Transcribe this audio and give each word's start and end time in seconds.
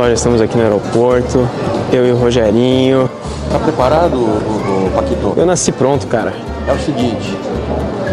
Só, 0.00 0.06
já 0.06 0.14
estamos 0.14 0.40
aqui 0.40 0.56
no 0.56 0.62
aeroporto. 0.62 1.46
Eu 1.92 2.06
e 2.06 2.12
o 2.12 2.16
Rogerinho. 2.16 3.10
Tá 3.52 3.58
preparado, 3.58 4.14
o, 4.14 4.86
o 4.86 4.90
Paquito? 4.94 5.34
Eu 5.36 5.44
nasci 5.44 5.70
pronto, 5.72 6.06
cara. 6.06 6.32
É 6.66 6.72
o 6.72 6.78
seguinte, 6.78 7.36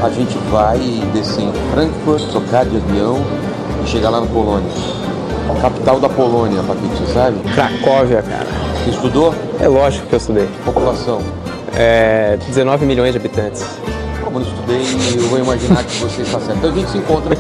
a 0.04 0.10
gente 0.10 0.38
vai 0.52 0.78
descer 1.14 1.44
em 1.46 1.54
Frankfurt, 1.72 2.30
trocar 2.30 2.66
de 2.66 2.76
avião 2.76 3.26
e 3.82 3.88
chegar 3.88 4.10
lá 4.10 4.20
na 4.20 4.28
Polônia. 4.28 4.70
Capital 5.62 5.98
da 6.02 6.10
Polônia, 6.10 6.62
Paquito, 6.64 6.94
você 6.98 7.14
sabe? 7.14 7.40
Cracóvia, 7.56 8.22
cara. 8.22 8.48
Você 8.84 8.90
estudou? 8.90 9.34
É 9.58 9.70
lógico 9.70 10.08
que 10.08 10.16
eu 10.16 10.18
estudei. 10.18 10.50
População. 10.66 11.22
É 11.74 12.38
19 12.48 12.86
milhões 12.86 13.14
de 13.14 13.18
habitantes. 13.18 13.66
Como 14.22 14.40
eu 14.40 14.44
estudei, 14.44 14.84
eu 15.16 15.30
vou 15.30 15.40
imaginar 15.40 15.86
que 15.86 16.02
você 16.02 16.24
está 16.24 16.38
certo. 16.42 16.58
Então 16.58 16.70
a 16.70 16.74
gente 16.74 16.92
se 16.92 16.98
encontra 16.98 17.34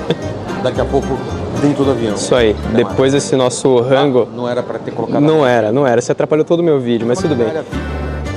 daqui 0.64 0.80
a 0.80 0.86
pouco 0.86 1.18
dentro 1.62 1.84
do 1.84 1.92
avião. 1.92 2.16
Isso 2.16 2.34
aí. 2.36 2.56
Depois 2.74 3.14
desse 3.14 3.36
nosso 3.36 3.80
rango. 3.82 4.26
mais. 4.26 4.36
Não 4.36 4.50
era 4.50 4.64
para 4.64 4.80
ter 4.80 4.92
colocado 4.92 5.22
Não 5.22 5.46
era, 5.46 5.72
não 5.72 5.86
era. 5.86 6.02
Você 6.02 6.12
atrapalhou 6.12 6.46
todo 6.46 6.60
o 6.60 6.64
meu 6.64 6.80
vídeo, 6.80 7.08
mas 7.08 7.20
tudo 7.20 7.36
bem. 7.36 7.48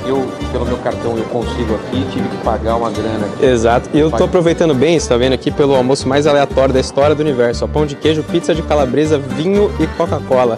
Eu, 0.05 0.27
pelo 0.51 0.65
meu 0.65 0.77
cartão, 0.77 1.15
eu 1.15 1.23
consigo 1.25 1.75
aqui, 1.75 2.05
tive 2.11 2.27
que 2.27 2.37
pagar 2.37 2.75
uma 2.75 2.89
grana 2.89 3.27
aqui. 3.27 3.45
Exato. 3.45 3.89
E 3.93 3.99
eu 3.99 4.09
tô 4.09 4.23
aproveitando 4.23 4.73
bem, 4.73 4.99
você 4.99 5.07
tá 5.07 5.15
vendo 5.15 5.33
aqui, 5.33 5.51
pelo 5.51 5.75
almoço 5.75 6.09
mais 6.09 6.25
aleatório 6.25 6.73
da 6.73 6.79
história 6.79 7.15
do 7.15 7.21
universo. 7.21 7.63
Ó, 7.63 7.67
pão 7.67 7.85
de 7.85 7.95
queijo, 7.95 8.23
pizza 8.23 8.53
de 8.53 8.63
calabresa, 8.63 9.17
vinho 9.17 9.71
e 9.79 9.87
Coca-Cola. 9.87 10.57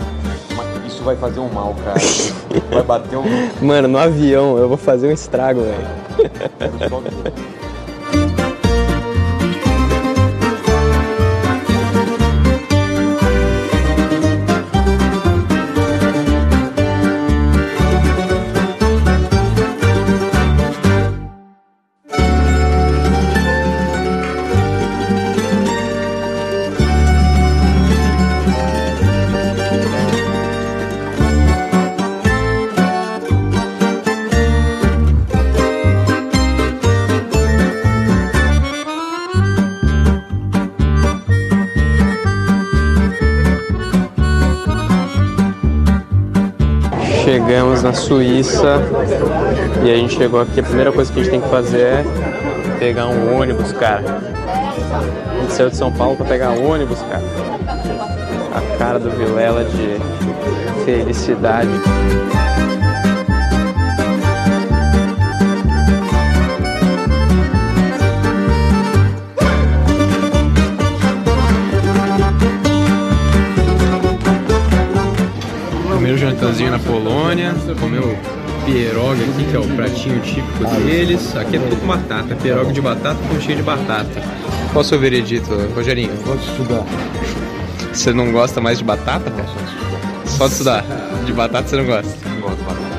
Isso 0.87 1.03
vai 1.03 1.15
fazer 1.17 1.41
um 1.41 1.49
mal, 1.49 1.75
cara. 1.83 1.99
Vai 2.71 2.83
bater 2.83 3.17
um. 3.17 3.23
Mano, 3.61 3.87
no 3.89 3.97
avião 3.97 4.57
eu 4.57 4.69
vou 4.69 4.77
fazer 4.77 5.07
um 5.07 5.11
estrago, 5.11 5.61
velho. 5.61 7.53
Na 47.83 47.93
Suíça 47.93 48.81
e 49.83 49.91
a 49.91 49.95
gente 49.95 50.15
chegou 50.15 50.39
aqui. 50.39 50.61
A 50.61 50.63
primeira 50.63 50.91
coisa 50.91 51.11
que 51.11 51.19
a 51.19 51.23
gente 51.23 51.31
tem 51.31 51.41
que 51.41 51.49
fazer 51.49 51.81
é 51.81 52.05
pegar 52.79 53.07
um 53.07 53.37
ônibus, 53.37 53.73
cara. 53.73 54.03
A 54.07 55.41
gente 55.41 55.53
saiu 55.53 55.69
de 55.69 55.75
São 55.75 55.91
Paulo 55.91 56.15
pra 56.15 56.25
pegar 56.25 56.51
um 56.51 56.71
ônibus, 56.71 56.99
cara. 57.01 57.23
A 58.55 58.77
cara 58.77 58.99
do 58.99 59.09
Vilela 59.11 59.65
de 59.65 59.99
felicidade. 60.85 61.69
Jantarzinho 76.33 76.71
na 76.71 76.79
Polônia, 76.79 77.53
comeu 77.79 78.17
pierogi 78.65 79.23
aqui, 79.23 79.45
que 79.45 79.55
é 79.55 79.59
o 79.59 79.67
pratinho 79.75 80.19
típico 80.21 80.65
deles. 80.81 81.35
Aqui 81.35 81.57
é 81.57 81.59
tudo 81.59 81.79
com 81.79 81.87
batata, 81.87 82.35
pierogi 82.35 82.73
de 82.73 82.81
batata 82.81 83.19
com 83.29 83.39
cheio 83.39 83.57
de 83.57 83.63
batata. 83.63 84.21
Qual 84.71 84.81
o 84.81 84.83
seu 84.83 84.99
veredito, 84.99 85.49
Rogerinho? 85.75 86.13
Vou 86.25 86.35
estudar. 86.35 86.83
Você 87.91 88.11
não 88.11 88.31
gosta 88.31 88.59
mais 88.59 88.79
de 88.79 88.83
batata, 88.83 89.29
cara? 89.29 89.47
Só 90.25 90.47
de 90.47 90.53
estudar. 90.53 90.83
De 91.25 91.33
batata 91.33 91.67
você 91.67 91.75
não 91.75 91.85
gosta. 91.85 92.29
Não 92.29 92.41
gosto 92.41 92.57
de 92.57 92.63
batata. 92.63 92.93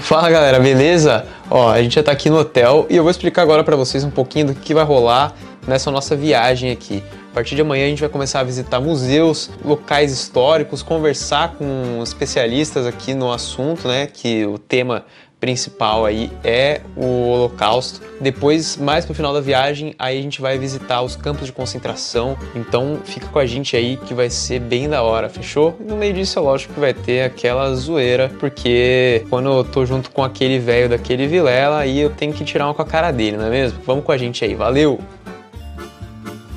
Fala 0.00 0.30
galera, 0.30 0.60
beleza? 0.60 1.26
Ó, 1.50 1.70
a 1.70 1.82
gente 1.82 1.96
já 1.96 2.02
tá 2.02 2.12
aqui 2.12 2.30
no 2.30 2.38
hotel 2.38 2.86
e 2.88 2.96
eu 2.96 3.02
vou 3.02 3.10
explicar 3.10 3.42
agora 3.42 3.64
pra 3.64 3.74
vocês 3.74 4.04
um 4.04 4.10
pouquinho 4.10 4.46
do 4.46 4.54
que 4.54 4.72
vai 4.72 4.84
rolar 4.84 5.32
nessa 5.66 5.90
nossa 5.90 6.14
viagem 6.14 6.70
aqui. 6.70 7.02
A 7.34 7.42
partir 7.42 7.56
de 7.56 7.62
amanhã 7.62 7.86
a 7.86 7.88
gente 7.88 7.98
vai 7.98 8.08
começar 8.08 8.38
a 8.38 8.44
visitar 8.44 8.78
museus, 8.78 9.50
locais 9.64 10.12
históricos, 10.12 10.84
conversar 10.84 11.54
com 11.54 12.00
especialistas 12.00 12.86
aqui 12.86 13.12
no 13.12 13.32
assunto, 13.32 13.88
né? 13.88 14.06
Que 14.06 14.46
o 14.46 14.56
tema 14.56 15.04
principal 15.40 16.06
aí 16.06 16.30
é 16.44 16.80
o 16.96 17.30
Holocausto. 17.30 18.00
Depois, 18.20 18.76
mais 18.76 19.04
pro 19.04 19.16
final 19.16 19.34
da 19.34 19.40
viagem, 19.40 19.96
aí 19.98 20.16
a 20.16 20.22
gente 20.22 20.40
vai 20.40 20.56
visitar 20.58 21.02
os 21.02 21.16
campos 21.16 21.46
de 21.46 21.52
concentração. 21.52 22.38
Então 22.54 23.00
fica 23.04 23.26
com 23.26 23.40
a 23.40 23.46
gente 23.46 23.76
aí 23.76 23.96
que 23.96 24.14
vai 24.14 24.30
ser 24.30 24.60
bem 24.60 24.88
da 24.88 25.02
hora, 25.02 25.28
fechou? 25.28 25.76
E 25.80 25.82
no 25.82 25.96
meio 25.96 26.14
disso 26.14 26.38
é 26.38 26.42
lógico 26.42 26.74
que 26.74 26.78
vai 26.78 26.94
ter 26.94 27.24
aquela 27.24 27.74
zoeira, 27.74 28.30
porque 28.38 29.26
quando 29.28 29.48
eu 29.48 29.64
tô 29.64 29.84
junto 29.84 30.08
com 30.12 30.22
aquele 30.22 30.60
velho 30.60 30.88
daquele 30.88 31.26
Vilela, 31.26 31.78
aí 31.78 31.98
eu 31.98 32.10
tenho 32.10 32.32
que 32.32 32.44
tirar 32.44 32.68
uma 32.68 32.74
com 32.74 32.82
a 32.82 32.86
cara 32.86 33.10
dele, 33.10 33.36
não 33.36 33.46
é 33.46 33.50
mesmo? 33.50 33.80
Vamos 33.84 34.04
com 34.04 34.12
a 34.12 34.16
gente 34.16 34.44
aí, 34.44 34.54
valeu! 34.54 35.00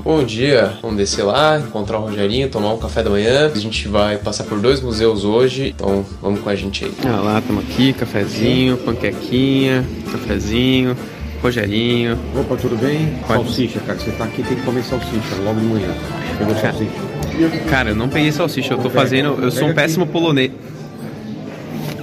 Bom 0.08 0.24
dia, 0.24 0.72
vamos 0.82 0.96
descer 0.96 1.22
lá, 1.22 1.60
encontrar 1.60 2.00
o 2.00 2.04
Rogerinho, 2.04 2.48
tomar 2.48 2.74
um 2.74 2.78
café 2.78 3.04
da 3.04 3.10
manhã. 3.10 3.52
A 3.54 3.60
gente 3.60 3.90
vai 3.90 4.18
passar 4.18 4.46
por 4.46 4.58
dois 4.58 4.80
museus 4.80 5.26
hoje, 5.26 5.74
então 5.76 6.06
vamos 6.22 6.40
com 6.40 6.50
a 6.50 6.56
gente 6.56 6.86
aí. 6.86 6.94
Ah 7.06 7.20
lá, 7.20 7.40
estamos 7.40 7.66
aqui, 7.66 7.92
cafezinho, 7.92 8.78
panquequinha, 8.78 9.86
cafezinho, 10.10 10.96
Rogerinho. 11.44 12.18
Opa, 12.40 12.56
tudo 12.56 12.78
bem? 12.78 13.20
Pode. 13.28 13.44
Salsicha, 13.44 13.82
cara. 13.82 14.00
Você 14.00 14.12
tá 14.12 14.24
aqui 14.24 14.44
tem 14.44 14.56
que 14.56 14.64
comer 14.64 14.84
salsicha 14.86 15.36
logo 15.44 15.60
de 15.60 15.66
manhã. 15.66 15.94
Pegou 16.38 16.56
Cara. 16.56 16.72
salsicha? 16.72 17.60
Cara, 17.70 17.90
eu 17.90 17.96
não 17.96 18.08
peguei 18.08 18.32
salsicha, 18.32 18.76
eu 18.76 18.78
tô 18.78 18.90
fazendo. 18.90 19.38
Eu 19.44 19.52
sou 19.52 19.68
um 19.68 19.74
péssimo 19.74 20.08
polonês. 20.08 20.52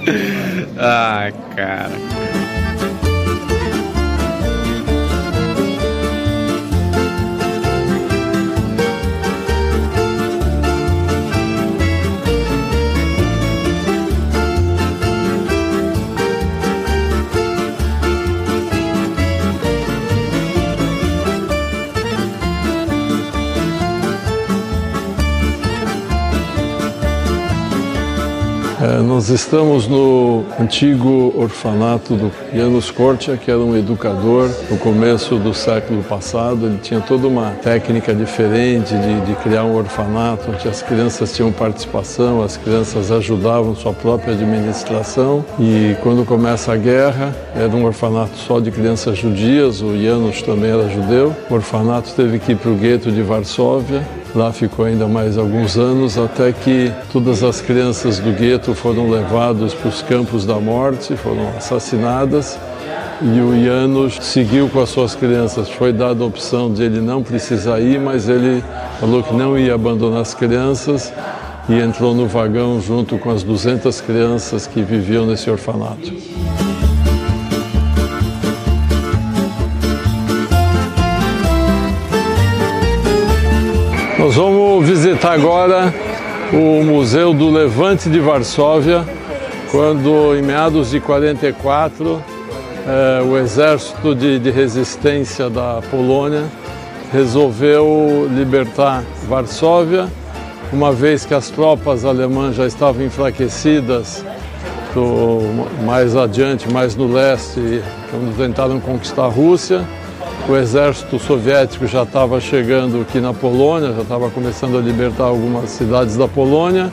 ah, 0.77 1.31
cara. 1.55 2.44
É, 28.85 29.01
nós 29.01 29.29
estamos 29.29 29.87
no 29.87 30.43
antigo 30.59 31.33
orfanato 31.35 32.13
do 32.13 32.31
Janusz 32.53 32.91
Korcia, 32.91 33.35
que 33.35 33.49
era 33.49 33.59
um 33.59 33.75
educador 33.75 34.47
no 34.69 34.77
começo 34.77 35.37
do 35.37 35.55
século 35.55 36.03
passado. 36.03 36.67
Ele 36.67 36.77
tinha 36.77 37.01
toda 37.01 37.27
uma 37.27 37.49
técnica 37.63 38.13
diferente 38.13 38.93
de, 38.93 39.21
de 39.21 39.35
criar 39.37 39.63
um 39.63 39.75
orfanato, 39.75 40.51
onde 40.51 40.67
as 40.67 40.83
crianças 40.83 41.33
tinham 41.33 41.51
participação, 41.51 42.43
as 42.43 42.57
crianças 42.57 43.11
ajudavam 43.11 43.75
sua 43.75 43.91
própria 43.91 44.33
administração. 44.33 45.43
E 45.59 45.95
quando 46.03 46.23
começa 46.23 46.71
a 46.71 46.77
guerra, 46.77 47.35
era 47.55 47.75
um 47.75 47.85
orfanato 47.85 48.37
só 48.37 48.59
de 48.59 48.69
crianças 48.69 49.17
judias, 49.17 49.81
o 49.81 49.99
Janusz 49.99 50.43
também 50.43 50.69
era 50.69 50.87
judeu. 50.89 51.35
O 51.49 51.55
orfanato 51.55 52.13
teve 52.13 52.37
que 52.37 52.51
ir 52.51 52.55
para 52.55 52.69
o 52.69 52.75
gueto 52.75 53.11
de 53.11 53.23
Varsóvia, 53.23 54.03
Lá 54.35 54.51
ficou 54.51 54.83
ainda 54.83 55.07
mais 55.07 55.37
alguns 55.37 55.77
anos, 55.77 56.17
até 56.17 56.51
que 56.51 56.91
todas 57.13 57.41
as 57.41 57.61
crianças 57.61 58.19
do 58.19 58.33
gueto 58.33 58.75
foram 58.75 59.09
levadas 59.09 59.73
para 59.73 59.87
os 59.87 60.01
campos 60.01 60.45
da 60.45 60.55
morte, 60.55 61.15
foram 61.15 61.47
assassinadas. 61.57 62.59
E 63.21 63.39
o 63.39 63.63
Janusz 63.63 64.19
seguiu 64.21 64.67
com 64.67 64.81
as 64.81 64.89
suas 64.89 65.15
crianças. 65.15 65.69
Foi 65.69 65.93
dada 65.93 66.21
a 66.21 66.27
opção 66.27 66.69
de 66.73 66.83
ele 66.83 66.99
não 66.99 67.23
precisar 67.23 67.79
ir, 67.79 67.97
mas 67.97 68.27
ele 68.27 68.61
falou 68.99 69.23
que 69.23 69.33
não 69.33 69.57
ia 69.57 69.73
abandonar 69.73 70.19
as 70.19 70.33
crianças 70.33 71.13
e 71.69 71.79
entrou 71.79 72.13
no 72.13 72.27
vagão 72.27 72.81
junto 72.81 73.17
com 73.17 73.29
as 73.29 73.41
200 73.41 74.01
crianças 74.01 74.67
que 74.67 74.81
viviam 74.81 75.25
nesse 75.25 75.49
orfanato. 75.49 76.11
Nós 84.35 84.43
vamos 84.43 84.85
visitar 84.85 85.31
agora 85.31 85.93
o 86.51 86.83
Museu 86.83 87.33
do 87.33 87.49
Levante 87.49 88.09
de 88.09 88.19
Varsóvia, 88.19 89.05
quando 89.71 90.35
em 90.35 90.41
meados 90.41 90.89
de 90.89 90.99
44 90.99 92.21
eh, 92.85 93.21
o 93.25 93.37
exército 93.37 94.13
de, 94.13 94.37
de 94.37 94.51
resistência 94.51 95.49
da 95.49 95.81
Polônia 95.89 96.43
resolveu 97.13 98.27
libertar 98.29 99.05
Varsóvia 99.25 100.09
uma 100.73 100.91
vez 100.91 101.25
que 101.25 101.33
as 101.33 101.49
tropas 101.49 102.03
alemãs 102.03 102.57
já 102.57 102.67
estavam 102.67 103.05
enfraquecidas, 103.05 104.25
mais 105.85 106.13
adiante, 106.13 106.69
mais 106.69 106.93
no 106.93 107.07
leste, 107.07 107.81
quando 108.11 108.35
tentaram 108.35 108.81
conquistar 108.81 109.23
a 109.23 109.29
Rússia, 109.29 109.87
o 110.47 110.55
exército 110.55 111.17
soviético 111.17 111.87
já 111.87 112.03
estava 112.03 112.39
chegando 112.39 113.01
aqui 113.01 113.19
na 113.19 113.33
Polônia, 113.33 113.93
já 113.93 114.01
estava 114.03 114.29
começando 114.29 114.77
a 114.77 114.81
libertar 114.81 115.23
algumas 115.23 115.71
cidades 115.71 116.15
da 116.15 116.27
Polônia. 116.27 116.91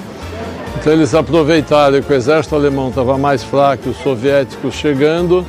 Então 0.79 0.93
eles 0.93 1.15
aproveitaram 1.15 2.01
que 2.01 2.11
o 2.11 2.17
exército 2.17 2.55
alemão 2.55 2.89
estava 2.89 3.19
mais 3.19 3.45
fraco, 3.45 3.91
os 3.91 3.97
soviéticos 3.99 4.75
chegando, 4.75 5.45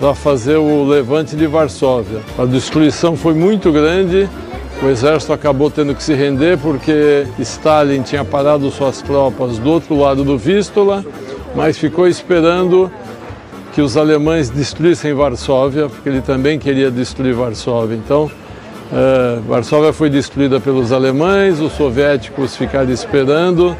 para 0.00 0.12
fazer 0.12 0.56
o 0.56 0.84
levante 0.84 1.36
de 1.36 1.46
Varsóvia. 1.46 2.20
A 2.36 2.44
destruição 2.44 3.16
foi 3.16 3.32
muito 3.32 3.70
grande, 3.70 4.28
o 4.82 4.88
exército 4.88 5.32
acabou 5.32 5.70
tendo 5.70 5.94
que 5.94 6.02
se 6.02 6.14
render 6.14 6.58
porque 6.58 7.26
Stalin 7.38 8.02
tinha 8.02 8.24
parado 8.24 8.70
suas 8.72 9.00
tropas 9.00 9.56
do 9.58 9.70
outro 9.70 9.96
lado 9.96 10.24
do 10.24 10.36
Vístula, 10.36 11.04
mas 11.54 11.78
ficou 11.78 12.08
esperando 12.08 12.90
que 13.76 13.82
os 13.82 13.94
alemães 13.94 14.48
destruíssem 14.48 15.12
Varsóvia, 15.12 15.86
porque 15.86 16.08
ele 16.08 16.22
também 16.22 16.58
queria 16.58 16.90
destruir 16.90 17.34
Varsóvia. 17.34 17.94
Então, 17.94 18.24
uh, 18.24 19.42
Varsóvia 19.42 19.92
foi 19.92 20.08
destruída 20.08 20.58
pelos 20.58 20.92
alemães, 20.92 21.60
os 21.60 21.72
soviéticos 21.72 22.56
ficaram 22.56 22.90
esperando 22.90 23.76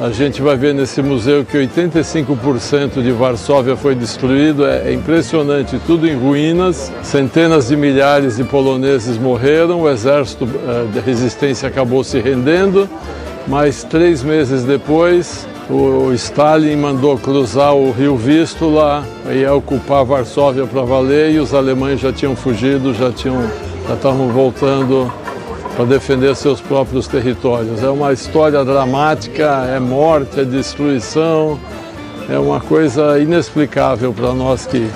a 0.00 0.10
gente 0.10 0.40
vai 0.40 0.56
ver 0.56 0.72
nesse 0.72 1.02
museu 1.02 1.44
que 1.44 1.58
85% 1.58 3.02
de 3.02 3.12
Varsóvia 3.12 3.76
foi 3.76 3.94
destruído, 3.94 4.66
é, 4.66 4.88
é 4.88 4.92
impressionante, 4.94 5.78
tudo 5.86 6.08
em 6.08 6.14
ruínas. 6.14 6.90
Centenas 7.02 7.68
de 7.68 7.76
milhares 7.76 8.36
de 8.36 8.44
poloneses 8.44 9.18
morreram, 9.18 9.82
o 9.82 9.90
exército 9.90 10.44
uh, 10.46 10.88
de 10.92 11.00
resistência 11.00 11.68
acabou 11.68 12.02
se 12.02 12.18
rendendo, 12.20 12.88
mas 13.46 13.84
três 13.84 14.22
meses 14.22 14.64
depois 14.64 15.46
o 15.68 16.12
Stalin 16.12 16.76
mandou 16.76 17.18
cruzar 17.18 17.74
o 17.74 17.90
rio 17.90 18.16
Vístula 18.16 19.04
e 19.30 19.44
ocupar 19.46 20.04
Varsóvia 20.04 20.64
para 20.66 20.82
valer 20.82 21.32
e 21.32 21.38
os 21.38 21.52
alemães 21.52 22.00
já 22.00 22.12
tinham 22.12 22.36
fugido, 22.36 22.94
já 22.94 23.10
tinham 23.10 23.42
já 23.88 23.94
estavam 23.94 24.28
voltando 24.28 25.12
para 25.76 25.84
defender 25.84 26.34
seus 26.34 26.60
próprios 26.60 27.06
territórios. 27.06 27.82
É 27.82 27.88
uma 27.88 28.12
história 28.12 28.64
dramática, 28.64 29.64
é 29.68 29.78
morte, 29.78 30.40
é 30.40 30.44
destruição, 30.44 31.58
é 32.28 32.38
uma 32.38 32.60
coisa 32.60 33.18
inexplicável 33.20 34.12
para 34.12 34.32
nós 34.34 34.66
que 34.66 34.90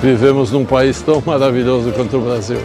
vivemos 0.00 0.52
num 0.52 0.64
país 0.64 1.00
tão 1.02 1.22
maravilhoso 1.24 1.90
quanto 1.92 2.18
o 2.18 2.20
Brasil. 2.20 2.58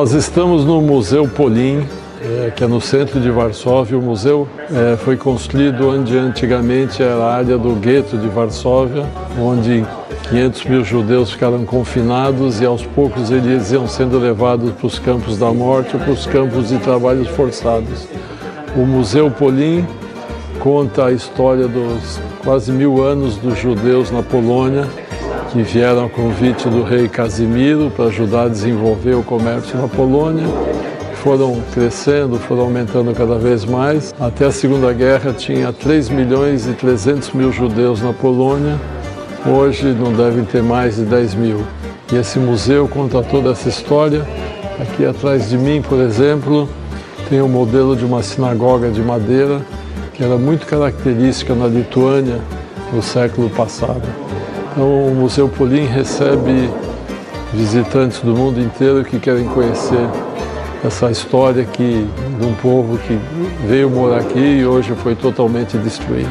Nós 0.00 0.14
estamos 0.14 0.64
no 0.64 0.80
Museu 0.80 1.28
Polin, 1.28 1.86
é, 2.22 2.50
que 2.56 2.64
é 2.64 2.66
no 2.66 2.80
centro 2.80 3.20
de 3.20 3.30
Varsóvia. 3.30 3.98
O 3.98 4.00
museu 4.00 4.48
é, 4.72 4.96
foi 4.96 5.14
construído 5.14 5.90
onde 5.90 6.16
antigamente 6.16 7.02
era 7.02 7.16
a 7.16 7.34
área 7.34 7.58
do 7.58 7.74
gueto 7.74 8.16
de 8.16 8.26
Varsóvia, 8.26 9.04
onde 9.38 9.84
500 10.30 10.64
mil 10.64 10.82
judeus 10.82 11.32
ficaram 11.32 11.66
confinados 11.66 12.62
e 12.62 12.64
aos 12.64 12.82
poucos 12.82 13.30
eles 13.30 13.72
iam 13.72 13.86
sendo 13.86 14.18
levados 14.18 14.72
para 14.72 14.86
os 14.86 14.98
campos 14.98 15.36
da 15.36 15.52
morte 15.52 15.94
ou 15.94 16.00
para 16.00 16.12
os 16.12 16.24
campos 16.24 16.70
de 16.70 16.78
trabalhos 16.78 17.28
forçados. 17.28 18.08
O 18.74 18.86
Museu 18.86 19.30
Polin 19.30 19.84
conta 20.60 21.08
a 21.08 21.12
história 21.12 21.68
dos 21.68 22.18
quase 22.42 22.72
mil 22.72 23.04
anos 23.04 23.36
dos 23.36 23.58
judeus 23.58 24.10
na 24.10 24.22
Polônia 24.22 24.88
que 25.50 25.62
vieram 25.62 26.06
a 26.06 26.08
convite 26.08 26.68
do 26.68 26.84
rei 26.84 27.08
Casimiro 27.08 27.90
para 27.90 28.04
ajudar 28.06 28.44
a 28.44 28.48
desenvolver 28.48 29.14
o 29.14 29.22
comércio 29.22 29.76
na 29.76 29.88
Polônia. 29.88 30.46
Foram 31.24 31.60
crescendo, 31.72 32.38
foram 32.38 32.62
aumentando 32.62 33.12
cada 33.12 33.36
vez 33.36 33.64
mais. 33.64 34.14
Até 34.18 34.46
a 34.46 34.52
Segunda 34.52 34.92
Guerra 34.92 35.32
tinha 35.32 35.72
3 35.72 36.08
milhões 36.08 36.68
e 36.68 36.72
300 36.72 37.32
mil 37.32 37.52
judeus 37.52 38.00
na 38.00 38.12
Polônia. 38.12 38.78
Hoje 39.44 39.88
não 39.92 40.12
devem 40.12 40.44
ter 40.44 40.62
mais 40.62 40.96
de 40.96 41.02
10 41.02 41.34
mil. 41.34 41.64
E 42.12 42.16
esse 42.16 42.38
museu 42.38 42.86
conta 42.86 43.20
toda 43.20 43.50
essa 43.50 43.68
história. 43.68 44.24
Aqui 44.80 45.04
atrás 45.04 45.50
de 45.50 45.58
mim, 45.58 45.82
por 45.82 45.98
exemplo, 45.98 46.68
tem 47.28 47.40
o 47.40 47.46
um 47.46 47.48
modelo 47.48 47.96
de 47.96 48.04
uma 48.04 48.22
sinagoga 48.22 48.88
de 48.88 49.02
madeira 49.02 49.60
que 50.14 50.22
era 50.22 50.36
muito 50.36 50.64
característica 50.64 51.54
na 51.54 51.66
Lituânia 51.66 52.40
no 52.92 53.02
século 53.02 53.50
passado. 53.50 54.02
Então, 54.72 55.08
o 55.08 55.14
Museu 55.14 55.48
Polim 55.48 55.84
recebe 55.84 56.70
visitantes 57.52 58.20
do 58.20 58.34
mundo 58.34 58.60
inteiro 58.60 59.04
que 59.04 59.18
querem 59.18 59.44
conhecer 59.48 60.08
essa 60.84 61.10
história 61.10 61.64
que, 61.64 62.06
de 62.38 62.46
um 62.46 62.54
povo 62.54 62.96
que 62.98 63.18
veio 63.66 63.90
morar 63.90 64.20
aqui 64.20 64.38
e 64.38 64.64
hoje 64.64 64.94
foi 65.02 65.14
totalmente 65.16 65.76
destruído. 65.76 66.30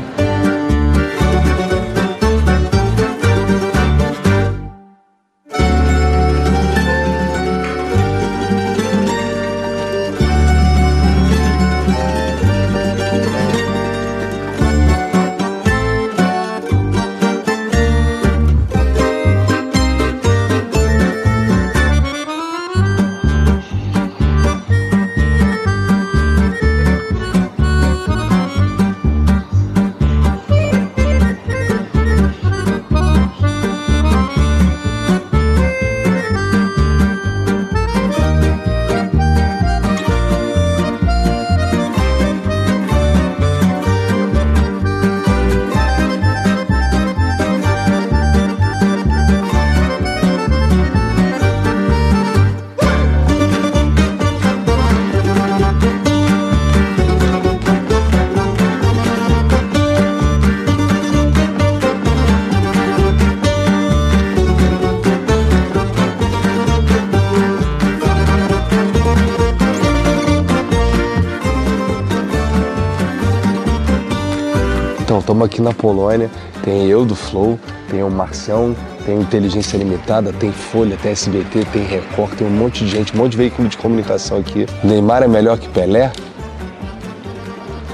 Na 75.69 75.73
Polônia, 75.73 76.29
tem 76.63 76.87
eu 76.87 77.05
do 77.05 77.15
Flow, 77.15 77.59
tem 77.89 78.03
o 78.03 78.09
Marcião, 78.09 78.75
tem 79.05 79.19
Inteligência 79.19 79.77
Limitada, 79.77 80.33
tem 80.33 80.51
Folha, 80.51 80.97
tem 81.01 81.11
SBT, 81.11 81.65
tem 81.71 81.83
Record, 81.83 82.33
tem 82.35 82.47
um 82.47 82.51
monte 82.51 82.83
de 82.83 82.91
gente, 82.91 83.13
um 83.13 83.17
monte 83.17 83.31
de 83.31 83.37
veículo 83.37 83.67
de 83.67 83.77
comunicação 83.77 84.37
aqui. 84.37 84.65
Neymar 84.83 85.23
é 85.23 85.27
melhor 85.27 85.57
que 85.57 85.69
Pelé? 85.69 86.11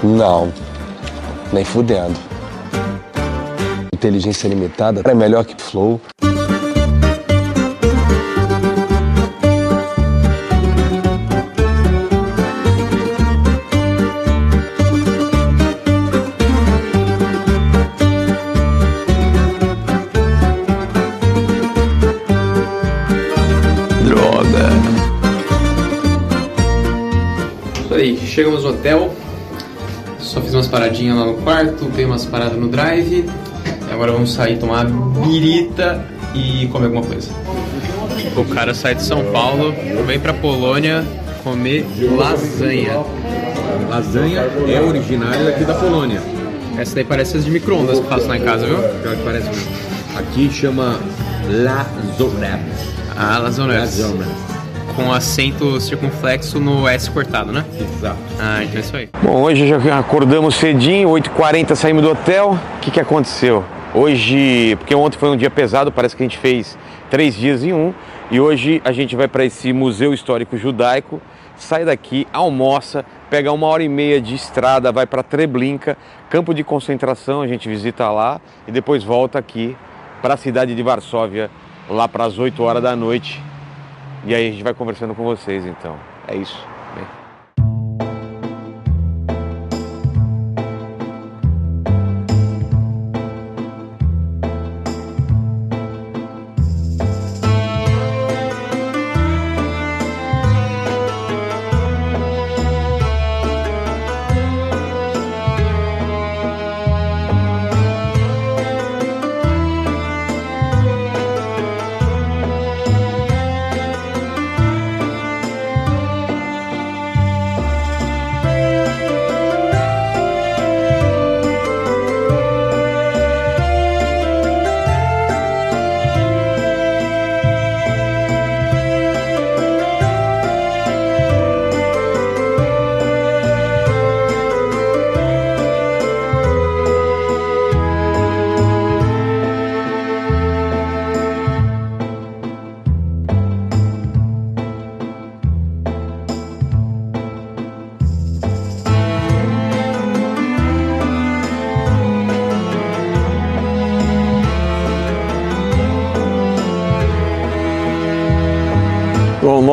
Não, 0.01 0.51
nem 1.51 1.65
fudendo. 1.65 2.15
Inteligência 3.94 4.48
limitada 4.48 5.01
é 5.03 5.13
melhor 5.13 5.44
que 5.44 5.62
Flow. 5.62 6.00
Paradinhas 31.05 31.17
lá 31.17 31.25
no 31.25 31.33
quarto, 31.35 31.85
dei 31.95 32.05
umas 32.05 32.25
paradas 32.25 32.57
no 32.57 32.67
drive. 32.67 33.25
E 33.88 33.93
agora 33.93 34.12
vamos 34.12 34.33
sair 34.33 34.57
tomar 34.57 34.85
birita 34.85 36.03
e 36.33 36.67
comer 36.67 36.85
alguma 36.85 37.03
coisa. 37.03 37.29
O 38.35 38.45
cara 38.45 38.74
sai 38.74 38.95
de 38.95 39.03
São 39.03 39.24
Paulo, 39.31 39.74
vem 40.05 40.19
pra 40.19 40.33
Polônia 40.33 41.05
comer 41.43 41.85
lasanha. 42.17 43.03
Lasanha 43.89 44.41
é 44.67 44.81
originária 44.81 45.45
daqui 45.45 45.63
da 45.63 45.75
Polônia. 45.75 46.21
Essa 46.77 46.95
daí 46.95 47.05
parece 47.05 47.38
as 47.38 47.45
de 47.45 47.51
micro-ondas 47.51 48.00
que 48.00 48.07
faço 48.07 48.27
lá 48.27 48.38
em 48.38 48.41
casa, 48.41 48.65
viu? 48.65 48.77
Pior 48.77 49.15
que 49.15 49.24
parece 49.24 49.47
mesmo. 49.47 49.71
Aqui 50.17 50.50
chama 50.51 51.00
Lazonep. 51.47 52.63
Ah, 53.15 53.38
lasanha. 53.38 53.85
Com 54.95 55.11
acento 55.11 55.79
circunflexo 55.81 56.59
no 56.59 56.87
S 56.87 57.11
cortado, 57.11 57.51
né? 57.51 57.65
Exato. 57.79 58.17
Ah, 58.39 58.63
então 58.63 58.77
é 58.77 58.79
isso 58.79 58.95
aí. 58.95 59.09
Bom, 59.21 59.41
hoje 59.41 59.67
já 59.67 59.99
acordamos 59.99 60.55
cedinho, 60.55 61.09
8h40 61.09 61.75
saímos 61.75 62.01
do 62.01 62.11
hotel. 62.11 62.57
O 62.77 62.79
que, 62.79 62.91
que 62.91 62.99
aconteceu? 62.99 63.63
Hoje, 63.93 64.75
porque 64.77 64.95
ontem 64.95 65.17
foi 65.17 65.29
um 65.29 65.37
dia 65.37 65.49
pesado, 65.49 65.91
parece 65.91 66.15
que 66.15 66.23
a 66.23 66.25
gente 66.25 66.37
fez 66.37 66.77
três 67.09 67.35
dias 67.35 67.63
em 67.63 67.73
um. 67.73 67.93
E 68.31 68.39
hoje 68.39 68.81
a 68.83 68.91
gente 68.91 69.15
vai 69.15 69.27
para 69.27 69.45
esse 69.45 69.71
Museu 69.71 70.13
Histórico 70.13 70.57
Judaico, 70.57 71.21
sai 71.55 71.85
daqui, 71.85 72.27
almoça, 72.33 73.05
pega 73.29 73.51
uma 73.51 73.67
hora 73.67 73.83
e 73.83 73.89
meia 73.89 74.19
de 74.19 74.33
estrada, 74.33 74.91
vai 74.91 75.05
para 75.05 75.21
Treblinka, 75.21 75.97
campo 76.29 76.53
de 76.53 76.63
concentração, 76.63 77.41
a 77.41 77.47
gente 77.47 77.69
visita 77.69 78.09
lá 78.09 78.39
e 78.67 78.71
depois 78.71 79.03
volta 79.03 79.39
aqui 79.39 79.75
para 80.21 80.33
a 80.33 80.37
cidade 80.37 80.73
de 80.73 80.81
Varsóvia, 80.81 81.51
lá 81.89 82.07
para 82.07 82.25
as 82.25 82.39
8 82.39 82.63
horas 82.63 82.81
da 82.81 82.95
noite. 82.95 83.41
E 84.25 84.34
aí 84.34 84.48
a 84.50 84.51
gente 84.51 84.63
vai 84.63 84.74
conversando 84.74 85.13
com 85.13 85.24
vocês 85.24 85.65
então. 85.65 85.98
É 86.27 86.36
isso. 86.36 86.75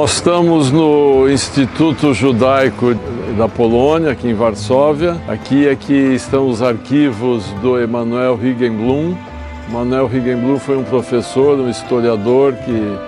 Nós 0.02 0.14
estamos 0.14 0.72
no 0.72 1.30
Instituto 1.30 2.12
Judaico 2.12 2.92
da 3.38 3.48
Polônia, 3.48 4.10
aqui 4.10 4.26
em 4.26 4.34
Varsóvia. 4.34 5.16
Aqui 5.28 5.68
é 5.68 5.76
que 5.76 5.92
estão 5.92 6.48
os 6.48 6.60
arquivos 6.60 7.44
do 7.62 7.78
Emanuel 7.78 8.36
Higgenblum. 8.42 9.16
Emanuel 9.68 10.10
Higgenblum 10.12 10.58
foi 10.58 10.76
um 10.76 10.82
professor, 10.82 11.56
um 11.56 11.70
historiador 11.70 12.52
que 12.54 12.98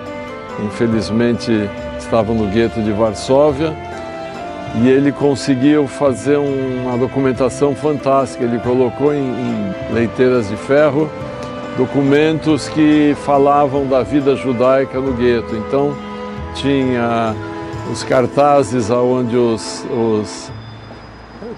infelizmente 0.65 1.51
estava 1.99 2.33
no 2.33 2.47
gueto 2.47 2.81
de 2.81 2.93
Varsóvia 2.93 3.75
e 4.81 4.87
ele 4.87 5.11
conseguiu 5.11 5.89
fazer 5.89 6.37
uma 6.37 6.97
documentação 6.97 7.75
fantástica. 7.75 8.45
Ele 8.45 8.59
colocou 8.59 9.13
em, 9.13 9.19
em 9.19 9.93
leiteiras 9.93 10.47
de 10.47 10.55
ferro 10.55 11.09
documentos 11.77 12.69
que 12.69 13.13
falavam 13.25 13.85
da 13.85 14.01
vida 14.01 14.33
judaica 14.37 14.97
no 14.97 15.11
gueto. 15.11 15.57
Então, 15.57 16.04
tinha 16.55 17.35
os 17.91 18.03
cartazes 18.03 18.89
onde 18.89 19.37
os, 19.37 19.85
os 19.91 20.51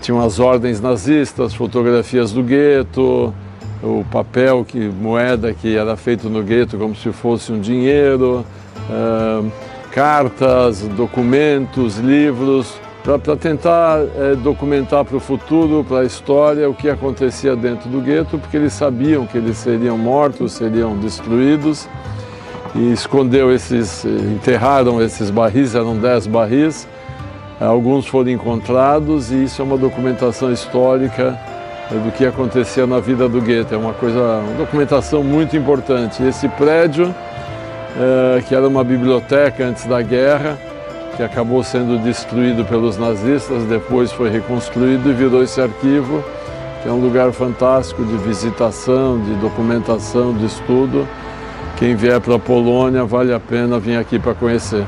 tinham 0.02 0.22
as 0.22 0.40
ordens 0.40 0.82
nazistas, 0.82 1.54
fotografias 1.54 2.32
do 2.32 2.44
gueto, 2.44 3.34
o 3.82 4.04
papel 4.12 4.66
que 4.66 4.80
moeda 4.80 5.54
que 5.54 5.78
era 5.78 5.96
feito 5.96 6.30
no 6.30 6.44
gueto 6.44 6.78
como 6.78 6.96
se 6.96 7.12
fosse 7.12 7.52
um 7.52 7.60
dinheiro, 7.60 8.46
ah, 8.90 9.44
cartas, 9.92 10.82
documentos, 10.82 11.98
livros 11.98 12.76
para 13.04 13.38
tentar 13.38 14.00
eh, 14.00 14.36
documentar 14.44 15.06
para 15.06 15.16
o 15.16 15.20
futuro, 15.20 15.82
para 15.88 16.00
a 16.00 16.06
história, 16.06 16.70
o 16.70 16.74
que 16.74 16.90
acontecia 16.90 17.56
dentro 17.56 17.90
do 17.90 18.02
gueto, 18.02 18.38
porque 18.38 18.58
eles 18.58 18.74
sabiam 18.74 19.26
que 19.26 19.38
eles 19.38 19.58
seriam 19.58 19.98
mortos, 19.98 20.52
seriam 20.52 20.98
destruídos 20.98 21.88
e 22.78 22.92
escondeu 22.92 23.52
esses, 23.52 24.06
enterraram 24.06 25.02
esses 25.02 25.30
barris, 25.32 25.74
eram 25.74 25.98
dez 25.98 26.28
barris, 26.28 26.88
alguns 27.60 28.06
foram 28.06 28.30
encontrados 28.30 29.32
e 29.32 29.46
isso 29.46 29.62
é 29.62 29.66
uma 29.66 29.78
documentação 29.78 30.52
histórica 30.52 31.38
do 31.90 32.12
que 32.12 32.26
acontecia 32.26 32.86
na 32.86 33.00
vida 33.00 33.28
do 33.28 33.42
gueto, 33.42 33.74
é 33.74 33.78
uma 33.78 33.94
coisa, 33.94 34.20
uma 34.20 34.58
documentação 34.58 35.24
muito 35.24 35.56
importante. 35.56 36.22
Esse 36.22 36.48
prédio, 36.50 37.16
eh, 37.98 38.44
que 38.48 38.54
era 38.54 38.68
uma 38.68 38.84
biblioteca 38.84 39.66
antes 39.66 39.86
da 39.86 40.02
guerra, 40.02 40.58
que 41.16 41.24
acabou 41.24 41.64
sendo 41.64 41.98
destruído 41.98 42.64
pelos 42.66 42.98
nazistas, 42.98 43.64
depois 43.64 44.12
foi 44.12 44.30
reconstruído 44.30 45.10
e 45.10 45.14
virou 45.14 45.42
esse 45.42 45.60
arquivo, 45.60 46.24
que 46.84 46.90
é 46.90 46.92
um 46.92 47.00
lugar 47.00 47.32
fantástico 47.32 48.04
de 48.04 48.18
visitação, 48.18 49.20
de 49.20 49.34
documentação, 49.36 50.34
de 50.34 50.46
estudo. 50.46 51.08
Quem 51.78 51.96
vier 51.96 52.20
para 52.20 52.34
a 52.34 52.40
Polônia, 52.40 53.06
vale 53.06 53.32
a 53.32 53.40
pena 53.40 53.80
vir 53.80 53.98
aqui 53.98 54.18
para 54.18 54.34
conhecer. 54.34 54.84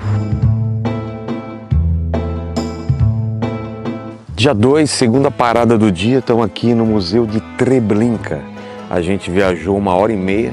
Dia 4.36 4.56
2, 4.56 4.90
segunda 4.90 5.30
parada 5.30 5.78
do 5.78 5.92
dia, 5.92 6.18
estamos 6.18 6.44
aqui 6.44 6.74
no 6.74 6.88
Museu 6.88 7.28
de 7.28 7.40
Treblinka. 7.60 8.42
A 8.90 9.02
gente 9.02 9.30
viajou 9.30 9.78
uma 9.78 9.94
hora 9.94 10.12
e 10.12 10.18
meia 10.18 10.52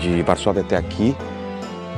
de 0.00 0.22
Varsóvia 0.22 0.62
até 0.62 0.76
aqui. 0.76 1.16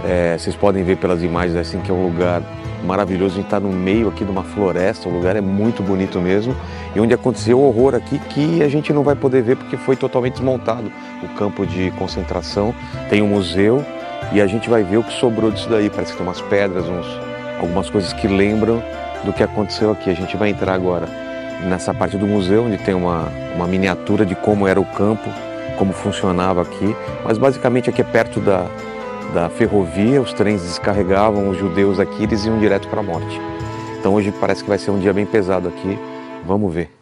É, 0.03 0.39
vocês 0.39 0.57
podem 0.57 0.83
ver 0.83 0.97
pelas 0.97 1.23
imagens 1.23 1.55
assim 1.55 1.79
que 1.81 1.91
é 1.91 1.95
um 1.95 2.05
lugar 2.07 2.43
maravilhoso. 2.87 3.35
A 3.35 3.37
gente 3.37 3.47
está 3.49 3.61
no 3.61 3.71
meio 3.71 4.09
aqui 4.09 4.25
de 4.25 4.31
uma 4.31 4.45
floresta, 4.45 5.11
o 5.11 5.13
lugar 5.13 5.37
é 5.37 5.43
muito 5.43 5.83
bonito 5.83 6.19
mesmo. 6.21 6.57
E 6.95 7.01
onde 7.01 7.15
aconteceu 7.15 7.59
o 7.59 7.69
horror 7.69 7.95
aqui 7.95 8.19
que 8.19 8.63
a 8.63 8.69
gente 8.69 8.93
não 8.93 9.03
vai 9.03 9.15
poder 9.15 9.43
ver 9.43 9.57
porque 9.57 9.77
foi 9.77 9.97
totalmente 9.97 10.35
desmontado 10.35 10.91
o 11.23 11.29
campo 11.37 11.67
de 11.67 11.91
concentração. 11.93 12.75
Tem 13.09 13.23
um 13.23 13.29
museu 13.29 13.85
e 14.33 14.41
a 14.41 14.47
gente 14.47 14.69
vai 14.69 14.83
ver 14.83 14.99
o 14.99 15.05
que 15.05 15.13
sobrou 15.13 15.51
disso 15.51 15.69
daí. 15.69 15.91
Parece 15.91 16.13
que 16.13 16.19
tem 16.19 16.27
umas 16.27 16.41
pedras, 16.41 16.85
uns, 16.87 17.07
algumas 17.61 17.91
coisas 17.91 18.13
que 18.13 18.27
lembram 18.27 18.83
do 19.25 19.33
que 19.33 19.43
aconteceu 19.43 19.91
aqui. 19.91 20.11
A 20.11 20.15
gente 20.15 20.37
vai 20.37 20.51
entrar 20.51 20.75
agora 20.75 21.07
nessa 21.65 21.93
parte 21.93 22.17
do 22.17 22.27
museu 22.27 22.65
onde 22.65 22.79
tem 22.79 22.95
uma, 22.95 23.29
uma 23.55 23.67
miniatura 23.67 24.25
de 24.25 24.35
como 24.35 24.67
era 24.67 24.81
o 24.81 24.85
campo, 24.85 25.29
como 25.77 25.93
funcionava 25.93 26.63
aqui. 26.63 26.97
Mas 27.25 27.39
basicamente 27.39 27.91
aqui 27.91 28.01
é 28.01 28.05
perto 28.05 28.41
da, 28.41 28.67
da 29.35 29.49
ferrovia, 29.49 30.21
os 30.21 30.33
trens 30.33 30.63
descarregavam 30.63 31.49
os 31.49 31.59
judeus 31.59 32.01
aqui, 32.01 32.23
eles 32.23 32.45
iam 32.45 32.59
direto 32.59 32.89
para 32.89 33.01
a 33.01 33.03
morte. 33.03 33.41
Então 33.99 34.15
hoje 34.15 34.33
parece 34.41 34.63
que 34.63 34.69
vai 34.69 34.79
ser 34.79 34.91
um 34.91 34.99
dia 34.99 35.13
bem 35.13 35.27
pesado 35.27 35.69
aqui. 35.69 35.99
Vamos 36.49 36.75
ver. 36.75 36.98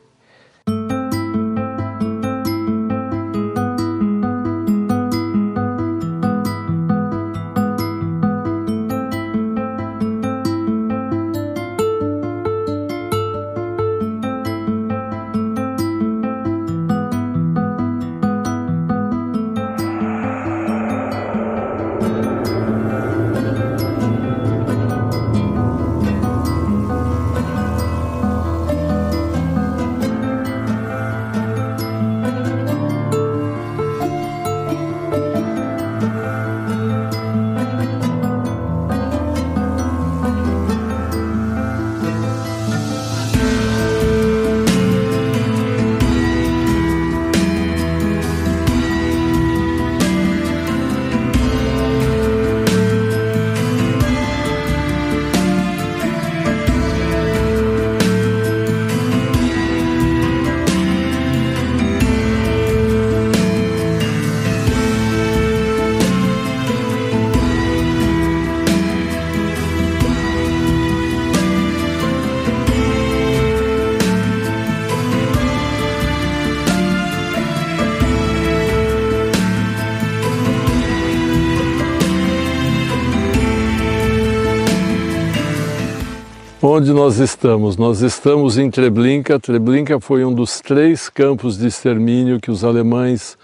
Aonde 86.69 86.93
nós 86.93 87.21
estamos? 87.21 87.77
Nós 87.77 88.01
estamos 88.01 88.59
em 88.59 88.69
Treblinka. 88.69 89.39
Treblinka 89.39 90.01
foi 90.01 90.25
um 90.25 90.35
dos 90.35 90.61
três 90.61 91.09
campos 91.09 91.57
de 91.57 91.69
extermínio 91.69 92.41
que 92.41 92.51
os 92.51 92.65
alemães 92.65 93.39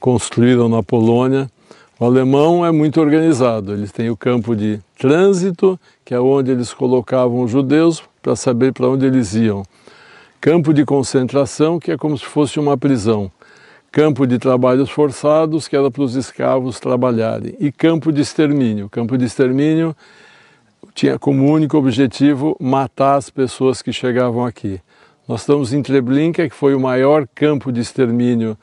construíram 0.00 0.70
na 0.70 0.82
Polônia. 0.82 1.50
O 2.00 2.06
alemão 2.06 2.64
é 2.64 2.72
muito 2.72 2.98
organizado. 2.98 3.74
Eles 3.74 3.92
têm 3.92 4.08
o 4.08 4.16
campo 4.16 4.56
de 4.56 4.80
trânsito, 4.98 5.78
que 6.02 6.14
é 6.14 6.18
onde 6.18 6.50
eles 6.50 6.72
colocavam 6.72 7.42
os 7.42 7.50
judeus 7.50 8.02
para 8.22 8.34
saber 8.34 8.72
para 8.72 8.88
onde 8.88 9.04
eles 9.04 9.34
iam. 9.34 9.62
Campo 10.40 10.72
de 10.72 10.82
concentração, 10.86 11.78
que 11.78 11.92
é 11.92 11.98
como 11.98 12.16
se 12.16 12.24
fosse 12.24 12.58
uma 12.58 12.78
prisão. 12.78 13.30
Campo 13.92 14.26
de 14.26 14.38
trabalhos 14.38 14.88
forçados, 14.88 15.68
que 15.68 15.76
era 15.76 15.90
para 15.90 16.02
os 16.02 16.14
escravos 16.14 16.80
trabalharem. 16.80 17.54
E 17.60 17.70
campo 17.70 18.10
de 18.10 18.22
extermínio. 18.22 18.88
Campo 18.88 19.18
de 19.18 19.26
extermínio 19.26 19.94
tinha 20.94 21.18
como 21.18 21.50
único 21.50 21.76
objetivo 21.76 22.56
matar 22.60 23.16
as 23.16 23.30
pessoas 23.30 23.80
que 23.82 23.92
chegavam 23.92 24.44
aqui. 24.44 24.80
Nós 25.26 25.40
estamos 25.40 25.72
em 25.72 25.82
Treblinka, 25.82 26.48
que 26.48 26.54
foi 26.54 26.74
o 26.74 26.80
maior 26.80 27.26
campo 27.34 27.72
de 27.72 27.80
extermínio 27.80 28.56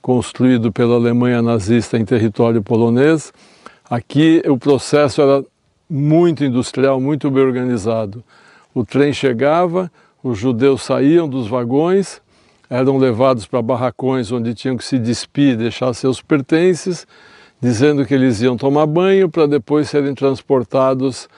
construído 0.00 0.72
pela 0.72 0.94
Alemanha 0.94 1.40
nazista 1.40 1.98
em 1.98 2.04
território 2.04 2.62
polonês. 2.62 3.32
Aqui 3.88 4.42
o 4.46 4.56
processo 4.56 5.20
era 5.22 5.44
muito 5.88 6.44
industrial, 6.44 7.00
muito 7.00 7.30
bem 7.30 7.42
organizado. 7.42 8.22
O 8.74 8.84
trem 8.84 9.12
chegava, 9.12 9.90
os 10.22 10.38
judeus 10.38 10.82
saíam 10.82 11.28
dos 11.28 11.46
vagões, 11.46 12.20
eram 12.70 12.96
levados 12.96 13.46
para 13.46 13.60
barracões 13.60 14.32
onde 14.32 14.54
tinham 14.54 14.76
que 14.76 14.84
se 14.84 14.98
despir, 14.98 15.56
deixar 15.56 15.92
seus 15.92 16.22
pertences, 16.22 17.06
dizendo 17.60 18.06
que 18.06 18.14
eles 18.14 18.40
iam 18.40 18.56
tomar 18.56 18.86
banho 18.86 19.28
para 19.28 19.46
depois 19.46 19.90
serem 19.90 20.14
transportados 20.14 21.28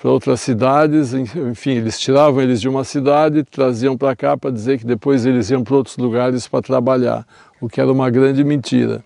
para 0.00 0.10
outras 0.10 0.40
cidades, 0.40 1.12
enfim, 1.12 1.72
eles 1.72 2.00
tiravam 2.00 2.40
eles 2.40 2.58
de 2.58 2.66
uma 2.66 2.84
cidade, 2.84 3.44
traziam 3.44 3.98
para 3.98 4.16
cá 4.16 4.34
para 4.34 4.50
dizer 4.50 4.78
que 4.78 4.86
depois 4.86 5.26
eles 5.26 5.50
iam 5.50 5.62
para 5.62 5.76
outros 5.76 5.98
lugares 5.98 6.48
para 6.48 6.62
trabalhar, 6.62 7.26
o 7.60 7.68
que 7.68 7.78
era 7.78 7.92
uma 7.92 8.08
grande 8.08 8.42
mentira. 8.42 9.04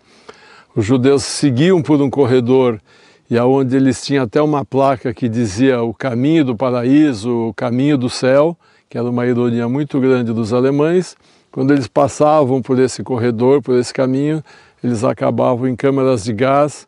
Os 0.75 0.87
judeus 0.87 1.25
seguiam 1.25 1.83
por 1.83 2.01
um 2.01 2.09
corredor 2.09 2.81
e 3.29 3.37
aonde 3.37 3.75
eles 3.75 4.05
tinham 4.05 4.23
até 4.23 4.41
uma 4.41 4.65
placa 4.65 5.13
que 5.13 5.29
dizia 5.29 5.83
o 5.83 5.93
caminho 5.93 6.45
do 6.45 6.57
paraíso, 6.57 7.49
o 7.49 7.55
caminho 7.55 7.99
do 7.99 8.09
céu, 8.09 8.57
que 8.89 8.97
era 8.97 9.11
uma 9.11 9.27
ironia 9.27 9.69
muito 9.69 9.99
grande 9.99 10.33
dos 10.33 10.53
alemães. 10.53 11.17
Quando 11.51 11.73
eles 11.73 11.89
passavam 11.89 12.63
por 12.63 12.79
esse 12.79 13.03
corredor, 13.03 13.61
por 13.61 13.77
esse 13.77 13.93
caminho, 13.93 14.45
eles 14.83 15.03
acabavam 15.03 15.67
em 15.67 15.75
câmaras 15.75 16.23
de 16.23 16.33
gás, 16.33 16.87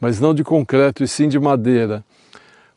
mas 0.00 0.18
não 0.18 0.32
de 0.32 0.42
concreto 0.42 1.04
e 1.04 1.08
sim 1.08 1.28
de 1.28 1.38
madeira. 1.38 2.02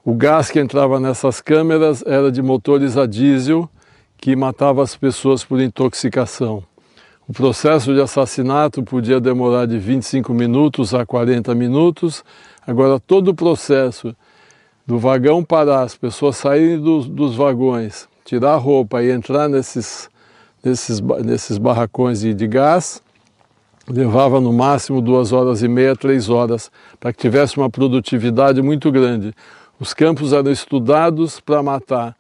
O 0.08 0.14
gás 0.14 0.52
que 0.52 0.60
entrava 0.60 1.00
nessas 1.00 1.42
câmeras 1.42 2.04
era 2.06 2.32
de 2.32 2.40
motores 2.40 2.96
a 2.96 3.08
diesel 3.08 3.68
que 4.18 4.36
matava 4.36 4.84
as 4.84 4.96
pessoas 4.96 5.44
por 5.44 5.60
intoxicação. 5.60 6.64
O 7.28 7.34
processo 7.34 7.92
de 7.92 8.00
assassinato 8.00 8.84
podia 8.84 9.20
demorar 9.20 9.66
de 9.66 9.80
25 9.80 10.32
minutos 10.32 10.94
a 10.94 11.08
40 11.08 11.56
minutos. 11.56 12.24
Agora, 12.68 13.00
todo 13.00 13.30
o 13.30 13.34
processo 13.34 14.16
do 14.86 15.00
vagão 15.00 15.44
parar, 15.44 15.82
as 15.82 15.96
pessoas 15.96 16.38
saírem 16.38 16.80
dos, 16.80 17.08
dos 17.08 17.36
vagões, 17.36 18.08
tirar 18.24 18.54
a 18.54 18.58
roupa 18.58 19.02
e 19.02 19.10
entrar 19.10 19.50
nesses, 19.50 20.08
nesses, 20.64 21.02
nesses 21.02 21.58
barracões 21.58 22.20
de, 22.20 22.32
de 22.32 22.48
gás, 22.48 23.02
levava 23.90 24.40
no 24.40 24.54
máximo 24.54 25.02
duas 25.02 25.32
horas 25.32 25.64
e 25.64 25.68
meia, 25.68 25.96
três 25.96 26.30
horas, 26.30 26.72
para 27.00 27.12
que 27.12 27.20
tivesse 27.20 27.58
uma 27.58 27.72
produtividade 27.72 28.62
muito 28.62 28.92
grande. 28.92 29.34
Os 29.80 29.94
campos 29.94 30.32
eram 30.32 30.52
estudados 30.52 31.40
para 31.40 31.62
matar 31.62 32.16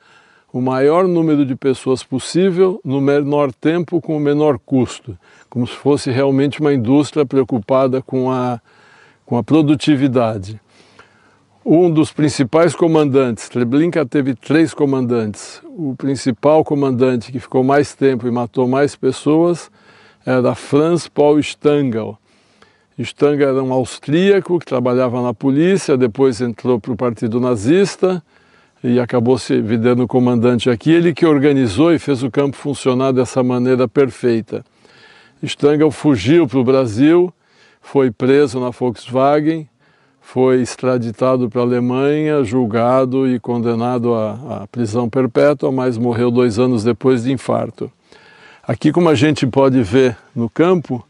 o 0.51 0.61
maior 0.61 1.07
número 1.07 1.45
de 1.45 1.55
pessoas 1.55 2.03
possível 2.03 2.79
no 2.83 3.01
menor 3.01 3.51
tempo 3.51 3.99
com 3.99 4.15
o 4.15 4.19
menor 4.19 4.57
custo, 4.57 5.17
como 5.49 5.67
se 5.67 5.75
fosse 5.75 6.11
realmente 6.11 6.61
uma 6.61 6.73
indústria 6.73 7.25
preocupada 7.25 8.01
com 8.01 8.31
a, 8.31 8.61
com 9.25 9.37
a 9.37 9.43
produtividade. 9.43 10.59
Um 11.65 11.89
dos 11.89 12.11
principais 12.13 12.75
comandantes, 12.75 13.49
Treblinka 13.49 14.05
teve 14.05 14.35
três 14.35 14.73
comandantes. 14.73 15.61
O 15.63 15.95
principal 15.95 16.63
comandante 16.63 17.31
que 17.31 17.39
ficou 17.39 17.63
mais 17.63 17.95
tempo 17.95 18.27
e 18.27 18.31
matou 18.31 18.67
mais 18.67 18.95
pessoas 18.95 19.71
era 20.25 20.55
Franz 20.55 21.07
Paul 21.07 21.39
Stangl. 21.39 22.17
Stanga 22.97 23.45
era 23.45 23.61
um 23.61 23.73
austríaco 23.73 24.57
que 24.57 24.65
trabalhava 24.65 25.21
na 25.21 25.33
polícia, 25.33 25.97
depois 25.97 26.39
entrou 26.39 26.79
para 26.79 26.93
o 26.93 26.95
partido 26.95 27.39
nazista 27.41 28.23
e 28.81 28.99
acabou 28.99 29.37
se 29.37 29.59
virando 29.59 30.07
comandante 30.07 30.69
aqui. 30.69 30.91
Ele 30.91 31.13
que 31.13 31.25
organizou 31.25 31.93
e 31.93 31.99
fez 31.99 32.23
o 32.23 32.31
campo 32.31 32.55
funcionar 32.55 33.11
dessa 33.11 33.43
maneira 33.43 33.87
perfeita. 33.87 34.63
Stangl 35.43 35.91
fugiu 35.91 36.47
para 36.47 36.59
o 36.59 36.63
Brasil, 36.63 37.33
foi 37.81 38.11
preso 38.11 38.59
na 38.59 38.69
Volkswagen, 38.69 39.67
foi 40.21 40.61
extraditado 40.61 41.49
para 41.49 41.61
a 41.61 41.63
Alemanha, 41.63 42.43
julgado 42.43 43.27
e 43.27 43.39
condenado 43.39 44.15
à, 44.15 44.63
à 44.63 44.67
prisão 44.67 45.09
perpétua, 45.09 45.71
mas 45.71 45.97
morreu 45.97 46.31
dois 46.31 46.57
anos 46.57 46.83
depois 46.83 47.23
de 47.23 47.31
infarto. 47.31 47.91
Aqui, 48.67 48.91
como 48.91 49.09
a 49.09 49.15
gente 49.15 49.45
pode 49.45 49.83
ver 49.83 50.17
no 50.35 50.49
campo, 50.49 51.05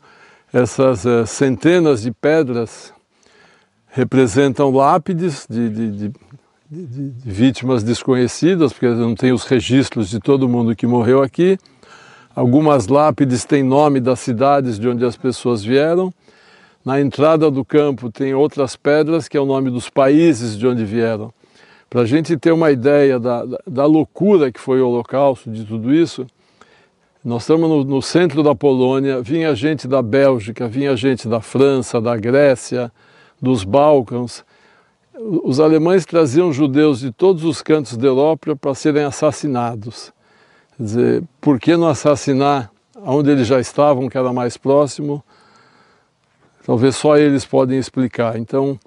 essas 0.55 1.03
uh, 1.03 1.27
centenas 1.27 2.03
de 2.03 2.13
pedras 2.13 2.93
representam 3.87 4.71
lápides 4.71 5.45
de, 5.49 5.69
de, 5.69 5.91
de, 5.91 6.13
de, 6.69 7.13
vítimas 7.29 7.83
desconhecidas, 7.83 8.71
porque 8.71 8.87
não 8.87 9.15
tem 9.15 9.33
os 9.33 9.43
registros 9.43 10.09
de 10.09 10.17
todo 10.17 10.47
mundo 10.47 10.73
que 10.73 10.87
morreu 10.87 11.21
aqui. 11.21 11.57
Algumas 12.33 12.87
lápides 12.87 13.43
têm 13.43 13.63
nome 13.63 13.99
das 13.99 14.21
cidades 14.21 14.79
de 14.79 14.87
onde 14.87 15.03
as 15.03 15.17
pessoas 15.17 15.61
vieram. 15.61 16.13
Na 16.85 17.01
entrada 17.01 17.51
do 17.51 17.65
campo 17.65 18.09
tem 18.09 18.33
outras 18.33 18.77
pedras 18.77 19.27
que 19.27 19.35
é 19.35 19.41
o 19.41 19.45
nome 19.45 19.69
dos 19.69 19.89
países 19.89 20.57
de 20.57 20.65
onde 20.65 20.85
vieram. 20.85 21.33
Para 21.89 22.03
a 22.03 22.05
gente 22.05 22.37
ter 22.37 22.53
uma 22.53 22.71
ideia 22.71 23.19
da, 23.19 23.43
da 23.67 23.85
loucura 23.85 24.49
que 24.53 24.59
foi 24.61 24.79
o 24.79 24.87
Holocausto, 24.87 25.51
de 25.51 25.65
tudo 25.65 25.93
isso, 25.93 26.25
nós 27.25 27.41
estamos 27.41 27.67
no, 27.67 27.83
no, 27.83 28.01
centro 28.03 28.43
da 28.43 28.53
Polônia, 28.53 29.19
vinha 29.19 29.55
gente 29.55 29.87
da 29.87 29.99
Bélgica, 29.99 30.67
vinha 30.67 30.95
gente 30.95 31.27
da 31.27 31.41
França, 31.41 31.99
da 31.99 32.15
Grécia, 32.15 32.91
dos 33.41 33.63
Balcãs. 33.63 34.45
Os 35.43 35.59
alemães 35.59 36.05
traziam 36.05 36.53
judeus 36.53 36.99
de 36.99 37.11
todos 37.11 37.43
os 37.43 37.63
cantos 37.63 37.97
da 37.97 38.05
Europa 38.05 38.55
para 38.55 38.75
serem 38.75 39.03
assassinados. 39.03 40.13
Quer 40.77 40.83
dizer, 40.83 41.23
por 41.41 41.59
que 41.59 41.75
não 41.75 41.87
assassinar 41.87 42.69
onde 43.03 43.31
eles 43.31 43.47
já 43.47 43.59
estavam, 43.59 44.07
que 44.07 44.19
era 44.19 44.31
mais 44.31 44.55
próximo? 44.55 45.23
Talvez 46.63 46.95
só 46.95 47.17
eles 47.17 47.43
podem 47.43 47.79
explicar. 47.79 48.37
Então, 48.37 48.79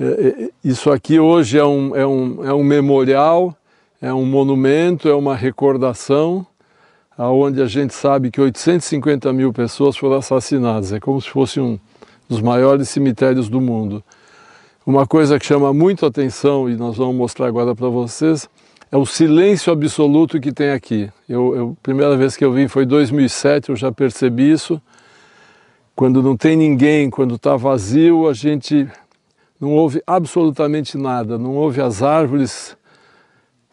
é, 0.00 0.04
é, 0.04 0.50
isso 0.64 0.90
aqui 0.90 1.20
hoje 1.20 1.58
é 1.60 1.64
um, 1.64 1.94
é, 1.94 2.04
um, 2.04 2.44
é 2.44 2.52
um 2.52 2.64
memorial, 2.64 3.54
é 4.02 4.12
um 4.12 4.26
monumento, 4.26 5.08
é 5.08 5.14
uma 5.14 5.36
recordação 5.36 6.44
onde 7.18 7.62
a 7.62 7.66
gente 7.66 7.94
sabe 7.94 8.30
que 8.30 8.40
850 8.40 9.32
mil 9.32 9.52
pessoas 9.52 9.96
foram 9.96 10.16
assassinadas. 10.16 10.92
É 10.92 11.00
como 11.00 11.20
se 11.20 11.30
fosse 11.30 11.60
um 11.60 11.78
dos 12.28 12.40
maiores 12.40 12.88
cemitérios 12.88 13.48
do 13.48 13.60
mundo. 13.60 14.02
Uma 14.86 15.06
coisa 15.06 15.38
que 15.38 15.46
chama 15.46 15.72
muito 15.72 16.04
atenção, 16.04 16.68
e 16.68 16.76
nós 16.76 16.96
vamos 16.96 17.16
mostrar 17.16 17.46
agora 17.46 17.74
para 17.74 17.88
vocês, 17.88 18.48
é 18.90 18.96
o 18.96 19.06
silêncio 19.06 19.72
absoluto 19.72 20.40
que 20.40 20.52
tem 20.52 20.70
aqui. 20.70 21.10
Eu, 21.28 21.56
eu, 21.56 21.76
primeira 21.82 22.16
vez 22.16 22.36
que 22.36 22.44
eu 22.44 22.52
vim 22.52 22.68
foi 22.68 22.84
em 22.84 22.86
2007, 22.86 23.70
eu 23.70 23.76
já 23.76 23.90
percebi 23.90 24.50
isso. 24.50 24.80
Quando 25.96 26.22
não 26.22 26.36
tem 26.36 26.56
ninguém, 26.56 27.08
quando 27.08 27.36
está 27.36 27.56
vazio, 27.56 28.28
a 28.28 28.32
gente 28.34 28.86
não 29.60 29.72
ouve 29.72 30.02
absolutamente 30.06 30.98
nada, 30.98 31.38
não 31.38 31.54
ouve 31.54 31.80
as 31.80 32.02
árvores 32.02 32.76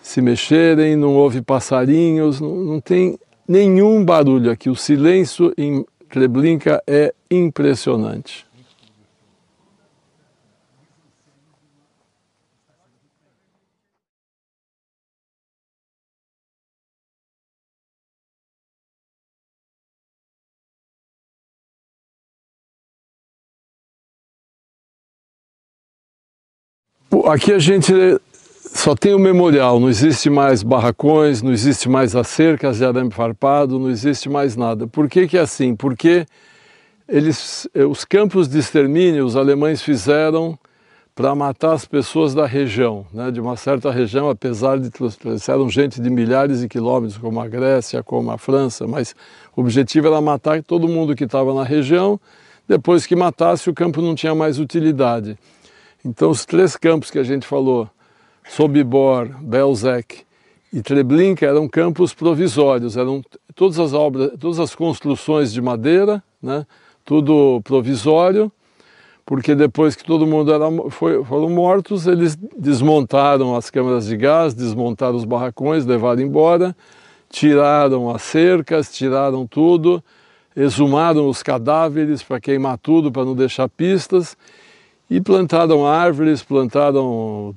se 0.01 0.21
mexerem, 0.21 0.95
não 0.95 1.13
ouve 1.15 1.41
passarinhos, 1.41 2.39
não, 2.39 2.55
não 2.55 2.79
tem 2.79 3.19
nenhum 3.51 4.05
barulho 4.05 4.49
aqui. 4.49 4.69
O 4.69 4.75
silêncio 4.75 5.53
em 5.57 5.85
Treblinka 6.09 6.81
é 6.87 7.13
impressionante. 7.29 8.45
Aqui 27.25 27.53
a 27.53 27.59
gente 27.59 27.93
só 28.73 28.95
tem 28.95 29.13
o 29.13 29.19
memorial, 29.19 29.79
não 29.79 29.89
existe 29.89 30.29
mais 30.29 30.63
barracões, 30.63 31.41
não 31.41 31.51
existe 31.51 31.89
mais 31.89 32.15
as 32.15 32.27
cercas 32.27 32.77
de 32.77 32.85
arame 32.85 33.11
farpado, 33.11 33.77
não 33.77 33.89
existe 33.89 34.29
mais 34.29 34.55
nada. 34.55 34.87
Por 34.87 35.09
que, 35.09 35.27
que 35.27 35.37
é 35.37 35.41
assim? 35.41 35.75
Porque 35.75 36.25
eles, 37.07 37.67
eh, 37.75 37.85
os 37.85 38.05
campos 38.05 38.47
de 38.47 38.57
extermínio 38.57 39.25
os 39.25 39.35
alemães 39.35 39.81
fizeram 39.81 40.57
para 41.13 41.35
matar 41.35 41.73
as 41.73 41.85
pessoas 41.85 42.33
da 42.33 42.45
região, 42.45 43.05
né, 43.13 43.29
de 43.29 43.41
uma 43.41 43.57
certa 43.57 43.91
região, 43.91 44.29
apesar 44.29 44.79
de 44.79 44.89
eram 45.49 45.69
gente 45.69 46.01
de 46.01 46.09
milhares 46.09 46.61
de 46.61 46.69
quilômetros, 46.69 47.17
como 47.17 47.41
a 47.41 47.47
Grécia, 47.47 48.01
como 48.01 48.31
a 48.31 48.37
França, 48.37 48.87
mas 48.87 49.13
o 49.55 49.61
objetivo 49.61 50.07
era 50.07 50.21
matar 50.21 50.63
todo 50.63 50.87
mundo 50.87 51.13
que 51.13 51.25
estava 51.25 51.53
na 51.53 51.63
região. 51.63 52.19
Depois 52.67 53.05
que 53.05 53.17
matasse, 53.17 53.69
o 53.69 53.73
campo 53.73 54.01
não 54.01 54.15
tinha 54.15 54.33
mais 54.33 54.57
utilidade. 54.57 55.37
Então, 56.05 56.29
os 56.29 56.45
três 56.45 56.77
campos 56.77 57.11
que 57.11 57.19
a 57.19 57.23
gente 57.23 57.45
falou, 57.45 57.89
Sobibor, 58.47 59.27
Belzec 59.41 60.23
e 60.73 60.81
Treblinka, 60.81 61.45
eram 61.45 61.67
campos 61.67 62.13
provisórios, 62.13 62.97
eram 62.97 63.21
todas 63.55 63.79
as 63.79 63.93
obras, 63.93 64.31
todas 64.39 64.59
as 64.59 64.75
construções 64.75 65.51
de 65.51 65.61
madeira, 65.61 66.23
né, 66.41 66.65
tudo 67.05 67.61
provisório 67.63 68.51
porque 69.31 69.55
depois 69.55 69.95
que 69.95 70.03
todo 70.03 70.27
mundo 70.27 70.51
era, 70.51 70.65
foi, 70.89 71.23
foram 71.23 71.49
mortos, 71.49 72.05
eles 72.05 72.35
desmontaram 72.35 73.55
as 73.55 73.69
câmaras 73.69 74.05
de 74.05 74.17
gás, 74.17 74.53
desmontaram 74.53 75.15
os 75.15 75.23
barracões, 75.23 75.85
levaram 75.85 76.21
embora, 76.21 76.75
tiraram 77.29 78.09
as 78.09 78.23
cercas, 78.23 78.91
tiraram 78.91 79.47
tudo, 79.47 80.03
exumaram 80.53 81.29
os 81.29 81.41
cadáveres 81.41 82.21
para 82.21 82.41
queimar 82.41 82.77
tudo, 82.77 83.09
para 83.11 83.23
não 83.23 83.33
deixar 83.33 83.69
pistas, 83.69 84.35
e 85.09 85.21
plantaram 85.21 85.87
árvores, 85.87 86.43
plantaram 86.43 87.53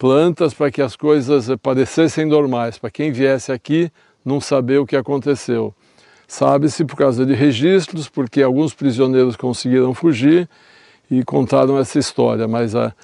plantas 0.00 0.54
para 0.54 0.70
que 0.70 0.80
as 0.80 0.96
coisas 0.96 1.46
parecessem 1.62 2.24
normais, 2.24 2.78
para 2.78 2.90
quem 2.90 3.12
viesse 3.12 3.52
aqui 3.52 3.92
não 4.24 4.40
saber 4.40 4.78
o 4.78 4.86
que 4.86 4.96
aconteceu. 4.96 5.74
Sabe-se 6.26 6.86
por 6.86 6.96
causa 6.96 7.26
de 7.26 7.34
registros, 7.34 8.08
porque 8.08 8.40
alguns 8.40 8.72
prisioneiros 8.72 9.36
conseguiram 9.36 9.92
fugir, 9.92 10.48
e 11.10 11.22
contaram 11.22 11.76
essa 11.76 11.98
história, 11.98 12.48
mas 12.48 12.74
a, 12.74 12.94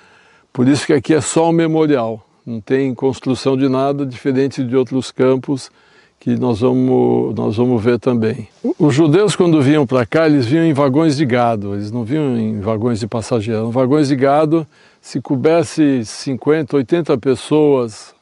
por 0.52 0.66
isso 0.68 0.87
que 0.87 0.92
aqui 0.94 1.12
é 1.12 1.20
só 1.20 1.50
um 1.50 1.52
memorial, 1.52 2.24
não 2.46 2.62
tem 2.62 2.94
construção 2.94 3.59
de 3.59 3.68
nada 3.68 4.06
diferente 4.06 4.64
de 4.64 4.74
outros 4.74 5.11
campos 5.11 5.70
que 6.18 6.37
nós 6.37 6.61
vamos, 6.61 7.35
nós 7.35 7.56
vamos 7.56 7.82
ver 7.82 7.98
também. 7.98 8.48
Os 8.78 8.94
judeus, 8.94 9.37
quando 9.37 9.61
vinham 9.61 9.87
para 9.87 10.06
cá, 10.06 10.26
eles 10.26 10.46
vinham 10.46 10.64
em 10.64 10.72
vagões 10.72 11.16
de 11.16 11.26
gado, 11.26 11.74
eles 11.74 11.90
não 11.92 12.04
vinham 12.04 12.38
em 12.38 12.61
vagões 12.61 13.00
de 13.00 13.06
passageiros. 13.06 13.72
Vagões 13.72 14.09
de 14.09 14.16
gado, 14.16 14.66
se 15.06 15.20
coubesse 15.20 16.04
50, 16.04 16.78
80 16.78 17.16
pessoas 17.18 18.12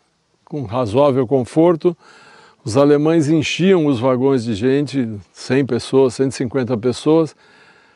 com 0.45 0.65
razoável 0.65 1.27
conforto, 1.27 1.97
os 2.63 2.77
alemães 2.77 3.27
enchiam 3.27 3.87
os 3.87 3.99
vagões 3.99 4.45
de 4.45 4.53
gente, 4.53 5.09
100 5.33 5.65
pessoas, 5.65 6.13
150 6.13 6.77
pessoas, 6.77 7.35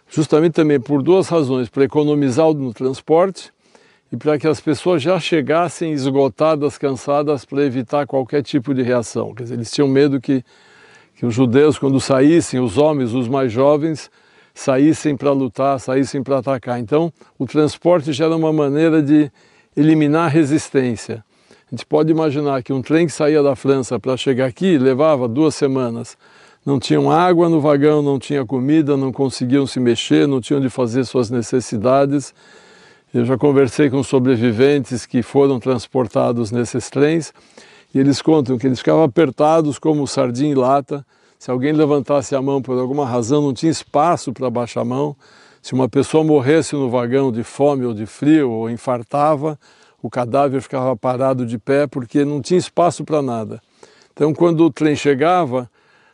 justamente 0.09 0.55
também 0.55 0.81
por 0.81 1.03
duas 1.03 1.29
razões, 1.29 1.69
para 1.69 1.85
economizar 1.85 2.51
no 2.55 2.73
transporte 2.73 3.53
e 4.11 4.17
para 4.17 4.39
que 4.39 4.49
as 4.49 4.59
pessoas 4.59 5.03
já 5.03 5.21
chegassem 5.21 5.93
esgotadas, 5.93 6.79
cansadas, 6.79 7.45
para 7.45 7.63
evitar 7.65 8.07
qualquer 8.07 8.43
tipo 8.43 8.73
de 8.73 8.81
reação. 8.81 9.35
Quer 9.35 9.43
dizer, 9.43 9.57
eles 9.57 9.71
tinham 9.71 9.87
medo 9.87 10.19
que, 10.19 10.43
que 11.15 11.27
os 11.27 11.35
judeus, 11.35 11.79
quando 11.79 12.01
saíssem, 12.01 12.59
os 12.59 12.79
homens, 12.79 13.13
os 13.13 13.29
mais 13.29 13.53
jovens, 13.53 14.11
saíssem 14.59 15.17
para 15.17 15.33
lutar, 15.33 15.79
saíssem 15.79 16.23
para 16.23 16.39
atacar. 16.39 16.79
Então, 16.79 17.13
o 17.39 17.47
transporte 17.47 18.13
já 18.13 18.27
era 18.27 18.37
uma 18.37 18.53
maneira 18.53 19.03
de 19.03 19.31
eliminar 19.77 20.27
a 20.27 20.29
resistência. 20.29 21.25
A 21.51 21.75
gente 21.75 21.87
pode 21.87 22.11
imaginar 22.11 22.63
que 22.63 22.73
um 22.73 22.83
trem 22.83 23.07
que 23.07 23.13
saía 23.13 23.43
da 23.43 23.55
França 23.55 23.99
para 23.99 24.17
chegar 24.17 24.47
aqui 24.47 24.79
levava 24.79 25.29
duas 25.29 25.55
semanas 25.55 26.17
não 26.69 26.79
tinham 26.79 27.11
água 27.11 27.49
no 27.49 27.63
vagão, 27.63 28.03
não 28.03 28.19
tinha 28.19 28.45
comida, 28.45 28.95
não 28.95 29.11
conseguiam 29.11 29.67
se 29.67 29.81
mexer, 29.81 30.29
não 30.29 30.39
tinham 30.39 30.61
de 30.61 30.69
fazer 30.69 31.05
suas 31.05 31.31
necessidades. 31.31 32.35
Eu 33.15 33.25
já 33.25 33.39
conversei 33.39 33.89
com 33.89 34.03
sobreviventes 34.03 35.07
que 35.07 35.23
foram 35.23 35.59
transportados 35.59 36.51
nesses 36.51 36.91
trens 36.91 37.33
e 37.95 37.99
eles 37.99 38.21
contam 38.21 38.59
que 38.59 38.67
eles 38.67 38.81
ficavam 38.81 39.03
apertados 39.03 39.79
como 39.79 40.07
sardinha 40.07 40.51
em 40.51 40.55
lata. 40.55 41.07
Se 41.39 41.51
alguém 41.51 41.73
levantasse 41.73 42.35
a 42.35 42.43
mão 42.43 42.61
por 42.61 42.79
alguma 42.79 43.07
razão, 43.07 43.41
não 43.41 43.55
tinha 43.55 43.71
espaço 43.71 44.33
para 44.33 44.51
baixar 44.51 44.81
a 44.81 44.85
mão. 44.85 45.17
Se 45.63 45.73
uma 45.73 45.89
pessoa 45.89 46.25
morresse 46.25 46.75
no 46.75 46.91
vagão 46.91 47.31
de 47.31 47.45
fome 47.45 47.85
ou 47.85 47.95
de 47.95 48.07
frio 48.07 48.51
ou 48.51 48.69
infartava, 48.69 49.59
o 50.03 50.11
cadáver 50.11 50.61
ficava 50.61 50.97
parado 50.97 51.47
de 51.47 51.59
pé 51.59 51.87
porque 51.87 52.25
não 52.25 52.41
tinha 52.41 52.59
espaço 52.59 53.05
para 53.05 53.23
nada. 53.23 53.61
Então, 54.13 54.35
quando 54.35 54.65
o 54.65 54.71
trem 54.71 54.97
chegava, 54.97 55.71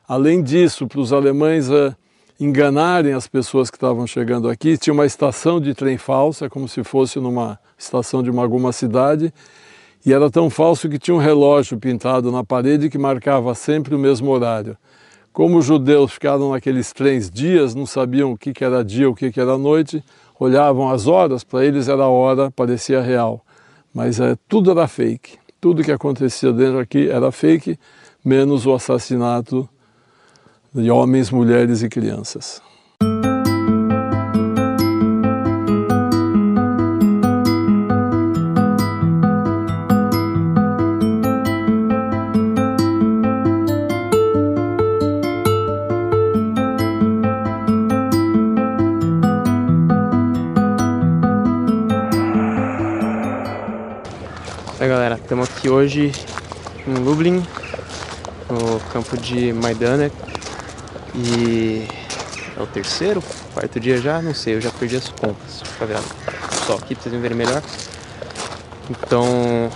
Além 0.07 0.43
disso, 0.43 0.87
para 0.87 1.01
os 1.01 1.15
alemães 1.15 1.71
uh, 1.71 1.95
enganarem 2.39 3.15
as 3.15 3.27
pessoas 3.27 3.71
que 3.71 3.77
estavam 3.79 4.07
chegando 4.07 4.51
aqui, 4.51 4.77
tinha 4.77 4.93
uma 4.93 5.07
estação 5.07 5.59
de 5.59 5.73
trem 5.73 5.97
falsa, 5.97 6.51
como 6.51 6.69
se 6.69 6.85
fosse 6.85 7.19
numa 7.19 7.59
estação 7.79 8.23
de 8.23 8.31
uma, 8.31 8.43
alguma 8.43 8.71
cidade, 8.71 9.33
e 10.05 10.13
era 10.13 10.31
tão 10.31 10.51
falso 10.51 10.91
que 10.91 10.99
tinha 10.99 11.15
um 11.15 11.19
relógio 11.19 11.79
pintado 11.79 12.31
na 12.31 12.45
parede 12.45 12.91
que 12.91 12.99
marcava 12.99 13.55
sempre 13.55 13.95
o 13.95 13.99
mesmo 13.99 14.31
horário. 14.31 14.77
Como 15.35 15.59
os 15.59 15.65
judeus 15.65 16.13
ficaram 16.13 16.53
naqueles 16.53 16.93
trens 16.93 17.29
dias, 17.29 17.75
não 17.75 17.87
sabiam 17.87 18.31
o 18.31 18.39
que, 18.39 18.53
era 18.63 18.85
dia, 18.85 19.11
o 19.11 19.15
que, 19.17 19.33
que 19.33 19.41
era 19.41 19.59
noite, 19.59 20.01
olhavam 20.39 20.89
as 20.89 21.09
horas, 21.09 21.43
para 21.43 21.65
eles 21.65 21.89
era 21.89 22.07
hora, 22.07 22.53
parecia 22.53 23.01
real. 23.01 23.45
Mas 23.93 24.21
é, 24.21 24.37
tudo 24.49 24.71
era 24.71 24.87
fake. 24.87 25.37
Tudo 25.61 25.83
que 25.83 25.91
acontecia 25.91 26.53
dentro 26.53 26.79
aqui 26.79 27.11
era 27.11 27.33
fake, 27.33 27.77
menos 28.25 28.65
o 28.65 28.73
assassinato 28.73 29.69
de 30.73 30.89
homens, 30.89 31.33
mulheres 31.33 31.83
e 31.83 31.89
crianças. 31.89 32.63
Oi 54.85 54.91
galera, 54.91 55.15
estamos 55.15 55.49
aqui 55.49 55.71
hoje 55.71 56.13
em 56.87 56.93
Lublin, 56.93 57.43
no 58.51 58.79
campo 58.93 59.17
de 59.17 59.51
Majdanek, 59.51 60.15
e 61.15 61.89
é 62.55 62.61
o 62.63 62.67
terceiro, 62.67 63.25
quarto 63.55 63.81
dia 63.81 63.97
já, 63.97 64.21
não 64.21 64.35
sei, 64.35 64.57
eu 64.57 64.61
já 64.61 64.71
perdi 64.71 64.97
as 64.97 65.09
contas. 65.09 65.63
Eu 65.81 65.87
ver 65.87 65.97
só 66.67 66.75
aqui 66.75 66.95
pra 66.95 67.03
vocês 67.03 67.19
verem 67.19 67.35
melhor. 67.35 67.63
Então, 68.91 69.71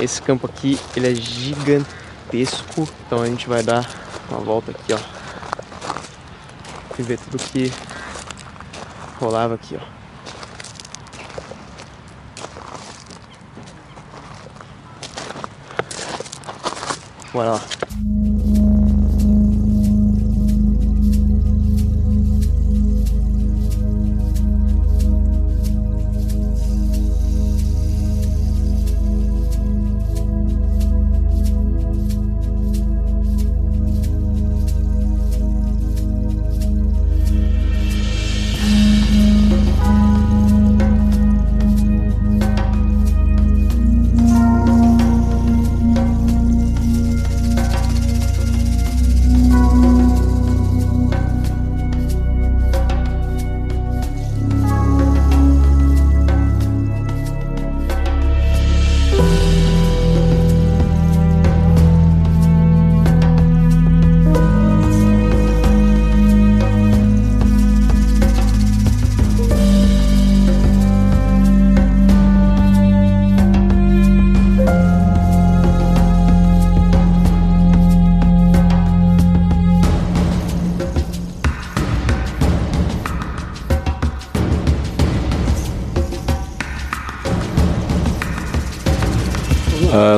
esse 0.00 0.22
campo 0.22 0.46
aqui, 0.46 0.80
ele 0.96 1.12
é 1.12 1.14
gigantesco. 1.14 2.88
Então 3.06 3.20
a 3.20 3.26
gente 3.26 3.46
vai 3.46 3.62
dar 3.62 3.86
uma 4.30 4.40
volta 4.40 4.70
aqui, 4.70 4.94
ó. 4.94 4.98
E 6.98 7.02
ver 7.02 7.18
tudo 7.18 7.36
que 7.36 7.70
rolava 9.20 9.56
aqui, 9.56 9.78
ó. 9.78 10.03
Voilà. 17.34 17.58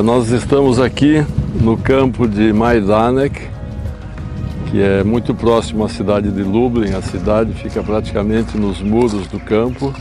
Nós 0.07 0.29
estamos 0.29 0.79
aqui 0.79 1.21
no 1.59 1.75
campo 1.75 2.29
de 2.29 2.53
Majdanek, 2.53 3.41
que 4.71 4.81
é 4.81 5.03
muito 5.03 5.35
próximo 5.35 5.83
à 5.83 5.89
cidade 5.89 6.31
de 6.31 6.43
Lublin. 6.43 6.93
A 6.93 7.01
cidade 7.01 7.51
fica 7.55 7.83
praticamente 7.83 8.57
nos 8.57 8.81
muros 8.81 9.27
do 9.27 9.37
campo. 9.37 9.93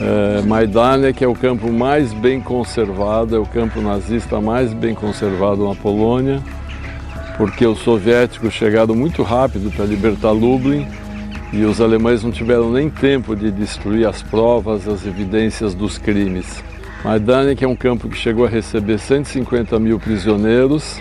É, 0.00 0.40
Majdanek 0.42 1.24
é 1.24 1.26
o 1.26 1.34
campo 1.34 1.72
mais 1.72 2.12
bem 2.12 2.40
conservado, 2.40 3.34
é 3.34 3.40
o 3.40 3.44
campo 3.44 3.80
nazista 3.80 4.40
mais 4.40 4.72
bem 4.72 4.94
conservado 4.94 5.68
na 5.68 5.74
Polônia, 5.74 6.40
porque 7.36 7.66
os 7.66 7.80
soviéticos 7.80 8.54
chegaram 8.54 8.94
muito 8.94 9.24
rápido 9.24 9.68
para 9.72 9.84
libertar 9.84 10.30
Lublin 10.30 10.86
e 11.52 11.64
os 11.64 11.80
alemães 11.80 12.22
não 12.22 12.30
tiveram 12.30 12.70
nem 12.70 12.88
tempo 12.88 13.34
de 13.34 13.50
destruir 13.50 14.06
as 14.06 14.22
provas, 14.22 14.86
as 14.86 15.04
evidências 15.04 15.74
dos 15.74 15.98
crimes. 15.98 16.62
Majdanek 17.04 17.64
é 17.64 17.68
um 17.68 17.76
campo 17.76 18.08
que 18.08 18.16
chegou 18.16 18.44
a 18.44 18.48
receber 18.48 18.98
150 18.98 19.78
mil 19.78 20.00
prisioneiros, 20.00 21.00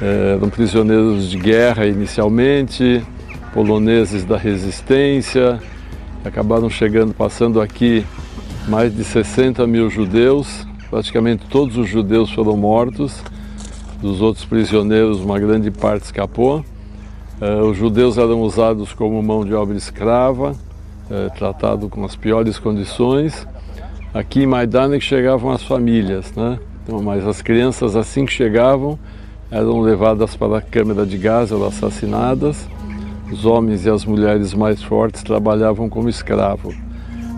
é, 0.00 0.34
eram 0.36 0.48
prisioneiros 0.48 1.28
de 1.28 1.36
guerra 1.36 1.84
inicialmente, 1.86 3.04
poloneses 3.52 4.24
da 4.24 4.36
resistência, 4.36 5.60
acabaram 6.24 6.70
chegando, 6.70 7.12
passando 7.12 7.60
aqui 7.60 8.06
mais 8.68 8.94
de 8.94 9.02
60 9.02 9.66
mil 9.66 9.90
judeus, 9.90 10.64
praticamente 10.88 11.44
todos 11.50 11.76
os 11.76 11.88
judeus 11.88 12.30
foram 12.32 12.56
mortos, 12.56 13.20
dos 14.00 14.20
outros 14.22 14.44
prisioneiros 14.44 15.20
uma 15.20 15.40
grande 15.40 15.72
parte 15.72 16.04
escapou. 16.04 16.64
É, 17.40 17.56
os 17.62 17.76
judeus 17.76 18.16
eram 18.16 18.42
usados 18.42 18.92
como 18.92 19.20
mão 19.22 19.44
de 19.44 19.54
obra 19.54 19.76
escrava, 19.76 20.54
é, 21.10 21.28
tratado 21.30 21.88
com 21.88 22.04
as 22.04 22.14
piores 22.14 22.60
condições. 22.60 23.46
Aqui 24.12 24.42
em 24.42 24.46
Majdanek 24.46 25.04
chegavam 25.04 25.52
as 25.52 25.62
famílias, 25.62 26.32
né? 26.34 26.58
Então, 26.82 27.00
mas 27.00 27.24
as 27.24 27.40
crianças 27.40 27.94
assim 27.94 28.26
que 28.26 28.32
chegavam 28.32 28.98
eram 29.52 29.80
levadas 29.80 30.34
para 30.34 30.58
a 30.58 30.60
câmara 30.60 31.06
de 31.06 31.16
gás, 31.16 31.52
eram 31.52 31.66
assassinadas. 31.66 32.68
Os 33.30 33.46
homens 33.46 33.86
e 33.86 33.90
as 33.90 34.04
mulheres 34.04 34.52
mais 34.52 34.82
fortes 34.82 35.22
trabalhavam 35.22 35.88
como 35.88 36.08
escravo. 36.08 36.74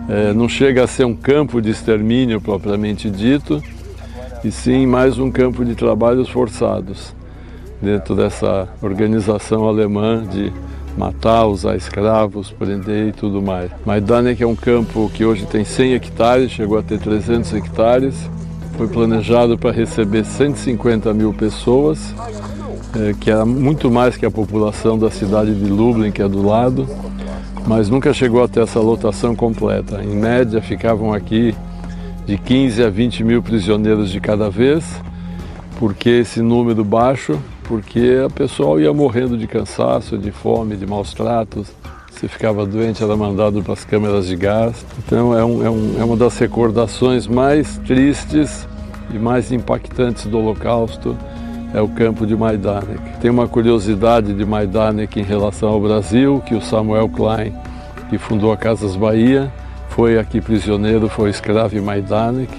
É, 0.09 0.33
não 0.33 0.49
chega 0.49 0.85
a 0.85 0.87
ser 0.87 1.05
um 1.05 1.15
campo 1.15 1.61
de 1.61 1.69
extermínio 1.69 2.41
propriamente 2.41 3.11
dito, 3.11 3.63
e 4.43 4.51
sim 4.51 4.87
mais 4.87 5.19
um 5.19 5.31
campo 5.31 5.67
de 5.67 5.75
trabalhos 5.75 6.31
forçados 6.31 7.15
dentro 7.83 8.17
dessa 8.17 8.67
organização 8.81 9.69
alemã 9.69 10.25
de 10.25 10.51
matar, 10.97 11.47
usar 11.47 11.77
escravos, 11.77 12.51
prender 12.51 13.09
e 13.09 13.13
tudo 13.13 13.41
mais. 13.41 13.71
Majdanek 13.85 14.43
é 14.43 14.47
um 14.47 14.57
campo 14.57 15.11
que 15.15 15.25
hoje 15.25 15.47
tem 15.47 15.65
100 15.65 15.95
hectares, 15.95 16.51
chegou 16.51 16.79
a 16.79 16.83
ter 16.83 16.99
300 16.99 17.53
hectares, 17.55 18.31
foi 18.77 18.89
planejado 18.89 19.59
para 19.59 19.71
receber 19.71 20.25
150 20.25 21.13
mil 21.15 21.33
pessoas, 21.33 22.15
é, 22.99 23.15
que 23.19 23.31
era 23.31 23.45
muito 23.45 23.91
mais 23.91 24.17
que 24.17 24.27
a 24.27 24.31
população 24.31 24.99
da 24.99 25.11
cidade 25.11 25.55
de 25.55 25.71
Lublin, 25.71 26.11
que 26.11 26.23
é 26.23 26.29
do 26.29 26.47
lado, 26.47 26.87
mas 27.67 27.89
nunca 27.89 28.13
chegou 28.13 28.43
a 28.43 28.49
ter 28.49 28.61
essa 28.61 28.81
lotação 28.81 29.35
completa. 29.35 30.03
Em 30.03 30.15
média, 30.17 30.61
ficavam 30.61 31.13
aqui 31.13 31.55
de 32.27 32.37
15 32.39 32.85
a 32.85 32.91
20 32.91 33.25
mil 33.25 33.43
prisioneiros 33.43 34.11
de 34.11 34.21
cada 34.21 34.51
vez, 34.51 34.85
porque 35.79 36.09
esse 36.11 36.41
número 36.41 36.85
baixo 36.85 37.39
porque 37.73 38.23
a 38.23 38.29
pessoa 38.29 38.83
ia 38.83 38.93
morrendo 38.93 39.35
de 39.35 39.47
cansaço, 39.47 40.19
de 40.19 40.31
fome, 40.31 40.77
de 40.77 40.87
maus 40.87 41.15
tratos. 41.15 41.73
Se 42.11 42.29
ficava 42.29 42.67
doente, 42.67 43.03
era 43.03 43.17
mandado 43.17 43.63
para 43.63 43.73
as 43.73 43.83
câmeras 43.83 44.27
de 44.27 44.37
gás. 44.37 44.85
Então 44.99 45.35
é, 45.35 45.43
um, 45.43 45.65
é, 45.65 45.71
um, 45.71 45.97
é 45.99 46.05
uma 46.05 46.15
das 46.15 46.37
recordações 46.37 47.27
mais 47.27 47.79
tristes 47.79 48.69
e 49.11 49.19
mais 49.19 49.51
impactantes 49.51 50.27
do 50.27 50.39
Holocausto 50.39 51.17
é 51.73 51.81
o 51.81 51.89
campo 51.89 52.27
de 52.27 52.37
Majdanek. 52.37 53.19
Tem 53.23 53.31
uma 53.31 53.49
curiosidade 53.49 54.35
de 54.35 54.45
Majdanek 54.45 55.19
em 55.19 55.25
relação 55.25 55.71
ao 55.71 55.81
Brasil, 55.81 56.43
que 56.45 56.55
o 56.55 56.61
Samuel 56.61 57.09
Klein, 57.09 57.55
que 58.11 58.19
fundou 58.19 58.53
a 58.53 58.57
Casas 58.59 58.97
Bahia, 58.97 59.51
foi 59.89 60.19
aqui 60.19 60.43
prisioneiro, 60.43 61.09
foi 61.09 61.31
escravo 61.31 61.75
em 61.75 61.81
Majdanek 61.81 62.53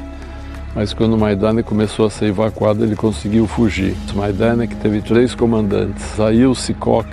mas 0.76 0.94
quando 0.94 1.18
Majdanek 1.18 1.68
começou 1.68 2.08
a 2.08 2.10
ser 2.10 2.26
evacuado, 2.26 2.84
ele 2.84 2.96
conseguiu 2.96 3.46
fugir. 3.46 3.96
Majdanek 4.16 4.76
teve 4.78 5.02
três 5.02 5.36
comandantes. 5.36 6.20
A 6.20 6.32
Ilse 6.32 6.74
Koch, 6.74 7.08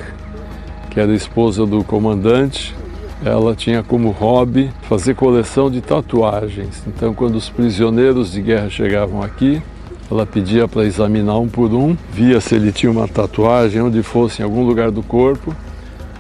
que 0.91 0.99
era 0.99 1.13
esposa 1.13 1.67
do 1.67 1.85
comandante, 1.85 2.75
ela 3.25 3.55
tinha 3.55 3.83
como 3.83 4.11
hobby 4.11 4.71
fazer 4.83 5.15
coleção 5.15 5.71
de 5.71 5.83
tatuagens. 5.83 6.83
Então, 6.87 7.13
quando 7.13 7.35
os 7.37 7.51
prisioneiros 7.51 8.33
de 8.33 8.41
guerra 8.41 8.71
chegavam 8.71 9.23
aqui, 9.23 9.63
ela 10.11 10.25
pedia 10.25 10.67
para 10.67 10.85
examinar 10.85 11.39
um 11.39 11.47
por 11.47 11.73
um, 11.73 11.97
via 12.13 12.41
se 12.41 12.55
ele 12.55 12.73
tinha 12.73 12.91
uma 12.91 13.07
tatuagem 13.07 13.83
onde 13.83 14.03
fosse 14.03 14.41
em 14.41 14.45
algum 14.45 14.65
lugar 14.65 14.91
do 14.91 15.03
corpo. 15.03 15.55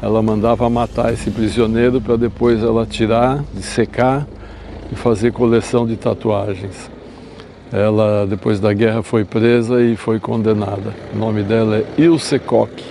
Ela 0.02 0.22
mandava 0.22 0.68
matar 0.68 1.12
esse 1.12 1.30
prisioneiro 1.30 2.00
para 2.00 2.16
depois 2.16 2.62
ela 2.62 2.84
tirar, 2.84 3.42
secar 3.60 4.26
e 4.92 4.94
fazer 4.94 5.32
coleção 5.32 5.86
de 5.86 5.96
tatuagens. 5.96 6.90
Ela, 7.72 8.26
depois 8.26 8.58
da 8.58 8.72
guerra, 8.72 9.02
foi 9.02 9.24
presa 9.24 9.80
e 9.80 9.96
foi 9.96 10.18
condenada. 10.18 10.92
O 11.14 11.18
nome 11.18 11.42
dela 11.42 11.76
é 11.76 11.84
Ilse 12.02 12.38
Koch, 12.40 12.84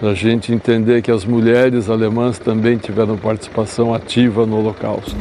para 0.00 0.10
a 0.10 0.14
gente 0.14 0.52
entender 0.52 1.00
que 1.00 1.12
as 1.12 1.24
mulheres 1.24 1.88
alemãs 1.88 2.38
também 2.38 2.76
tiveram 2.76 3.16
participação 3.16 3.94
ativa 3.94 4.44
no 4.44 4.58
Holocausto. 4.58 5.16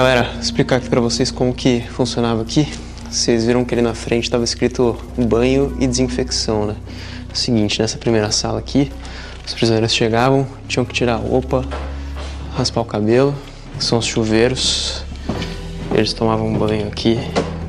Galera, 0.00 0.30
explicar 0.40 0.76
aqui 0.76 0.88
para 0.88 0.98
vocês 0.98 1.30
como 1.30 1.52
que 1.52 1.82
funcionava 1.90 2.40
aqui. 2.40 2.66
Vocês 3.10 3.44
viram 3.44 3.66
que 3.66 3.74
ali 3.74 3.82
na 3.82 3.92
frente 3.92 4.24
estava 4.24 4.42
escrito 4.42 4.96
banho 5.28 5.76
e 5.78 5.86
desinfecção, 5.86 6.64
né? 6.64 6.74
É 7.28 7.32
o 7.34 7.36
seguinte, 7.36 7.78
nessa 7.82 7.98
primeira 7.98 8.30
sala 8.30 8.58
aqui, 8.58 8.90
os 9.46 9.52
prisioneiros 9.52 9.92
chegavam, 9.92 10.46
tinham 10.66 10.86
que 10.86 10.94
tirar 10.94 11.16
a 11.16 11.18
roupa, 11.18 11.66
raspar 12.56 12.80
o 12.80 12.84
cabelo, 12.86 13.34
são 13.78 13.98
os 13.98 14.06
chuveiros. 14.06 15.04
Eles 15.92 16.14
tomavam 16.14 16.50
banho 16.54 16.88
aqui, 16.88 17.20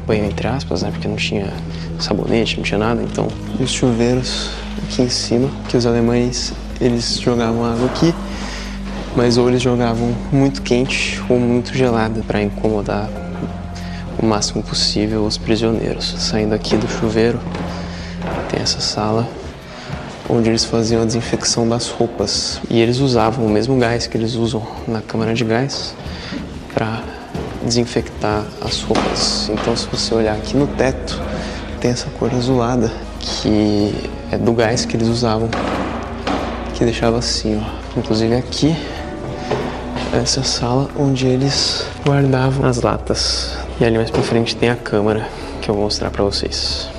banho 0.07 0.23
entre 0.23 0.47
aspas, 0.47 0.83
né? 0.83 0.89
Porque 0.89 1.09
não 1.09 1.17
tinha 1.17 1.51
sabonete, 1.99 2.55
não 2.55 2.63
tinha 2.63 2.77
nada. 2.77 3.03
Então, 3.03 3.27
os 3.59 3.69
chuveiros 3.69 4.51
aqui 4.85 5.01
em 5.01 5.09
cima, 5.09 5.49
que 5.67 5.75
os 5.75 5.85
alemães 5.85 6.53
eles 6.79 7.19
jogavam 7.19 7.65
água 7.65 7.87
aqui 7.87 8.15
mas 9.15 9.37
ou 9.37 9.49
eles 9.49 9.61
jogavam 9.61 10.15
muito 10.31 10.61
quente 10.61 11.21
ou 11.29 11.39
muito 11.39 11.73
gelada 11.73 12.21
para 12.25 12.41
incomodar 12.41 13.09
o 14.21 14.25
máximo 14.25 14.63
possível 14.63 15.25
os 15.25 15.37
prisioneiros. 15.37 16.15
Saindo 16.17 16.53
aqui 16.53 16.77
do 16.77 16.87
chuveiro, 16.87 17.39
tem 18.49 18.61
essa 18.61 18.79
sala 18.79 19.27
onde 20.29 20.49
eles 20.49 20.63
faziam 20.63 21.01
a 21.01 21.05
desinfecção 21.05 21.67
das 21.67 21.89
roupas 21.89 22.61
e 22.69 22.79
eles 22.79 22.99
usavam 22.99 23.45
o 23.45 23.49
mesmo 23.49 23.77
gás 23.77 24.07
que 24.07 24.15
eles 24.15 24.35
usam 24.35 24.65
na 24.87 25.01
câmara 25.01 25.33
de 25.33 25.43
gás 25.43 25.93
para 26.73 27.03
desinfectar 27.65 28.45
as 28.61 28.81
roupas. 28.81 29.49
Então, 29.49 29.75
se 29.75 29.87
você 29.87 30.13
olhar 30.13 30.33
aqui 30.35 30.55
no 30.55 30.67
teto, 30.67 31.21
tem 31.81 31.91
essa 31.91 32.09
cor 32.11 32.33
azulada 32.33 32.91
que 33.19 33.93
é 34.31 34.37
do 34.37 34.53
gás 34.53 34.85
que 34.85 34.95
eles 34.95 35.07
usavam, 35.07 35.49
que 36.73 36.85
deixava 36.85 37.17
assim, 37.17 37.59
ó. 37.59 37.81
Inclusive 37.99 38.35
aqui 38.35 38.75
essa 40.13 40.43
sala 40.43 40.89
onde 40.97 41.27
eles 41.27 41.85
guardavam 42.05 42.67
as 42.67 42.81
latas. 42.81 43.57
E 43.79 43.85
ali 43.85 43.97
mais 43.97 44.11
pra 44.11 44.21
frente 44.21 44.55
tem 44.55 44.69
a 44.69 44.75
câmara 44.75 45.27
que 45.61 45.69
eu 45.69 45.75
vou 45.75 45.85
mostrar 45.85 46.09
para 46.11 46.23
vocês. 46.23 46.89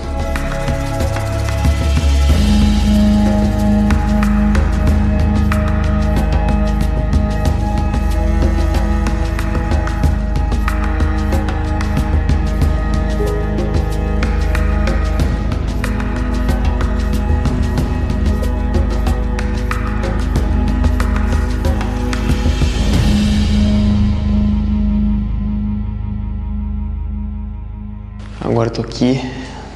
Estou 28.73 28.87
aqui 28.87 29.21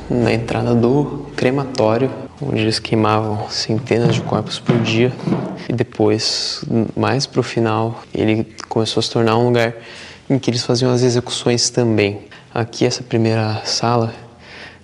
na 0.08 0.32
entrada 0.32 0.74
do 0.74 1.26
crematório, 1.36 2.10
onde 2.40 2.62
eles 2.62 2.78
queimavam 2.78 3.46
centenas 3.50 4.14
de 4.14 4.22
corpos 4.22 4.58
por 4.58 4.80
dia. 4.80 5.12
E 5.68 5.72
depois, 5.74 6.64
mais 6.96 7.26
para 7.26 7.40
o 7.40 7.42
final, 7.42 8.02
ele 8.14 8.56
começou 8.70 9.00
a 9.00 9.02
se 9.02 9.10
tornar 9.10 9.36
um 9.36 9.48
lugar 9.48 9.74
em 10.30 10.38
que 10.38 10.48
eles 10.48 10.64
faziam 10.64 10.90
as 10.90 11.02
execuções 11.02 11.68
também. 11.68 12.22
Aqui, 12.54 12.86
essa 12.86 13.02
primeira 13.02 13.60
sala, 13.66 14.14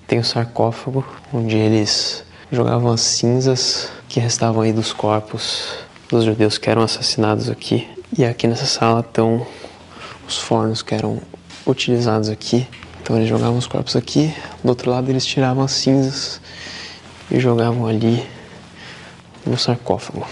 tem 0.06 0.18
o 0.18 0.24
sarcófago, 0.24 1.02
onde 1.32 1.56
eles 1.56 2.22
jogavam 2.50 2.92
as 2.92 3.00
cinzas 3.00 3.90
que 4.10 4.20
restavam 4.20 4.60
aí 4.60 4.74
dos 4.74 4.92
corpos 4.92 5.72
dos 6.10 6.24
judeus 6.24 6.58
que 6.58 6.68
eram 6.68 6.82
assassinados 6.82 7.48
aqui. 7.48 7.88
E 8.18 8.26
aqui 8.26 8.46
nessa 8.46 8.66
sala 8.66 9.00
estão 9.00 9.46
os 10.28 10.36
fornos 10.36 10.82
que 10.82 10.94
eram 10.94 11.18
utilizados 11.66 12.28
aqui. 12.28 12.68
Então 13.02 13.16
eles 13.16 13.28
jogavam 13.28 13.58
os 13.58 13.66
corpos 13.66 13.96
aqui, 13.96 14.32
do 14.62 14.68
outro 14.68 14.90
lado 14.90 15.10
eles 15.10 15.26
tiravam 15.26 15.64
as 15.64 15.72
cinzas 15.72 16.40
e 17.30 17.40
jogavam 17.40 17.86
ali 17.86 18.24
no 19.44 19.58
sarcófago. 19.58 20.24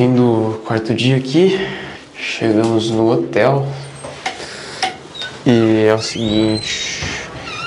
Fim 0.00 0.14
do 0.14 0.58
quarto 0.64 0.94
dia 0.94 1.18
aqui, 1.18 1.60
chegamos 2.16 2.90
no 2.90 3.12
hotel. 3.12 3.66
E 5.44 5.84
é 5.86 5.92
o 5.92 6.00
seguinte, 6.00 7.04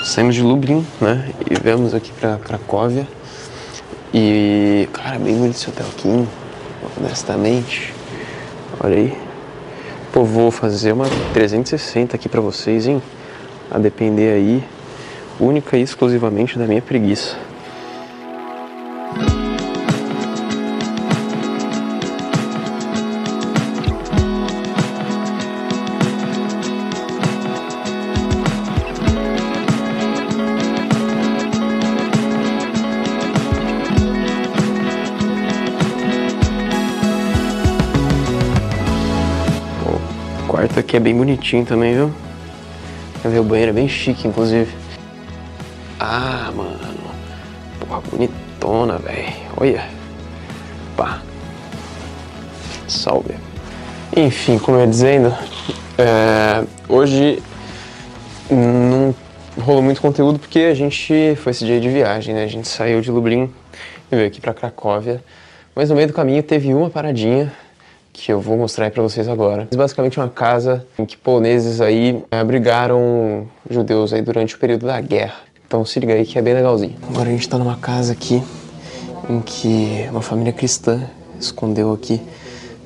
saímos 0.04 0.34
de 0.34 0.42
Lublin, 0.42 0.84
né, 1.00 1.30
e 1.48 1.54
viemos 1.54 1.94
aqui 1.94 2.10
pra 2.10 2.36
Cracóvia 2.38 3.06
e, 4.12 4.88
cara, 4.92 5.16
bem 5.16 5.36
bonito 5.36 5.54
esse 5.54 5.68
hotel 5.68 5.86
aqui, 5.96 6.26
honestamente, 6.98 7.94
olha 8.80 8.96
aí, 8.96 9.16
pô, 10.12 10.24
vou 10.24 10.50
fazer 10.50 10.90
uma 10.90 11.06
360 11.32 12.16
aqui 12.16 12.28
pra 12.28 12.40
vocês, 12.40 12.88
hein, 12.88 13.00
a 13.70 13.78
depender 13.78 14.32
aí, 14.32 14.64
única 15.38 15.76
e 15.76 15.82
exclusivamente 15.82 16.58
da 16.58 16.66
minha 16.66 16.82
preguiça. 16.82 17.36
Aqui 40.94 40.96
é 40.96 41.00
bem 41.00 41.16
bonitinho 41.16 41.66
também, 41.66 41.92
viu? 41.92 42.14
Quer 43.20 43.28
ver? 43.28 43.40
O 43.40 43.44
banheiro 43.44 43.70
é 43.70 43.74
bem 43.74 43.88
chique, 43.88 44.28
inclusive. 44.28 44.72
Ah, 45.98 46.52
mano. 46.54 46.78
Porra, 47.80 48.00
bonitona, 48.08 48.98
velho. 48.98 49.32
Olha. 49.56 49.88
Pá. 50.96 51.20
Salve. 52.86 53.34
Enfim, 54.16 54.56
como 54.56 54.76
eu 54.76 54.82
ia 54.82 54.86
dizendo, 54.86 55.34
é, 55.98 56.64
hoje 56.88 57.42
não 58.48 59.12
rolou 59.60 59.82
muito 59.82 60.00
conteúdo 60.00 60.38
porque 60.38 60.60
a 60.60 60.74
gente 60.74 61.34
foi 61.36 61.50
esse 61.50 61.64
dia 61.64 61.80
de 61.80 61.88
viagem, 61.88 62.32
né? 62.36 62.44
A 62.44 62.48
gente 62.48 62.68
saiu 62.68 63.00
de 63.00 63.10
Lublin 63.10 63.52
e 64.12 64.14
veio 64.14 64.28
aqui 64.28 64.40
pra 64.40 64.54
Cracóvia. 64.54 65.20
Mas 65.74 65.90
no 65.90 65.96
meio 65.96 66.06
do 66.06 66.14
caminho 66.14 66.40
teve 66.40 66.72
uma 66.72 66.88
paradinha 66.88 67.52
que 68.14 68.32
eu 68.32 68.40
vou 68.40 68.56
mostrar 68.56 68.90
pra 68.92 69.02
vocês 69.02 69.28
agora. 69.28 69.68
É 69.70 69.76
basicamente 69.76 70.18
uma 70.18 70.28
casa 70.28 70.86
em 70.96 71.04
que 71.04 71.16
poloneses 71.16 71.80
aí 71.80 72.24
abrigaram 72.30 73.46
judeus 73.68 74.12
aí 74.12 74.22
durante 74.22 74.54
o 74.54 74.58
período 74.58 74.86
da 74.86 74.98
guerra. 75.00 75.34
Então 75.66 75.84
se 75.84 75.98
liga 75.98 76.14
aí 76.14 76.24
que 76.24 76.38
é 76.38 76.42
bem 76.42 76.54
legalzinho. 76.54 76.94
Agora 77.10 77.28
a 77.28 77.32
gente 77.32 77.48
tá 77.48 77.58
numa 77.58 77.76
casa 77.76 78.12
aqui 78.12 78.40
em 79.28 79.40
que 79.40 80.06
uma 80.10 80.22
família 80.22 80.52
cristã 80.52 81.02
escondeu 81.40 81.92
aqui 81.92 82.22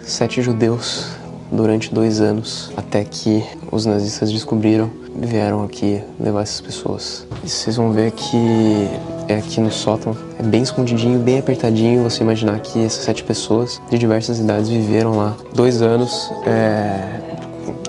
sete 0.00 0.40
judeus 0.40 1.06
durante 1.52 1.92
dois 1.92 2.20
anos, 2.20 2.72
até 2.76 3.04
que 3.04 3.44
os 3.70 3.84
nazistas 3.84 4.32
descobriram 4.32 4.90
vieram 5.20 5.62
aqui 5.64 6.02
levar 6.18 6.42
essas 6.42 6.60
pessoas. 6.60 7.26
E 7.44 7.48
vocês 7.48 7.76
vão 7.76 7.92
ver 7.92 8.12
que 8.12 8.88
é 9.28 9.36
aqui 9.36 9.60
no 9.60 9.70
sótão, 9.70 10.16
é 10.38 10.42
bem 10.42 10.62
escondidinho, 10.62 11.18
bem 11.18 11.38
apertadinho. 11.38 12.02
Você 12.04 12.22
imaginar 12.22 12.58
que 12.60 12.84
essas 12.84 13.04
sete 13.04 13.22
pessoas 13.24 13.80
de 13.90 13.98
diversas 13.98 14.38
idades 14.38 14.68
viveram 14.68 15.16
lá 15.16 15.36
dois 15.54 15.82
anos, 15.82 16.30
é, 16.46 17.20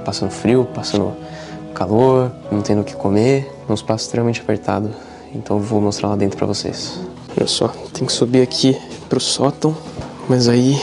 passando 0.04 0.32
frio, 0.32 0.68
passando 0.74 1.14
calor, 1.74 2.32
não 2.52 2.62
tendo 2.62 2.82
o 2.82 2.84
que 2.84 2.96
comer, 2.96 3.50
num 3.68 3.76
espaço 3.76 4.06
extremamente 4.06 4.42
apertado. 4.42 4.90
Então 5.34 5.60
vou 5.60 5.80
mostrar 5.80 6.10
lá 6.10 6.16
dentro 6.16 6.38
pra 6.38 6.48
vocês. 6.48 7.00
Olha 7.38 7.48
só, 7.48 7.68
tem 7.94 8.06
que 8.06 8.12
subir 8.12 8.42
aqui 8.42 8.78
pro 9.08 9.20
sótão, 9.20 9.76
mas 10.28 10.50
aí 10.50 10.82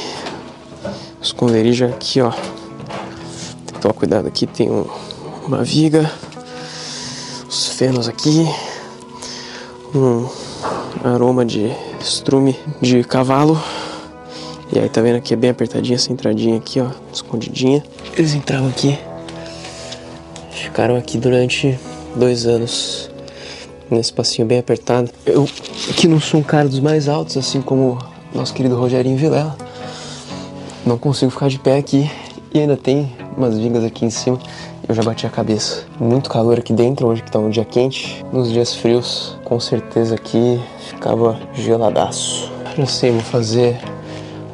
esconderijo 1.20 1.84
aqui, 1.84 2.20
ó. 2.20 2.30
Tem 2.30 3.74
que 3.74 3.80
tomar 3.80 3.94
cuidado 3.94 4.28
aqui, 4.28 4.46
tem 4.46 4.70
um, 4.70 4.86
uma 5.46 5.62
viga, 5.62 6.10
os 7.48 7.68
fenos 7.68 8.08
aqui, 8.08 8.46
um 9.94 10.28
aroma 11.04 11.44
de 11.44 11.70
estrume 12.00 12.56
de 12.80 13.04
cavalo. 13.04 13.60
E 14.72 14.78
aí 14.78 14.88
tá 14.88 15.00
vendo 15.00 15.16
aqui 15.16 15.32
é 15.32 15.36
bem 15.36 15.50
apertadinha 15.50 15.96
essa 15.96 16.12
entradinha 16.12 16.56
aqui, 16.56 16.80
ó, 16.80 16.88
escondidinha. 17.12 17.84
Eles 18.16 18.34
entravam 18.34 18.68
aqui, 18.68 18.98
ficaram 20.50 20.96
aqui 20.96 21.18
durante 21.18 21.78
dois 22.16 22.46
anos, 22.46 23.10
nesse 23.90 24.12
passinho 24.12 24.46
bem 24.46 24.58
apertado. 24.58 25.10
Eu 25.24 25.48
que 25.96 26.08
não 26.08 26.20
sou 26.20 26.40
um 26.40 26.42
cara 26.42 26.68
dos 26.68 26.80
mais 26.80 27.08
altos, 27.08 27.36
assim 27.36 27.62
como 27.62 27.98
nosso 28.34 28.52
querido 28.52 28.76
Rogerinho 28.76 29.16
Vilela, 29.16 29.56
não 30.84 30.98
consigo 30.98 31.30
ficar 31.30 31.48
de 31.48 31.58
pé 31.58 31.78
aqui 31.78 32.10
e 32.52 32.60
ainda 32.60 32.76
tem 32.76 33.12
umas 33.36 33.56
vigas 33.56 33.84
aqui 33.84 34.04
em 34.04 34.10
cima. 34.10 34.38
Eu 34.88 34.94
já 34.94 35.02
bati 35.02 35.26
a 35.26 35.30
cabeça. 35.30 35.84
Muito 35.98 36.30
calor 36.30 36.60
aqui 36.60 36.72
dentro, 36.72 37.08
hoje 37.08 37.20
que 37.20 37.30
tá 37.30 37.40
um 37.40 37.50
dia 37.50 37.64
quente. 37.64 38.24
Nos 38.32 38.52
dias 38.52 38.72
frios, 38.72 39.36
com 39.42 39.58
certeza 39.58 40.14
aqui 40.14 40.60
ficava 40.78 41.36
geladaço. 41.54 42.52
Já 42.78 42.86
sei, 42.86 43.10
vou 43.10 43.20
fazer 43.20 43.76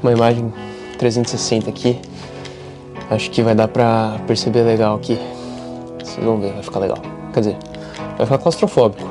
uma 0.02 0.10
imagem 0.10 0.50
360 0.98 1.68
aqui. 1.68 2.00
Acho 3.10 3.30
que 3.30 3.42
vai 3.42 3.54
dar 3.54 3.68
pra 3.68 4.18
perceber 4.26 4.62
legal 4.62 4.96
aqui. 4.96 5.18
Vocês 6.02 6.24
vão 6.24 6.40
ver, 6.40 6.54
vai 6.54 6.62
ficar 6.62 6.78
legal. 6.78 6.98
Quer 7.34 7.40
dizer, 7.40 7.58
vai 8.16 8.24
ficar 8.24 8.38
claustrofóbico. 8.38 9.06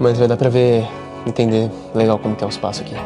Mas 0.00 0.18
vai 0.18 0.26
dar 0.26 0.36
pra 0.36 0.48
ver, 0.48 0.88
entender 1.24 1.70
legal 1.94 2.18
como 2.18 2.34
que 2.34 2.42
é 2.42 2.46
o 2.48 2.50
espaço 2.50 2.82
aqui. 2.82 2.96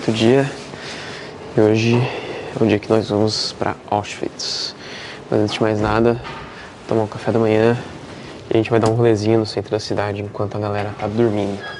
Quinto 0.00 0.12
dia 0.12 0.50
e 1.54 1.60
hoje 1.60 1.94
é 2.58 2.62
o 2.62 2.66
dia 2.66 2.78
que 2.78 2.88
nós 2.88 3.10
vamos 3.10 3.52
para 3.52 3.76
Auschwitz. 3.90 4.74
Mas 5.30 5.40
antes 5.40 5.54
de 5.54 5.60
mais 5.60 5.78
nada, 5.78 6.18
tomar 6.88 7.02
um 7.02 7.06
café 7.06 7.30
da 7.30 7.38
manhã 7.38 7.76
e 8.48 8.54
a 8.54 8.56
gente 8.56 8.70
vai 8.70 8.80
dar 8.80 8.88
um 8.88 8.94
rolezinho 8.94 9.38
no 9.38 9.44
centro 9.44 9.70
da 9.70 9.78
cidade 9.78 10.22
enquanto 10.22 10.56
a 10.56 10.58
galera 10.58 10.94
tá 10.98 11.06
dormindo. 11.06 11.79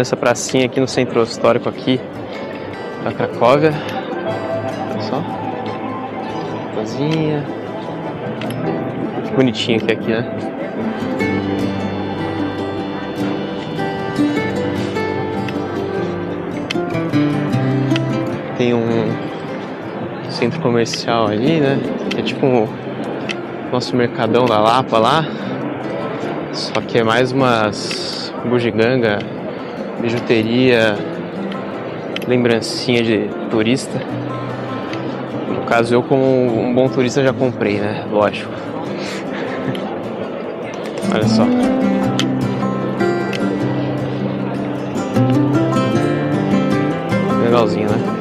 Nessa 0.00 0.16
pracinha 0.16 0.64
aqui 0.64 0.80
no 0.80 0.88
centro 0.88 1.22
histórico 1.22 1.68
aqui 1.68 2.00
da 3.04 3.12
Cracóvia. 3.12 3.70
Olha 4.92 5.02
só. 5.02 5.22
Cozinha. 6.74 7.44
Que 9.26 9.32
bonitinho 9.32 9.78
que 9.78 9.90
é 9.90 9.94
aqui, 9.94 10.10
né? 10.10 10.24
Tem 18.56 18.72
um 18.72 20.30
centro 20.30 20.60
comercial 20.62 21.26
ali, 21.26 21.60
né? 21.60 21.78
É 22.16 22.22
tipo 22.22 22.46
o 22.46 22.68
nosso 23.70 23.94
mercadão 23.94 24.46
da 24.46 24.58
Lapa 24.58 24.98
lá. 24.98 25.26
Só 26.54 26.80
que 26.80 26.98
é 26.98 27.04
mais 27.04 27.32
umas 27.32 28.32
bugiganga, 28.48 29.18
bijuteria, 30.00 30.96
lembrancinha 32.26 33.02
de 33.02 33.28
turista. 33.50 34.00
No 35.48 35.64
caso, 35.66 35.94
eu 35.94 36.02
como 36.02 36.24
um 36.24 36.74
bom 36.74 36.88
turista 36.88 37.22
já 37.22 37.32
comprei, 37.32 37.78
né? 37.78 38.04
Lógico. 38.10 38.50
Olha 41.14 41.28
só. 41.28 41.44
Legalzinho, 47.44 47.88
né? 47.88 48.20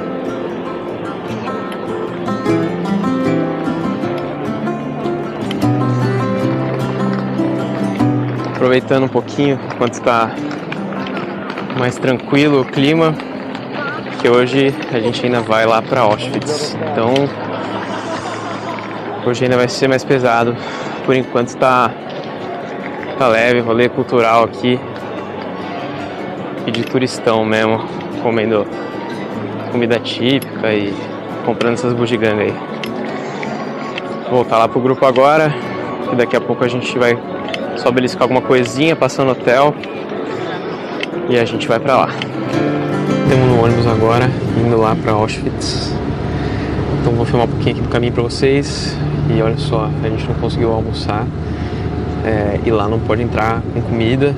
aproveitando 8.69 9.05
um 9.05 9.09
pouquinho 9.09 9.59
enquanto 9.73 9.93
está 9.93 10.31
mais 11.79 11.97
tranquilo 11.97 12.59
o 12.59 12.65
clima, 12.65 13.15
que 14.21 14.27
hoje 14.27 14.75
a 14.91 14.99
gente 14.99 15.25
ainda 15.25 15.39
vai 15.39 15.65
lá 15.65 15.81
para 15.81 16.01
Auschwitz. 16.01 16.77
Então, 16.91 17.13
hoje 19.25 19.45
ainda 19.45 19.55
vai 19.55 19.69
ser 19.69 19.87
mais 19.87 20.03
pesado. 20.03 20.55
Por 21.05 21.15
enquanto 21.15 21.47
está 21.47 21.89
tá 23.17 23.27
leve, 23.29 23.61
rolê 23.61 23.87
cultural 23.87 24.43
aqui 24.43 24.77
e 26.67 26.71
de 26.71 26.83
turistão 26.83 27.45
mesmo, 27.45 27.81
comendo 28.21 28.67
comida 29.71 29.97
típica 29.99 30.73
e 30.73 30.93
comprando 31.45 31.75
essas 31.75 31.93
bugigangas 31.93 32.47
aí. 32.47 32.53
Vou 34.23 34.39
voltar 34.39 34.57
lá 34.57 34.67
pro 34.67 34.81
grupo 34.81 35.05
agora, 35.05 35.55
e 36.11 36.15
daqui 36.17 36.35
a 36.35 36.41
pouco 36.41 36.65
a 36.65 36.67
gente 36.67 36.99
vai 36.99 37.17
só 37.77 37.89
beliscar 37.89 38.23
alguma 38.23 38.41
coisinha, 38.41 38.97
passar 38.97 39.23
no 39.23 39.31
hotel 39.31 39.73
e 41.29 41.37
a 41.37 41.45
gente 41.45 41.67
vai 41.67 41.79
pra 41.79 41.95
lá. 41.95 42.09
Estamos 43.23 43.47
no 43.47 43.63
ônibus 43.63 43.85
agora, 43.85 44.29
indo 44.57 44.77
lá 44.77 44.95
pra 44.95 45.11
Auschwitz. 45.11 45.93
Então 46.99 47.13
vou 47.13 47.25
filmar 47.25 47.45
um 47.45 47.51
pouquinho 47.51 47.75
aqui 47.75 47.81
do 47.83 47.89
caminho 47.89 48.11
pra 48.11 48.23
vocês. 48.23 48.97
E 49.29 49.39
olha 49.41 49.57
só, 49.57 49.87
a 50.03 50.09
gente 50.09 50.27
não 50.27 50.33
conseguiu 50.35 50.73
almoçar. 50.73 51.25
É, 52.25 52.59
e 52.65 52.71
lá 52.71 52.87
não 52.87 52.99
pode 52.99 53.21
entrar 53.21 53.61
com 53.73 53.81
comida 53.81 54.35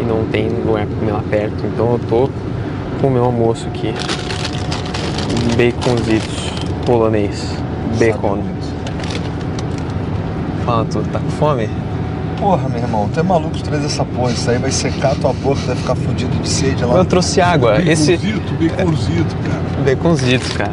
e 0.00 0.04
não 0.04 0.24
tem 0.26 0.48
lugar 0.48 0.86
pra 0.86 0.96
comer 0.96 1.12
lá 1.12 1.22
perto. 1.28 1.66
Então 1.66 1.92
eu 1.92 2.00
tô 2.08 2.30
com 3.00 3.08
o 3.08 3.10
meu 3.10 3.24
almoço 3.24 3.66
aqui. 3.66 3.92
Baconzitos 5.56 6.52
polonês. 6.86 7.56
Bacon. 7.98 8.42
Fala 10.64 10.84
tu, 10.84 11.00
tá 11.12 11.18
com 11.18 11.30
fome? 11.30 11.68
Porra, 12.46 12.68
meu 12.68 12.78
irmão, 12.78 13.08
tu 13.12 13.18
é 13.18 13.24
maluco 13.24 13.56
de 13.56 13.64
trazer 13.64 13.86
essa 13.86 14.04
porra. 14.04 14.30
Isso 14.30 14.48
aí 14.48 14.56
vai 14.56 14.70
secar 14.70 15.16
tua 15.16 15.32
boca, 15.32 15.60
vai 15.62 15.74
ficar 15.74 15.96
fudido 15.96 16.36
de 16.36 16.48
sede 16.48 16.84
lá. 16.84 16.98
Eu 16.98 17.04
trouxe 17.04 17.40
água. 17.40 17.82
Esse 17.82 18.16
Baconzito, 18.16 18.54
baconzito, 18.76 19.36
cara. 19.42 19.84
baconzitos, 19.84 20.52
cara. 20.52 20.72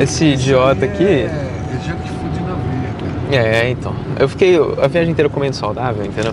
Esse 0.00 0.24
idiota 0.26 0.84
aqui. 0.84 1.02
É, 1.02 1.24
é 1.24 1.80
já 1.84 1.94
que 1.94 2.08
fude 2.10 2.40
na 2.42 2.54
veia, 2.54 3.40
cara. 3.40 3.44
É, 3.44 3.70
então. 3.70 3.92
Eu 4.20 4.28
fiquei 4.28 4.56
a 4.56 4.86
viagem 4.86 5.10
inteira 5.10 5.28
comendo 5.28 5.56
saudável, 5.56 6.06
entendeu? 6.06 6.32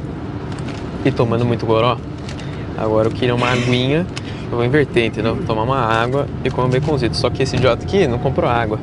E 1.03 1.09
tomando 1.09 1.43
muito 1.43 1.65
goró. 1.65 1.97
Agora 2.77 3.07
eu 3.07 3.11
queria 3.11 3.33
uma 3.33 3.49
aguinha. 3.49 4.05
Eu 4.51 4.57
vou 4.57 4.63
inverter, 4.63 5.05
entendeu? 5.07 5.39
Tomar 5.47 5.63
uma 5.63 5.79
água 5.79 6.27
e 6.43 6.51
comer 6.51 6.67
um 6.67 6.79
baconzito. 6.79 7.17
Só 7.17 7.31
que 7.31 7.41
esse 7.41 7.55
idiota 7.55 7.83
aqui 7.83 8.05
não 8.05 8.19
comprou 8.19 8.47
água. 8.47 8.77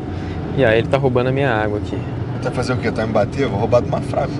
E 0.56 0.64
aí 0.64 0.80
ele 0.80 0.88
tá 0.88 0.98
roubando 0.98 1.28
a 1.28 1.32
minha 1.32 1.54
água 1.54 1.78
aqui. 1.78 1.96
Vai 2.42 2.50
fazer 2.52 2.72
o 2.72 2.76
quê? 2.78 2.90
Vai 2.90 3.06
me 3.06 3.12
bater? 3.12 3.42
Eu 3.42 3.50
vou 3.50 3.60
roubar 3.60 3.80
de 3.80 3.86
uma 3.88 4.00
fraca. 4.00 4.32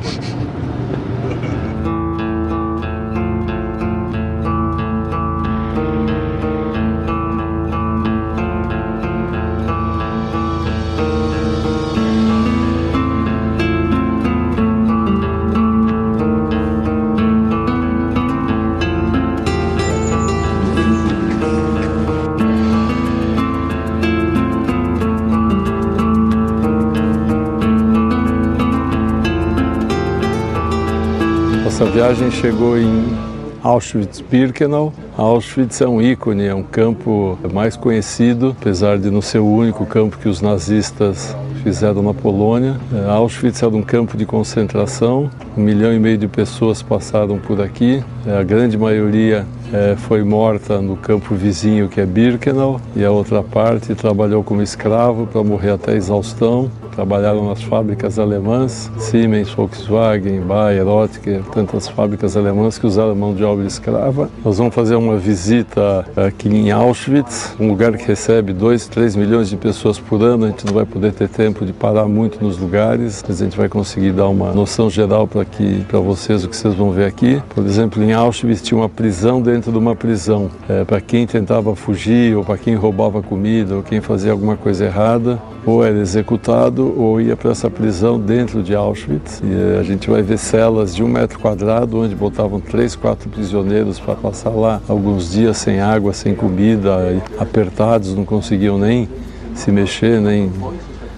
Viagem 32.02 32.32
chegou 32.32 32.76
em 32.76 33.16
Auschwitz-Birkenau. 33.62 34.92
Auschwitz 35.16 35.80
é 35.82 35.86
um 35.86 36.02
ícone, 36.02 36.46
é 36.46 36.54
um 36.54 36.64
campo 36.64 37.38
mais 37.52 37.76
conhecido, 37.76 38.56
apesar 38.58 38.98
de 38.98 39.08
não 39.08 39.22
ser 39.22 39.38
o 39.38 39.46
único 39.46 39.86
campo 39.86 40.18
que 40.18 40.28
os 40.28 40.40
nazistas 40.40 41.36
fizeram 41.62 42.02
na 42.02 42.12
Polônia. 42.12 42.74
É, 42.92 43.08
Auschwitz 43.08 43.62
era 43.62 43.70
um 43.70 43.82
campo 43.82 44.16
de 44.16 44.26
concentração, 44.26 45.30
um 45.56 45.62
milhão 45.62 45.94
e 45.94 46.00
meio 46.00 46.18
de 46.18 46.26
pessoas 46.26 46.82
passaram 46.82 47.38
por 47.38 47.60
aqui, 47.60 48.02
É, 48.26 48.36
a 48.36 48.42
grande 48.42 48.76
maioria 48.76 49.46
é, 49.72 49.94
foi 49.96 50.24
morta 50.24 50.80
no 50.80 50.96
campo 50.96 51.36
vizinho 51.36 51.88
que 51.88 52.00
é 52.00 52.06
Birkenau 52.06 52.80
e 52.96 53.04
a 53.04 53.12
outra 53.12 53.44
parte 53.44 53.94
trabalhou 53.94 54.42
como 54.42 54.60
escravo 54.60 55.28
para 55.28 55.42
morrer 55.44 55.70
até 55.70 55.94
exaustão. 55.94 56.68
Trabalharam 56.94 57.48
nas 57.48 57.62
fábricas 57.62 58.18
alemãs, 58.18 58.90
Siemens, 58.98 59.50
Volkswagen, 59.50 60.40
Bayer, 60.40 60.86
Oetker, 60.86 61.42
tantas 61.44 61.88
fábricas 61.88 62.36
alemãs 62.36 62.76
que 62.76 62.86
usaram 62.86 63.14
mão 63.14 63.34
de 63.34 63.42
obra 63.42 63.66
escrava. 63.66 64.28
Nós 64.44 64.58
vamos 64.58 64.74
fazer 64.74 64.94
uma 64.96 65.16
visita 65.16 66.04
aqui 66.14 66.50
em 66.50 66.70
Auschwitz, 66.70 67.56
um 67.58 67.68
lugar 67.68 67.96
que 67.96 68.06
recebe 68.06 68.52
2, 68.52 68.88
3 68.88 69.16
milhões 69.16 69.48
de 69.48 69.56
pessoas 69.56 69.98
por 69.98 70.22
ano. 70.22 70.44
A 70.44 70.48
gente 70.48 70.66
não 70.66 70.74
vai 70.74 70.84
poder 70.84 71.12
ter 71.12 71.28
tempo 71.30 71.64
de 71.64 71.72
parar 71.72 72.04
muito 72.04 72.44
nos 72.44 72.58
lugares, 72.58 73.24
mas 73.26 73.40
a 73.40 73.44
gente 73.44 73.56
vai 73.56 73.70
conseguir 73.70 74.12
dar 74.12 74.28
uma 74.28 74.52
noção 74.52 74.90
geral 74.90 75.26
para 75.26 76.00
vocês 76.00 76.44
o 76.44 76.48
que 76.48 76.56
vocês 76.56 76.74
vão 76.74 76.90
ver 76.90 77.06
aqui. 77.06 77.42
Por 77.54 77.64
exemplo, 77.64 78.02
em 78.02 78.12
Auschwitz 78.12 78.60
tinha 78.60 78.76
uma 78.76 78.88
prisão 78.88 79.40
dentro 79.40 79.72
de 79.72 79.78
uma 79.78 79.96
prisão. 79.96 80.50
É, 80.68 80.84
para 80.84 81.00
quem 81.00 81.26
tentava 81.26 81.74
fugir, 81.74 82.36
ou 82.36 82.44
para 82.44 82.58
quem 82.58 82.74
roubava 82.74 83.22
comida, 83.22 83.76
ou 83.76 83.82
quem 83.82 84.02
fazia 84.02 84.30
alguma 84.30 84.58
coisa 84.58 84.84
errada, 84.84 85.40
ou 85.64 85.82
era 85.82 85.98
executado 85.98 86.81
ou 86.82 87.20
ia 87.20 87.36
para 87.36 87.50
essa 87.50 87.70
prisão 87.70 88.18
dentro 88.18 88.62
de 88.62 88.74
Auschwitz. 88.74 89.40
E 89.44 89.46
eh, 89.52 89.78
a 89.80 89.82
gente 89.82 90.08
vai 90.10 90.22
ver 90.22 90.38
celas 90.38 90.94
de 90.94 91.02
um 91.02 91.08
metro 91.08 91.38
quadrado, 91.38 92.00
onde 92.00 92.14
botavam 92.14 92.60
três, 92.60 92.96
quatro 92.96 93.28
prisioneiros 93.28 93.98
para 93.98 94.14
passar 94.14 94.50
lá 94.50 94.80
alguns 94.88 95.30
dias 95.32 95.56
sem 95.56 95.80
água, 95.80 96.12
sem 96.12 96.34
comida, 96.34 97.22
apertados, 97.38 98.14
não 98.14 98.24
conseguiam 98.24 98.78
nem 98.78 99.08
se 99.54 99.70
mexer, 99.70 100.20
nem 100.20 100.50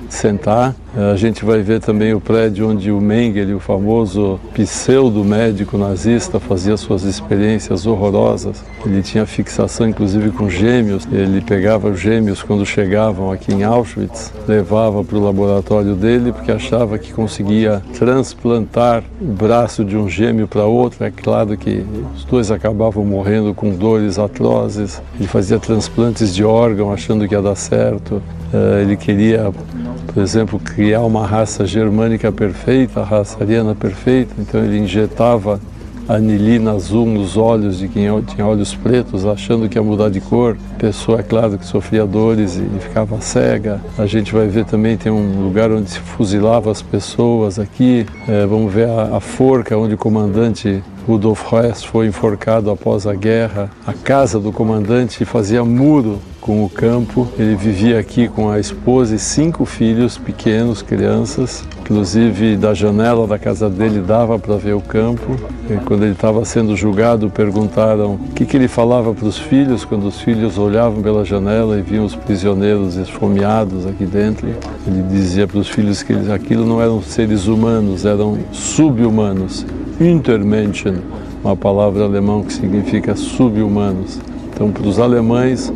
sentar. 0.09 0.75
A 0.97 1.17
gente 1.17 1.45
vai 1.45 1.61
ver 1.61 1.81
também 1.81 2.15
o 2.15 2.21
prédio 2.21 2.71
onde 2.71 2.93
o 2.93 3.01
Mengele, 3.01 3.53
o 3.53 3.59
famoso 3.59 4.39
pseudo-médico 4.55 5.77
nazista, 5.77 6.39
fazia 6.39 6.77
suas 6.77 7.03
experiências 7.03 7.85
horrorosas. 7.85 8.63
Ele 8.87 9.03
tinha 9.03 9.27
fixação, 9.27 9.89
inclusive, 9.89 10.31
com 10.31 10.49
gêmeos. 10.49 11.05
Ele 11.11 11.41
pegava 11.41 11.89
os 11.89 11.99
gêmeos 11.99 12.45
quando 12.45 12.65
chegavam 12.65 13.33
aqui 13.33 13.53
em 13.53 13.65
Auschwitz, 13.65 14.33
levava 14.47 15.03
para 15.03 15.17
o 15.17 15.25
laboratório 15.25 15.97
dele, 15.97 16.33
porque 16.33 16.53
achava 16.53 16.97
que 16.97 17.13
conseguia 17.13 17.83
transplantar 17.99 19.03
o 19.21 19.33
braço 19.33 19.85
de 19.85 19.97
um 19.97 20.09
gêmeo 20.09 20.47
para 20.47 20.65
outro. 20.65 21.03
É 21.03 21.11
claro 21.11 21.57
que 21.57 21.85
os 22.15 22.25
dois 22.25 22.53
acabavam 22.53 23.05
morrendo 23.05 23.53
com 23.53 23.71
dores 23.71 24.17
atrozes. 24.17 25.03
Ele 25.19 25.27
fazia 25.27 25.59
transplantes 25.59 26.33
de 26.33 26.45
órgão, 26.45 26.93
achando 26.93 27.27
que 27.27 27.35
ia 27.35 27.43
dar 27.43 27.57
certo. 27.57 28.23
Eh, 28.53 28.83
ele 28.83 28.97
queria, 28.97 29.53
por 30.13 30.23
exemplo, 30.23 30.61
criar 30.61 30.84
uma 31.01 31.27
raça 31.27 31.67
germânica 31.67 32.31
perfeita, 32.31 33.01
a 33.01 33.05
raça 33.05 33.43
ariana 33.43 33.75
perfeita, 33.75 34.35
então 34.39 34.63
ele 34.63 34.79
injetava 34.79 35.61
anilina 36.09 36.73
azul 36.73 37.07
nos 37.07 37.37
olhos 37.37 37.79
de 37.79 37.89
quem 37.89 38.05
tinha 38.23 38.47
olhos 38.47 38.75
pretos, 38.75 39.25
achando 39.25 39.69
que 39.69 39.79
ia 39.79 39.83
mudar 39.83 40.11
de 40.11 40.21
cor. 40.21 40.57
A 40.75 40.79
pessoa, 40.79 41.21
é 41.21 41.23
claro, 41.23 41.59
que 41.59 41.65
sofria 41.65 42.05
dores 42.05 42.57
e 42.57 42.81
ficava 42.81 43.21
cega. 43.21 43.81
A 43.97 44.07
gente 44.07 44.33
vai 44.33 44.47
ver 44.47 44.65
também, 44.65 44.97
tem 44.97 45.11
um 45.11 45.43
lugar 45.43 45.71
onde 45.71 45.91
se 45.91 45.99
fuzilava 45.99 46.71
as 46.71 46.83
pessoas 46.83 47.59
aqui. 47.59 48.07
É, 48.29 48.45
vamos 48.47 48.73
ver 48.73 48.89
a, 48.89 49.17
a 49.17 49.21
forca 49.21 49.77
onde 49.77 49.95
o 49.95 49.99
comandante 49.99 50.83
Rudolf 51.07 51.53
Hess 51.53 51.83
foi 51.85 52.07
enforcado 52.07 52.71
após 52.71 53.07
a 53.07 53.15
guerra. 53.15 53.71
A 53.87 53.93
casa 53.93 54.39
do 54.39 54.53
comandante 54.53 55.25
fazia 55.25 55.65
muro 55.65 56.19
com 56.45 56.63
o 56.63 56.69
campo. 56.69 57.27
Ele 57.39 57.57
vivia 57.57 57.99
aqui 57.99 58.29
com 58.29 58.51
a 58.51 58.61
esposa 58.61 59.15
e 59.15 59.19
cinco 59.19 59.65
filhos 59.65 60.19
pequenos, 60.19 60.83
crianças. 60.83 61.65
Inclusive, 61.81 62.57
da 62.57 62.75
janela 62.75 63.27
da 63.27 63.39
casa 63.39 63.71
dele 63.71 64.01
dava 64.01 64.39
para 64.39 64.57
ver 64.57 64.75
o 64.75 64.81
campo. 64.81 65.37
E 65.71 65.77
quando 65.87 66.03
ele 66.03 66.13
estava 66.13 66.45
sendo 66.45 66.77
julgado, 66.77 67.31
perguntaram 67.31 68.17
o 68.17 68.33
que, 68.35 68.45
que 68.45 68.59
ele 68.59 68.69
falava 68.69 69.15
para 69.15 69.27
os 69.27 69.39
filhos 69.39 69.87
quando 69.87 70.07
os 70.07 70.21
filhos 70.21 70.59
olhavam 70.59 71.03
pela 71.03 71.25
janela 71.25 71.79
e 71.79 71.83
viam 71.83 72.05
os 72.05 72.15
prisioneiros 72.15 72.97
esfomeados 72.97 73.87
aqui 73.87 74.05
dentro. 74.05 74.47
Ele 74.87 75.03
dizia 75.11 75.47
para 75.47 75.59
os 75.59 75.69
filhos 75.69 76.03
que 76.03 76.13
eles, 76.13 76.29
aquilo 76.29 76.67
não 76.67 76.81
eram 76.81 77.01
seres 77.01 77.47
humanos, 77.47 78.05
eram 78.05 78.39
sub-humanos. 78.53 79.65
Intermenschen, 79.99 80.97
uma 81.43 81.57
palavra 81.57 82.05
alemã 82.05 82.43
que 82.43 82.53
significa 82.53 83.17
sub-humanos. 83.17 84.19
Então, 84.53 84.71
para 84.71 84.87
os 84.87 84.99
alemães, 84.99 85.73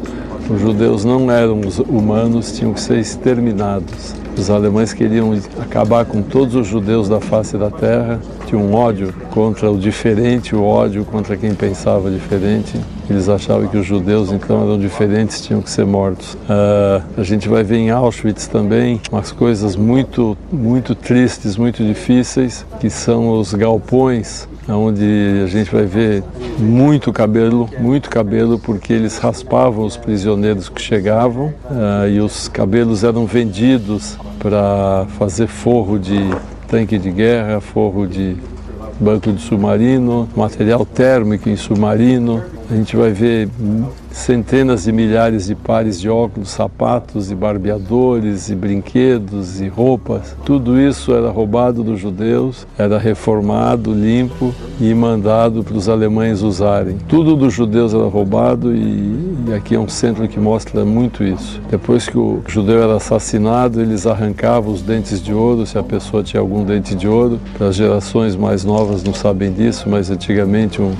os 0.49 0.61
judeus 0.61 1.05
não 1.05 1.30
eram 1.30 1.61
humanos, 1.88 2.53
tinham 2.53 2.72
que 2.72 2.80
ser 2.80 2.99
exterminados. 2.99 4.14
Os 4.36 4.51
alemães 4.51 4.92
queriam 4.92 5.32
acabar 5.61 6.05
com 6.05 6.22
todos 6.22 6.55
os 6.55 6.66
judeus 6.66 7.09
da 7.09 7.20
face 7.20 7.59
da 7.59 7.70
terra, 7.70 8.20
tinham 8.46 8.62
um 8.62 8.72
ódio 8.72 9.12
contra 9.30 9.70
o 9.70 9.76
diferente, 9.76 10.55
o 10.55 10.62
ódio 10.62 11.05
contra 11.05 11.36
quem 11.36 11.55
pensava 11.55 12.11
diferente. 12.11 12.80
Eles 13.11 13.28
achavam 13.28 13.66
que 13.66 13.76
os 13.76 13.84
judeus 13.84 14.30
então 14.30 14.62
eram 14.62 14.78
diferentes, 14.78 15.40
tinham 15.40 15.61
que 15.61 15.70
ser 15.70 15.84
mortos. 15.84 16.34
Uh, 16.34 17.03
a 17.20 17.22
gente 17.24 17.49
vai 17.49 17.64
ver 17.64 17.76
em 17.76 17.90
Auschwitz 17.90 18.46
também 18.46 19.01
umas 19.11 19.32
coisas 19.32 19.74
muito, 19.74 20.38
muito 20.53 20.94
tristes, 20.94 21.57
muito 21.57 21.84
difíceis, 21.84 22.64
que 22.80 22.88
são 22.88 23.38
os 23.38 23.53
galpões 23.55 24.49
onde 24.68 25.42
a 25.44 25.46
gente 25.46 25.70
vai 25.70 25.84
ver 25.84 26.22
muito 26.58 27.12
cabelo, 27.12 27.68
muito 27.78 28.10
cabelo, 28.10 28.58
porque 28.58 28.92
eles 28.92 29.18
raspavam 29.18 29.84
os 29.84 29.96
prisioneiros 29.96 30.68
que 30.68 30.80
chegavam 30.80 31.54
uh, 31.70 32.08
e 32.08 32.20
os 32.20 32.48
cabelos 32.48 33.04
eram 33.04 33.26
vendidos 33.26 34.18
para 34.38 35.06
fazer 35.18 35.46
forro 35.46 35.98
de 35.98 36.18
tanque 36.66 36.98
de 36.98 37.10
guerra, 37.10 37.60
forro 37.60 38.06
de 38.06 38.36
banco 39.00 39.32
de 39.32 39.40
submarino, 39.40 40.28
material 40.36 40.84
térmico 40.84 41.48
em 41.48 41.56
submarino. 41.56 42.42
A 42.70 42.74
gente 42.74 42.94
vai 42.94 43.12
ver 43.12 43.48
centenas 44.10 44.84
de 44.84 44.92
milhares 44.92 45.46
de 45.46 45.54
pares 45.54 45.98
de 45.98 46.06
óculos, 46.10 46.50
sapatos 46.50 47.30
e 47.30 47.34
barbeadores 47.34 48.50
e 48.50 48.54
brinquedos 48.54 49.58
e 49.62 49.68
roupas. 49.68 50.36
Tudo 50.44 50.78
isso 50.78 51.14
era 51.14 51.30
roubado 51.30 51.82
dos 51.82 51.98
judeus, 51.98 52.66
era 52.76 52.98
reformado, 52.98 53.94
limpo 53.94 54.54
e 54.78 54.92
mandado 54.92 55.64
para 55.64 55.78
os 55.78 55.88
alemães 55.88 56.42
usarem. 56.42 56.98
Tudo 57.08 57.34
dos 57.36 57.54
judeus 57.54 57.94
era 57.94 58.04
roubado 58.04 58.76
e, 58.76 59.46
e 59.48 59.54
aqui 59.54 59.74
é 59.74 59.80
um 59.80 59.88
centro 59.88 60.28
que 60.28 60.38
mostra 60.38 60.84
muito 60.84 61.24
isso. 61.24 61.62
Depois 61.70 62.06
que 62.06 62.18
o 62.18 62.42
judeu 62.46 62.82
era 62.82 62.96
assassinado, 62.96 63.80
eles 63.80 64.06
arrancavam 64.06 64.74
os 64.74 64.82
dentes 64.82 65.22
de 65.22 65.32
ouro, 65.32 65.64
se 65.64 65.78
a 65.78 65.82
pessoa 65.82 66.22
tinha 66.22 66.40
algum 66.40 66.62
dente 66.64 66.94
de 66.94 67.08
ouro. 67.08 67.40
As 67.58 67.76
gerações 67.76 68.36
mais 68.36 68.62
novas 68.62 69.02
não 69.02 69.14
sabem 69.14 69.50
disso, 69.54 69.88
mas 69.88 70.10
antigamente 70.10 70.82
um 70.82 70.92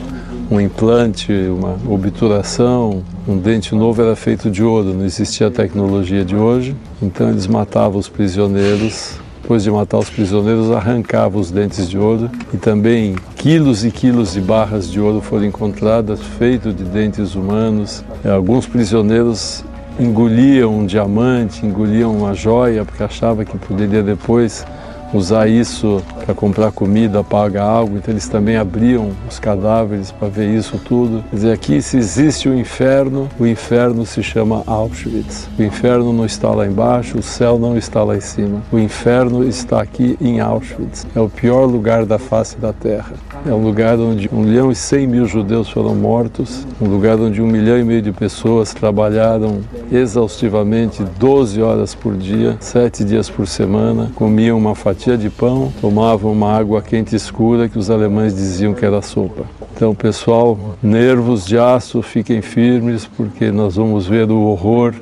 um 0.51 0.61
implante, 0.61 1.33
uma 1.33 1.77
obturação, 1.93 3.03
um 3.27 3.37
dente 3.37 3.75
novo 3.75 4.01
era 4.01 4.17
feito 4.17 4.51
de 4.51 4.63
ouro, 4.63 4.95
não 4.95 5.05
existia 5.05 5.49
a 5.49 5.51
tecnologia 5.51 6.25
de 6.25 6.35
hoje. 6.35 6.75
Então 7.03 7.29
eles 7.29 7.47
matavam 7.47 7.99
os 7.99 8.09
prisioneiros. 8.09 9.17
Depois 9.43 9.63
de 9.63 9.71
matar 9.71 9.99
os 9.99 10.11
prisioneiros, 10.11 10.71
arrancavam 10.71 11.41
os 11.41 11.51
dentes 11.51 11.89
de 11.89 11.97
ouro 11.97 12.31
e 12.53 12.59
também 12.59 13.17
quilos 13.35 13.83
e 13.83 13.91
quilos 13.91 14.35
de 14.35 14.43
barras 14.43 14.91
de 14.91 15.01
ouro 15.01 15.23
foram 15.23 15.47
encontradas, 15.47 16.21
feito 16.39 16.71
de 16.71 16.85
dentes 16.85 17.35
humanos. 17.35 18.05
Alguns 18.25 18.67
prisioneiros 18.67 19.65
engoliam 19.99 20.79
um 20.79 20.85
diamante, 20.85 21.65
engoliam 21.65 22.15
uma 22.15 22.35
joia, 22.35 22.85
porque 22.85 23.03
achavam 23.03 23.45
que 23.45 23.57
poderia 23.57 24.03
depois 24.03 24.67
usar 25.13 25.49
isso 25.49 26.03
para 26.25 26.35
comprar 26.35 26.71
comida, 26.73 27.25
pagar 27.25 27.65
algo, 27.65 27.97
então 27.97 28.13
eles 28.13 28.29
também 28.29 28.57
abriam 28.57 29.11
os 29.29 29.39
cadáveres 29.39 30.13
para 30.13 30.29
ver 30.29 30.55
isso 30.55 30.79
tudo. 30.79 31.25
Quer 31.31 31.37
dizer, 31.37 31.53
aqui 31.53 31.81
se 31.81 31.97
existe 31.97 32.49
o 32.49 32.55
inferno, 32.55 33.29
o 33.39 33.47
inferno 33.47 34.05
se 34.05 34.23
chama 34.23 34.63
Auschwitz. 34.67 35.49
O 35.59 35.63
inferno 35.63 36.13
não 36.13 36.27
está 36.27 36.51
lá 36.51 36.67
embaixo, 36.67 37.19
o 37.19 37.23
céu 37.23 37.59
não 37.59 37.77
está 37.77 38.05
lá 38.05 38.17
em 38.17 38.21
cima. 38.21 38.63
O 38.71 38.79
inferno 38.79 39.43
está 39.47 39.81
aqui 39.81 40.17
em 40.21 40.41
Auschwitz. 40.41 41.07
É 41.15 41.21
o 41.21 41.29
pior 41.29 41.65
lugar 41.65 42.05
da 42.05 42.19
face 42.19 42.59
da 42.59 42.73
terra. 42.73 43.13
É 43.47 43.53
um 43.53 43.63
lugar 43.63 43.99
onde 43.99 44.29
um 44.33 44.43
milhão 44.43 44.71
e 44.71 44.75
cem 44.75 45.07
mil 45.07 45.27
judeus 45.27 45.71
foram 45.71 45.95
mortos, 45.95 46.67
um 46.81 46.89
lugar 46.89 47.19
onde 47.19 47.41
um 47.41 47.47
milhão 47.47 47.79
e 47.79 47.85
meio 47.85 48.03
de 48.03 48.13
pessoas 48.13 48.75
trabalharam 48.75 49.61
exaustivamente 49.91 51.03
12 51.19 51.63
horas 51.63 51.95
por 51.95 52.17
dia, 52.17 52.57
sete 52.61 53.05
dias 53.05 53.31
por 53.31 53.47
semana, 53.47 54.11
comiam 54.15 54.59
uma 54.59 54.75
fatia 54.75 54.98
de 54.99 55.31
pão, 55.31 55.73
tomavam 55.81 56.33
uma 56.33 56.53
água 56.53 56.83
quente 56.83 57.15
escura 57.15 57.69
que 57.69 57.79
os 57.79 57.89
alemães 57.89 58.35
diziam 58.35 58.75
que 58.75 58.85
era 58.85 59.01
sopa. 59.01 59.45
Então, 59.75 59.95
pessoal, 59.95 60.59
nervos 60.83 61.47
de 61.47 61.57
aço, 61.57 62.03
fiquem 62.03 62.43
firmes, 62.43 63.07
porque 63.07 63.53
nós 63.53 63.77
vamos 63.77 64.07
ver 64.07 64.29
o 64.31 64.41
horror 64.41 64.93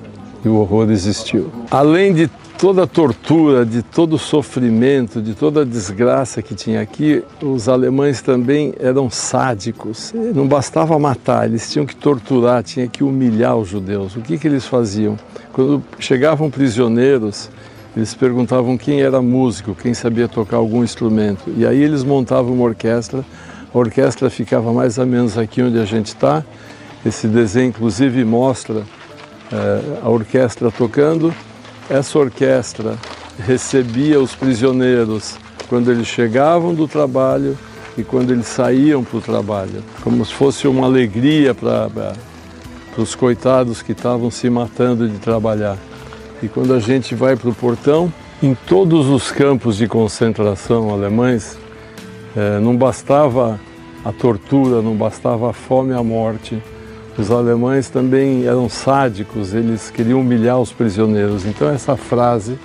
e 0.44 0.48
o 0.48 0.56
horror 0.56 0.90
existiu. 0.90 1.50
Além 1.70 2.12
de 2.12 2.28
toda 2.58 2.84
a 2.84 2.86
tortura, 2.86 3.64
de 3.64 3.82
todo 3.82 4.14
o 4.14 4.18
sofrimento, 4.18 5.20
de 5.20 5.34
toda 5.34 5.62
a 5.62 5.64
desgraça 5.64 6.40
que 6.42 6.54
tinha 6.54 6.80
aqui, 6.80 7.22
os 7.42 7.68
alemães 7.68 8.20
também 8.20 8.74
eram 8.78 9.10
sádicos. 9.10 10.12
Não 10.34 10.46
bastava 10.46 10.98
matar, 10.98 11.46
eles 11.46 11.70
tinham 11.70 11.86
que 11.86 11.96
torturar, 11.96 12.62
tinha 12.62 12.86
que 12.86 13.02
humilhar 13.02 13.56
os 13.56 13.68
judeus. 13.68 14.14
O 14.14 14.20
que, 14.20 14.38
que 14.38 14.46
eles 14.46 14.66
faziam? 14.66 15.18
Quando 15.52 15.82
chegavam 15.98 16.50
prisioneiros, 16.50 17.50
eles 17.96 18.14
perguntavam 18.14 18.76
quem 18.76 19.00
era 19.00 19.22
músico, 19.22 19.74
quem 19.74 19.94
sabia 19.94 20.28
tocar 20.28 20.58
algum 20.58 20.84
instrumento. 20.84 21.50
E 21.56 21.66
aí 21.66 21.82
eles 21.82 22.04
montavam 22.04 22.52
uma 22.52 22.64
orquestra. 22.64 23.24
A 23.74 23.78
orquestra 23.78 24.28
ficava 24.28 24.70
mais 24.72 24.98
ou 24.98 25.06
menos 25.06 25.38
aqui 25.38 25.62
onde 25.62 25.78
a 25.78 25.84
gente 25.86 26.08
está. 26.08 26.44
Esse 27.04 27.26
desenho, 27.26 27.68
inclusive, 27.68 28.22
mostra 28.22 28.82
é, 29.50 30.00
a 30.02 30.08
orquestra 30.10 30.70
tocando 30.70 31.32
essa 31.88 32.18
orquestra 32.18 32.96
recebia 33.38 34.20
os 34.20 34.34
prisioneiros 34.34 35.36
quando 35.68 35.90
eles 35.90 36.06
chegavam 36.06 36.74
do 36.74 36.88
trabalho 36.88 37.56
e 37.96 38.02
quando 38.02 38.32
eles 38.32 38.46
saíam 38.46 39.04
para 39.04 39.18
o 39.18 39.20
trabalho, 39.20 39.82
como 40.02 40.24
se 40.24 40.34
fosse 40.34 40.68
uma 40.68 40.86
alegria 40.86 41.54
para 41.54 42.12
os 42.98 43.14
coitados 43.14 43.82
que 43.82 43.92
estavam 43.92 44.30
se 44.30 44.50
matando 44.50 45.08
de 45.08 45.18
trabalhar. 45.18 45.78
E 46.42 46.48
quando 46.48 46.74
a 46.74 46.78
gente 46.78 47.14
vai 47.14 47.36
para 47.36 47.48
o 47.48 47.54
portão, 47.54 48.12
em 48.42 48.54
todos 48.54 49.08
os 49.08 49.30
campos 49.30 49.76
de 49.76 49.88
concentração 49.88 50.90
alemães, 50.90 51.58
é, 52.36 52.58
não 52.60 52.76
bastava 52.76 53.58
a 54.04 54.12
tortura, 54.12 54.82
não 54.82 54.94
bastava 54.94 55.50
a 55.50 55.52
fome 55.52 55.92
e 55.92 55.94
a 55.94 56.02
morte, 56.02 56.62
os 57.18 57.30
alemães 57.30 57.88
também 57.88 58.44
eram 58.44 58.68
sádicos, 58.68 59.54
eles 59.54 59.90
queriam 59.90 60.20
humilhar 60.20 60.60
os 60.60 60.70
prisioneiros. 60.70 61.46
Então 61.46 61.68
essa 61.70 61.96
frase 61.96 62.58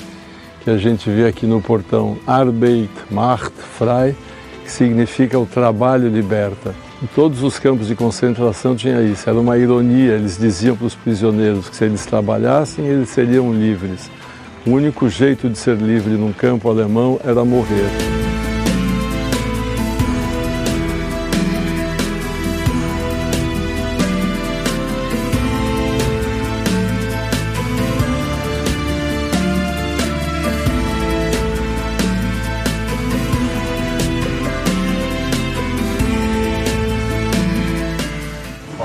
que 0.64 0.70
a 0.70 0.78
gente 0.78 1.10
vê 1.10 1.26
aqui 1.26 1.46
no 1.46 1.62
portão 1.62 2.18
Arbeit 2.28 2.92
macht 3.10 3.54
frei, 3.58 4.16
que 4.64 4.72
significa 4.72 5.40
o 5.40 5.46
trabalho 5.46 6.10
liberta. 6.10 6.76
Em 7.04 7.08
todos 7.08 7.42
os 7.42 7.58
campos 7.58 7.88
de 7.88 7.96
concentração 7.96 8.76
tinha 8.76 9.02
isso, 9.02 9.28
era 9.28 9.40
uma 9.40 9.58
ironia. 9.58 10.14
Eles 10.14 10.38
diziam 10.38 10.78
para 10.78 10.86
os 10.86 10.94
prisioneiros 10.94 11.68
que 11.68 11.76
se 11.76 11.86
eles 11.86 12.06
trabalhassem, 12.06 12.86
eles 12.86 13.10
seriam 13.10 13.52
livres. 13.52 14.12
O 14.68 14.70
único 14.70 15.10
jeito 15.10 15.50
de 15.50 15.58
ser 15.58 15.78
livre 15.78 16.14
num 16.14 16.32
campo 16.32 16.70
alemão 16.70 17.20
era 17.24 17.44
morrer. 17.44 18.21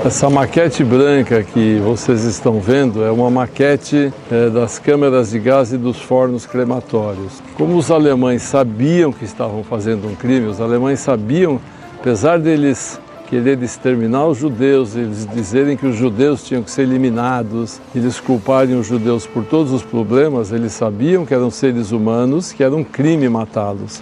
Essa 0.07 0.29
maquete 0.29 0.85
branca 0.85 1.43
que 1.43 1.79
vocês 1.79 2.23
estão 2.23 2.61
vendo 2.61 3.03
é 3.03 3.11
uma 3.11 3.29
maquete 3.29 4.13
é, 4.31 4.49
das 4.49 4.79
câmeras 4.79 5.31
de 5.31 5.37
gás 5.37 5.73
e 5.73 5.77
dos 5.77 5.99
fornos 5.99 6.45
crematórios. 6.45 7.43
Como 7.57 7.75
os 7.75 7.91
alemães 7.91 8.41
sabiam 8.43 9.11
que 9.11 9.25
estavam 9.25 9.65
fazendo 9.65 10.07
um 10.07 10.15
crime, 10.15 10.47
os 10.47 10.61
alemães 10.61 11.01
sabiam, 11.01 11.59
apesar 11.99 12.39
deles 12.39 12.97
querer 13.29 13.61
exterminar 13.61 14.27
os 14.27 14.37
judeus, 14.37 14.95
eles 14.95 15.27
dizerem 15.27 15.75
que 15.75 15.85
os 15.85 15.97
judeus 15.97 16.41
tinham 16.41 16.63
que 16.63 16.71
ser 16.71 16.83
eliminados, 16.83 17.81
eles 17.93 18.17
culparem 18.17 18.79
os 18.79 18.87
judeus 18.87 19.27
por 19.27 19.43
todos 19.43 19.73
os 19.73 19.83
problemas, 19.83 20.53
eles 20.53 20.71
sabiam 20.71 21.25
que 21.25 21.33
eram 21.33 21.51
seres 21.51 21.91
humanos, 21.91 22.53
que 22.53 22.63
era 22.63 22.73
um 22.73 22.83
crime 22.83 23.27
matá-los. 23.27 24.01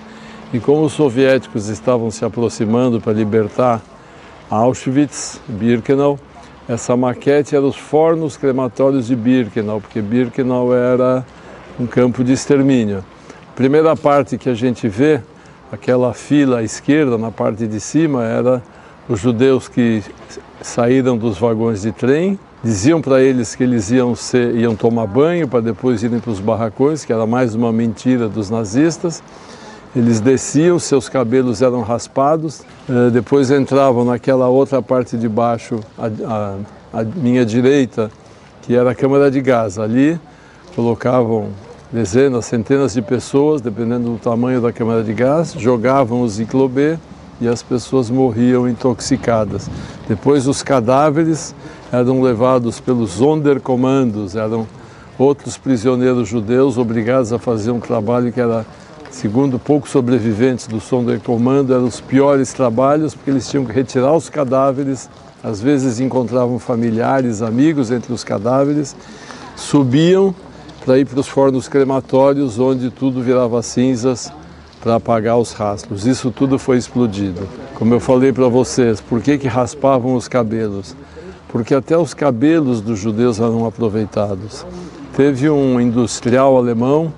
E 0.53 0.59
como 0.59 0.83
os 0.83 0.93
soviéticos 0.93 1.67
estavam 1.67 2.11
se 2.11 2.23
aproximando 2.23 3.01
para 3.01 3.11
libertar 3.11 3.81
Auschwitz, 4.49 5.41
Birkenau. 5.47 6.19
Essa 6.67 6.95
maquete 6.95 7.55
era 7.55 7.65
os 7.65 7.75
fornos 7.75 8.37
crematórios 8.37 9.07
de 9.07 9.15
Birkenau, 9.15 9.81
porque 9.81 10.01
Birkenau 10.01 10.73
era 10.73 11.25
um 11.79 11.85
campo 11.87 12.23
de 12.23 12.33
extermínio. 12.33 13.03
primeira 13.55 13.95
parte 13.95 14.37
que 14.37 14.49
a 14.49 14.53
gente 14.53 14.87
vê, 14.87 15.21
aquela 15.71 16.13
fila 16.13 16.59
à 16.59 16.63
esquerda, 16.63 17.17
na 17.17 17.31
parte 17.31 17.67
de 17.67 17.79
cima, 17.79 18.23
era 18.23 18.61
os 19.09 19.19
judeus 19.19 19.67
que 19.67 20.03
saíram 20.61 21.17
dos 21.17 21.37
vagões 21.37 21.81
de 21.81 21.91
trem, 21.91 22.39
diziam 22.63 23.01
para 23.01 23.21
eles 23.21 23.53
que 23.55 23.63
eles 23.63 23.91
iam, 23.91 24.15
ser, 24.15 24.55
iam 24.55 24.75
tomar 24.75 25.05
banho 25.05 25.47
para 25.47 25.61
depois 25.61 26.01
irem 26.01 26.19
para 26.19 26.31
os 26.31 26.39
barracões, 26.39 27.05
que 27.05 27.13
era 27.13 27.25
mais 27.25 27.53
uma 27.53 27.71
mentira 27.71 28.27
dos 28.27 28.49
nazistas. 28.49 29.21
Eles 29.95 30.19
desciam, 30.19 30.77
seus 30.77 31.07
cabelos 31.07 31.61
eram 31.61 31.81
raspados, 31.81 32.63
eh, 32.89 33.09
depois 33.11 33.49
entravam 33.49 34.03
naquela 34.03 34.49
outra 34.49 34.81
parte 34.81 35.15
de 35.15 35.29
baixo, 35.29 35.79
à, 35.97 36.57
minha 37.15 37.45
direita, 37.45 38.11
que 38.61 38.75
era 38.75 38.91
a 38.91 38.95
câmara 38.95 39.31
de 39.31 39.39
gás. 39.39 39.79
Ali 39.79 40.19
colocavam 40.75 41.47
dezenas, 41.93 42.43
centenas 42.43 42.93
de 42.93 43.01
pessoas, 43.01 43.61
dependendo 43.61 44.09
do 44.09 44.17
tamanho 44.17 44.59
da 44.59 44.73
câmara 44.73 45.01
de 45.01 45.13
gás, 45.13 45.55
jogavam 45.57 46.21
o 46.23 46.27
ziclobê 46.27 46.97
e 47.39 47.47
as 47.47 47.63
pessoas 47.63 48.09
morriam 48.09 48.67
intoxicadas. 48.67 49.69
Depois 50.09 50.45
os 50.45 50.61
cadáveres 50.61 51.55
eram 51.89 52.21
levados 52.21 52.81
pelos 52.81 53.11
Sonderkommandos, 53.11 54.35
eram 54.35 54.67
outros 55.17 55.57
prisioneiros 55.57 56.27
judeus 56.27 56.77
obrigados 56.77 57.31
a 57.31 57.39
fazer 57.39 57.71
um 57.71 57.79
trabalho 57.79 58.33
que 58.33 58.41
era 58.41 58.65
segundo 59.15 59.57
poucos 59.57 59.91
sobreviventes 59.91 60.67
do 60.67 60.81
som 60.81 61.01
do 61.01 61.17
comando, 61.21 61.73
eram 61.73 61.85
os 61.85 62.01
piores 62.01 62.51
trabalhos, 62.51 63.15
porque 63.15 63.29
eles 63.29 63.49
tinham 63.49 63.63
que 63.63 63.71
retirar 63.71 64.13
os 64.13 64.29
cadáveres, 64.29 65.09
às 65.41 65.61
vezes 65.61 66.01
encontravam 66.01 66.59
familiares, 66.59 67.41
amigos 67.41 67.91
entre 67.91 68.11
os 68.11 68.25
cadáveres, 68.25 68.93
subiam 69.55 70.35
para 70.83 70.99
ir 70.99 71.05
para 71.05 71.21
os 71.21 71.29
fornos 71.29 71.69
crematórios, 71.69 72.59
onde 72.59 72.89
tudo 72.89 73.21
virava 73.21 73.61
cinzas 73.63 74.33
para 74.81 74.95
apagar 74.95 75.37
os 75.37 75.53
rastros. 75.53 76.05
Isso 76.05 76.29
tudo 76.29 76.59
foi 76.59 76.77
explodido. 76.77 77.47
Como 77.75 77.93
eu 77.93 78.01
falei 78.01 78.33
para 78.33 78.49
vocês, 78.49 78.99
por 78.99 79.21
que, 79.21 79.37
que 79.37 79.47
raspavam 79.47 80.15
os 80.15 80.27
cabelos? 80.27 80.93
Porque 81.47 81.73
até 81.73 81.97
os 81.97 82.13
cabelos 82.13 82.81
dos 82.81 82.99
judeus 82.99 83.39
eram 83.39 83.65
aproveitados. 83.65 84.65
Teve 85.15 85.49
um 85.49 85.79
industrial 85.79 86.57
alemão 86.57 87.13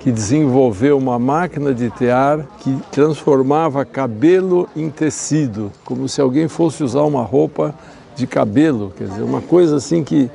que 0.00 0.10
desenvolveu 0.10 0.96
uma 0.98 1.18
máquina 1.18 1.72
de 1.72 1.90
tear 1.90 2.46
que 2.58 2.76
transformava 2.90 3.84
cabelo 3.84 4.68
em 4.74 4.88
tecido, 4.90 5.70
como 5.84 6.08
se 6.08 6.20
alguém 6.20 6.48
fosse 6.48 6.82
usar 6.82 7.02
uma 7.02 7.22
roupa 7.22 7.74
de 8.16 8.26
cabelo, 8.26 8.92
quer 8.96 9.04
dizer, 9.04 9.22
uma 9.22 9.42
coisa 9.42 9.76
assim 9.76 10.02
que 10.02 10.30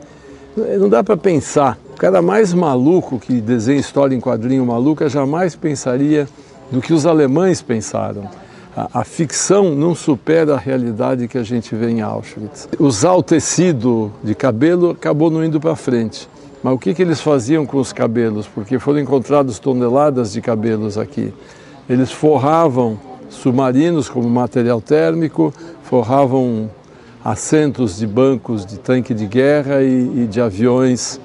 não 0.55 0.87
dá 0.87 1.03
para 1.03 1.17
pensar. 1.17 1.77
O 1.93 1.97
cara 1.97 2.21
mais 2.21 2.53
maluco 2.53 3.19
que 3.19 3.41
desenha 3.41 3.79
história 3.79 4.15
em 4.15 4.21
quadrinho 4.21 4.65
maluca 4.65 5.09
jamais 5.09 5.55
pensaria 5.55 6.27
do 6.71 6.79
que 6.79 6.93
os 6.93 7.05
alemães 7.05 7.61
pensaram. 7.61 8.29
A, 8.75 9.01
a, 9.01 9.03
ficção 9.03 9.73
não 9.73 9.95
supera 9.95 10.55
a 10.55 10.57
realidade 10.57 11.27
que 11.27 11.37
a 11.37 11.43
gente 11.43 11.73
vê 11.75 11.89
em 11.89 12.01
Auschwitz. 12.01 12.67
Usar 12.77 13.13
o 13.13 13.23
tecido 13.23 14.11
de 14.23 14.35
cabelo 14.35 14.91
acabou 14.91 15.31
não 15.31 15.43
indo 15.43 15.59
para 15.59 15.75
frente. 15.75 16.27
Mas 16.65 16.73
o 16.73 16.79
que, 16.79 16.95
que 16.95 17.03
eles 17.03 17.21
faziam 17.21 17.63
com 17.63 17.77
os 17.77 17.93
cabelos? 17.93 18.47
Porque 18.47 18.79
foram 18.79 18.99
encontradas 18.99 19.59
toneladas 19.59 20.33
de 20.33 20.41
cabelos 20.41 20.97
aqui. 20.97 21.31
Eles 21.87 22.11
forravam 22.11 22.97
submarinos 23.29 24.09
como 24.09 24.27
material 24.27 24.81
térmico, 24.81 25.53
forravam 25.83 26.67
assentos 27.23 27.99
de 27.99 28.07
bancos 28.07 28.65
de 28.65 28.79
tanque 28.79 29.13
de 29.13 29.27
guerra 29.27 29.83
e, 29.83 30.23
e 30.23 30.27
de 30.27 30.41
aviões 30.41 31.21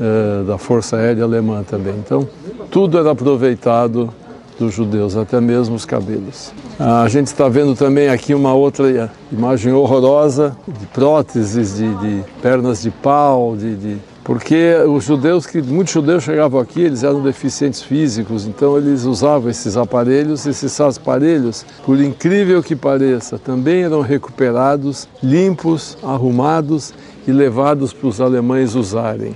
uh, 0.00 0.42
da 0.42 0.58
Força 0.58 0.96
Aérea 0.96 1.22
Alemã 1.22 1.62
também. 1.62 1.94
Então, 1.96 2.28
tudo 2.68 2.98
era 2.98 3.12
aproveitado 3.12 4.12
dos 4.58 4.74
judeus, 4.74 5.16
até 5.16 5.40
mesmo 5.40 5.76
os 5.76 5.84
cabelos. 5.84 6.52
a 6.80 7.08
gente 7.08 7.28
está 7.28 7.48
vendo 7.48 7.76
também 7.76 8.08
aqui 8.08 8.34
uma 8.34 8.54
outra 8.54 9.08
imagem 9.30 9.72
horrorosa 9.72 10.56
de 10.66 10.86
próteses 10.86 11.76
de, 11.76 11.94
de 11.94 12.24
pernas 12.42 12.82
de 12.82 12.90
pau, 12.90 13.56
de, 13.56 13.76
de 13.76 14.09
porque 14.30 14.76
os 14.86 15.02
judeus, 15.02 15.44
que 15.44 15.60
muitos 15.60 15.92
judeus 15.92 16.22
chegavam 16.22 16.60
aqui, 16.60 16.82
eles 16.82 17.02
eram 17.02 17.20
deficientes 17.20 17.82
físicos, 17.82 18.46
então 18.46 18.78
eles 18.78 19.02
usavam 19.02 19.50
esses 19.50 19.76
aparelhos, 19.76 20.46
esses 20.46 20.80
aparelhos, 20.80 21.66
por 21.84 22.00
incrível 22.00 22.62
que 22.62 22.76
pareça, 22.76 23.40
também 23.40 23.82
eram 23.82 24.02
recuperados, 24.02 25.08
limpos, 25.20 25.98
arrumados 26.00 26.94
e 27.26 27.32
levados 27.32 27.92
para 27.92 28.06
os 28.06 28.20
alemães 28.20 28.76
usarem. 28.76 29.34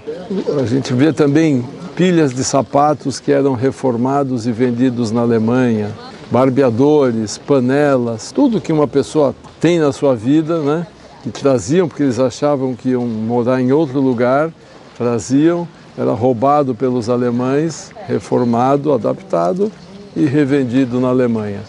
A 0.62 0.64
gente 0.64 0.94
vê 0.94 1.12
também 1.12 1.64
pilhas 1.96 2.32
de 2.32 2.44
sapatos 2.44 3.18
que 3.18 3.32
eram 3.32 3.54
reformados 3.54 4.46
e 4.46 4.52
vendidos 4.52 5.10
na 5.10 5.22
Alemanha, 5.22 5.90
barbeadores, 6.30 7.36
panelas, 7.36 8.30
tudo 8.30 8.60
que 8.60 8.72
uma 8.72 8.86
pessoa 8.86 9.34
tem 9.60 9.80
na 9.80 9.90
sua 9.90 10.14
vida, 10.14 10.60
né? 10.60 10.86
E 11.26 11.30
traziam 11.30 11.88
porque 11.88 12.04
eles 12.04 12.20
achavam 12.20 12.76
que 12.76 12.90
iam 12.90 13.04
morar 13.04 13.60
em 13.60 13.72
outro 13.72 14.00
lugar 14.00 14.52
traziam, 14.96 15.66
era 15.96 16.12
roubado 16.12 16.74
pelos 16.74 17.08
alemães, 17.08 17.92
reformado, 18.06 18.92
adaptado 18.92 19.70
e 20.16 20.24
revendido 20.24 21.00
na 21.00 21.08
Alemanha. 21.08 21.60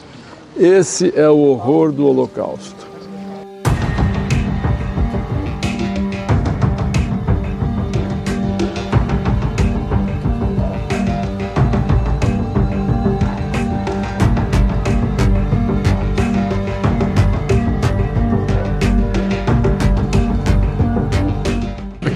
Esse 0.58 1.12
é 1.16 1.30
o 1.30 1.38
horror 1.38 1.92
do 1.92 2.06
Holocausto. 2.06 2.75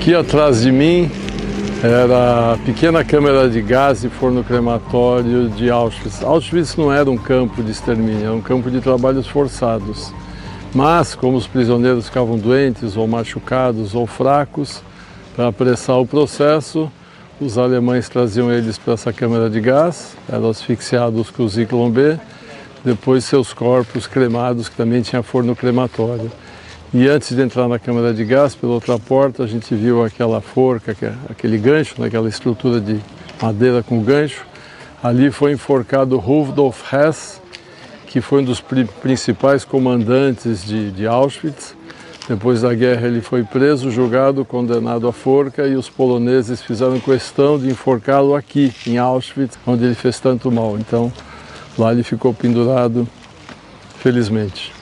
Aqui 0.09 0.15
atrás 0.15 0.63
de 0.63 0.71
mim 0.71 1.07
era 1.83 2.53
a 2.53 2.57
pequena 2.65 3.03
câmara 3.03 3.47
de 3.47 3.61
gás 3.61 4.03
e 4.03 4.09
forno 4.09 4.43
crematório 4.43 5.49
de 5.49 5.69
Auschwitz. 5.69 6.23
Auschwitz 6.23 6.75
não 6.75 6.91
era 6.91 7.11
um 7.11 7.15
campo 7.15 7.61
de 7.61 7.69
extermínio, 7.69 8.23
era 8.23 8.33
um 8.33 8.41
campo 8.41 8.71
de 8.71 8.81
trabalhos 8.81 9.27
forçados. 9.27 10.11
Mas, 10.73 11.13
como 11.13 11.37
os 11.37 11.45
prisioneiros 11.45 12.07
ficavam 12.07 12.39
doentes 12.39 12.97
ou 12.97 13.07
machucados 13.07 13.93
ou 13.93 14.07
fracos, 14.07 14.81
para 15.35 15.49
apressar 15.49 15.99
o 15.99 16.07
processo, 16.07 16.91
os 17.39 17.59
alemães 17.59 18.09
traziam 18.09 18.51
eles 18.51 18.79
para 18.79 18.95
essa 18.95 19.13
câmara 19.13 19.47
de 19.47 19.61
gás, 19.61 20.17
eram 20.27 20.49
asfixiados 20.49 21.29
com 21.29 21.43
o 21.43 21.47
Zyklon 21.47 21.91
B, 21.91 22.17
depois 22.83 23.25
seus 23.25 23.53
corpos 23.53 24.07
cremados, 24.07 24.69
que 24.69 24.75
também 24.75 25.03
tinha 25.03 25.21
forno 25.21 25.55
crematório. 25.55 26.31
E 26.93 27.07
antes 27.07 27.35
de 27.35 27.41
entrar 27.41 27.67
na 27.67 27.77
câmara 27.77 28.13
de 28.13 28.25
gás, 28.25 28.55
pela 28.55 28.73
outra 28.73 28.97
porta, 28.97 29.43
a 29.43 29.47
gente 29.47 29.75
viu 29.75 30.03
aquela 30.03 30.41
forca, 30.41 30.95
é 31.01 31.13
aquele 31.29 31.57
gancho, 31.57 31.95
né, 31.99 32.07
aquela 32.07 32.27
estrutura 32.27 32.81
de 32.81 32.99
madeira 33.41 33.83
com 33.83 34.01
gancho, 34.01 34.49
Ali 35.01 35.31
foi 35.31 35.53
enforcado 35.53 36.17
Rudolf 36.17 36.93
Hess, 36.93 37.41
que 38.07 38.19
foi 38.19 38.41
um 38.41 38.43
dos 38.43 38.59
principais 38.59 39.63
comandantes 39.63 40.65
de, 40.65 40.91
de 40.91 41.07
Auschwitz. 41.07 41.73
Depois 42.27 42.61
da 42.61 42.73
guerra 42.73 43.07
ele 43.07 43.21
foi 43.21 43.43
preso, 43.43 43.89
julgado, 43.89 44.43
condenado 44.43 45.07
à 45.07 45.13
forca 45.13 45.65
e 45.65 45.75
os 45.75 45.89
poloneses 45.89 46.61
fizeram 46.61 46.99
questão 46.99 47.57
de 47.57 47.69
enforcá-lo 47.69 48.35
aqui, 48.35 48.73
em 48.85 48.97
Auschwitz, 48.97 49.57
onde 49.65 49.85
ele 49.85 49.95
fez 49.95 50.19
tanto 50.19 50.51
mal. 50.51 50.77
Então 50.77 51.11
lá 51.77 51.93
ele 51.93 52.03
ficou 52.03 52.33
pendurado, 52.33 53.07
felizmente. 53.99 54.78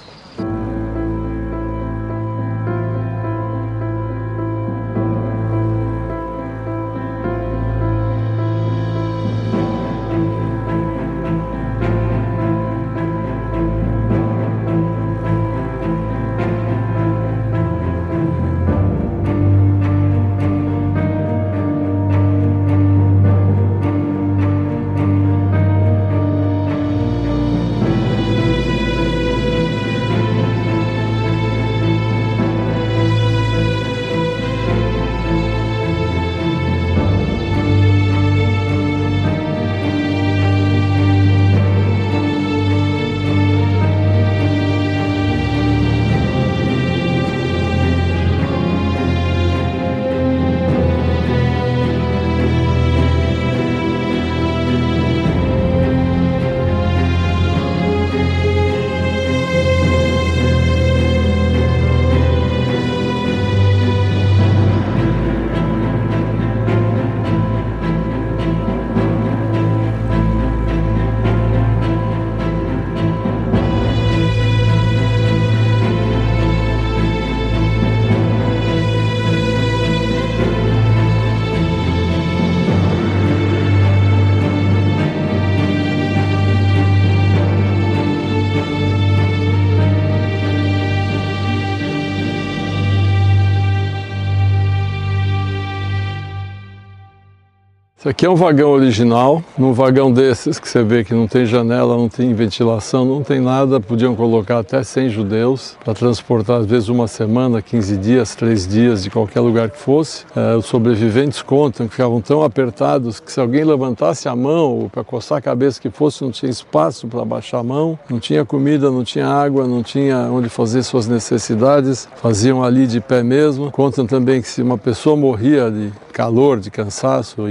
Isso 98.07 98.11
aqui 98.11 98.25
é 98.25 98.29
um 98.29 98.35
vagão 98.35 98.71
original, 98.71 99.43
num 99.57 99.73
vagão 99.73 100.09
desses 100.09 100.57
que 100.57 100.69
você 100.69 100.81
vê 100.81 101.03
que 101.03 101.13
não 101.13 101.27
tem 101.27 101.45
janela, 101.45 101.97
não 101.97 102.07
tem 102.07 102.33
ventilação, 102.33 103.03
não 103.03 103.21
tem 103.21 103.41
nada, 103.41 103.81
podiam 103.81 104.15
colocar 104.15 104.59
até 104.59 104.81
100 104.81 105.09
judeus 105.09 105.77
para 105.83 105.93
transportar 105.93 106.61
às 106.61 106.65
vezes 106.65 106.87
uma 106.87 107.05
semana, 107.05 107.61
15 107.61 107.97
dias, 107.97 108.33
3 108.33 108.65
dias 108.65 109.03
de 109.03 109.09
qualquer 109.09 109.41
lugar 109.41 109.69
que 109.69 109.77
fosse. 109.77 110.23
É, 110.33 110.55
os 110.55 110.67
sobreviventes 110.67 111.41
contam 111.41 111.85
que 111.85 111.95
ficavam 111.95 112.21
tão 112.21 112.43
apertados 112.43 113.19
que 113.19 113.29
se 113.29 113.41
alguém 113.41 113.65
levantasse 113.65 114.29
a 114.29 114.35
mão 114.37 114.89
para 114.89 115.03
coçar 115.03 115.39
a 115.39 115.41
cabeça 115.41 115.81
que 115.81 115.89
fosse, 115.89 116.23
não 116.23 116.31
tinha 116.31 116.49
espaço 116.49 117.09
para 117.09 117.25
baixar 117.25 117.59
a 117.59 117.63
mão, 117.63 117.99
não 118.09 118.21
tinha 118.21 118.45
comida, 118.45 118.89
não 118.89 119.03
tinha 119.03 119.27
água, 119.27 119.67
não 119.67 119.83
tinha 119.83 120.29
onde 120.31 120.47
fazer 120.47 120.81
suas 120.81 121.07
necessidades, 121.07 122.07
faziam 122.15 122.63
ali 122.63 122.87
de 122.87 123.01
pé 123.01 123.21
mesmo. 123.21 123.69
Contam 123.69 124.07
também 124.07 124.41
que 124.41 124.47
se 124.47 124.61
uma 124.61 124.77
pessoa 124.77 125.17
morria 125.17 125.69
de 125.69 125.91
calor, 126.17 126.59
de 126.59 126.71
cansaço, 126.71 127.47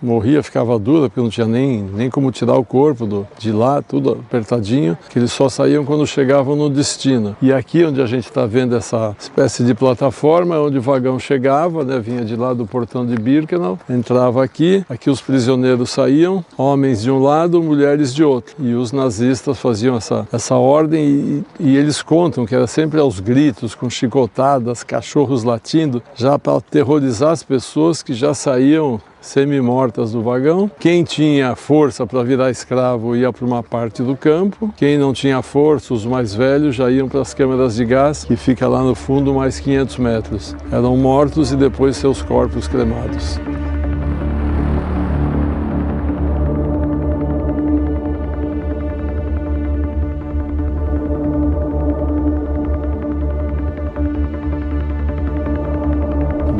morria, 0.00 0.42
ficava 0.42 0.78
dura, 0.78 1.08
porque 1.08 1.20
não 1.20 1.28
tinha 1.28 1.46
nem, 1.46 1.82
nem 1.82 2.10
como 2.10 2.30
tirar 2.30 2.56
o 2.56 2.64
corpo 2.64 3.06
do, 3.06 3.26
de 3.38 3.52
lá, 3.52 3.82
tudo 3.82 4.12
apertadinho, 4.12 4.96
que 5.10 5.18
eles 5.18 5.32
só 5.32 5.48
saíam 5.48 5.84
quando 5.84 6.06
chegavam 6.06 6.56
no 6.56 6.68
destino. 6.68 7.36
E 7.40 7.52
aqui 7.52 7.84
onde 7.84 8.00
a 8.00 8.06
gente 8.06 8.24
está 8.24 8.46
vendo 8.46 8.76
essa 8.76 9.14
espécie 9.18 9.64
de 9.64 9.74
plataforma, 9.74 10.58
onde 10.58 10.78
o 10.78 10.82
vagão 10.82 11.18
chegava, 11.18 11.84
né, 11.84 11.98
vinha 11.98 12.24
de 12.24 12.36
lá 12.36 12.52
do 12.52 12.66
portão 12.66 13.06
de 13.06 13.16
Birkenau, 13.16 13.78
entrava 13.88 14.42
aqui, 14.42 14.84
aqui 14.88 15.10
os 15.10 15.20
prisioneiros 15.20 15.90
saíam, 15.90 16.44
homens 16.56 17.02
de 17.02 17.10
um 17.10 17.20
lado, 17.20 17.62
mulheres 17.62 18.14
de 18.14 18.24
outro. 18.24 18.54
E 18.58 18.74
os 18.74 18.92
nazistas 18.92 19.58
faziam 19.58 19.96
essa, 19.96 20.26
essa 20.32 20.56
ordem 20.56 21.04
e, 21.04 21.44
e 21.60 21.76
eles 21.76 22.02
contam 22.02 22.44
que 22.46 22.54
era 22.54 22.66
sempre 22.66 23.00
aos 23.00 23.20
gritos, 23.20 23.74
com 23.74 23.88
chicotadas, 23.88 24.82
cachorros 24.82 25.44
latindo, 25.44 26.02
já 26.14 26.38
para 26.38 26.56
aterrorizar 26.56 27.30
as 27.30 27.42
pessoas 27.42 28.02
que 28.02 28.14
já 28.14 28.34
saíam 28.34 29.00
semi-mortas 29.22 30.12
do 30.12 30.20
vagão. 30.20 30.70
Quem 30.78 31.04
tinha 31.04 31.56
força 31.56 32.06
para 32.06 32.22
virar 32.22 32.50
escravo 32.50 33.16
ia 33.16 33.32
para 33.32 33.46
uma 33.46 33.62
parte 33.62 34.02
do 34.02 34.14
campo. 34.14 34.74
Quem 34.76 34.98
não 34.98 35.14
tinha 35.14 35.40
força, 35.40 35.94
os 35.94 36.04
mais 36.04 36.34
velhos, 36.34 36.74
já 36.74 36.90
iam 36.90 37.08
para 37.08 37.22
as 37.22 37.32
câmeras 37.32 37.76
de 37.76 37.84
gás, 37.86 38.24
que 38.24 38.36
fica 38.36 38.68
lá 38.68 38.82
no 38.82 38.94
fundo 38.94 39.32
mais 39.32 39.58
500 39.58 39.96
metros. 39.96 40.56
Eram 40.70 40.96
mortos 40.96 41.52
e 41.52 41.56
depois 41.56 41.96
seus 41.96 42.20
corpos 42.20 42.68
cremados. 42.68 43.40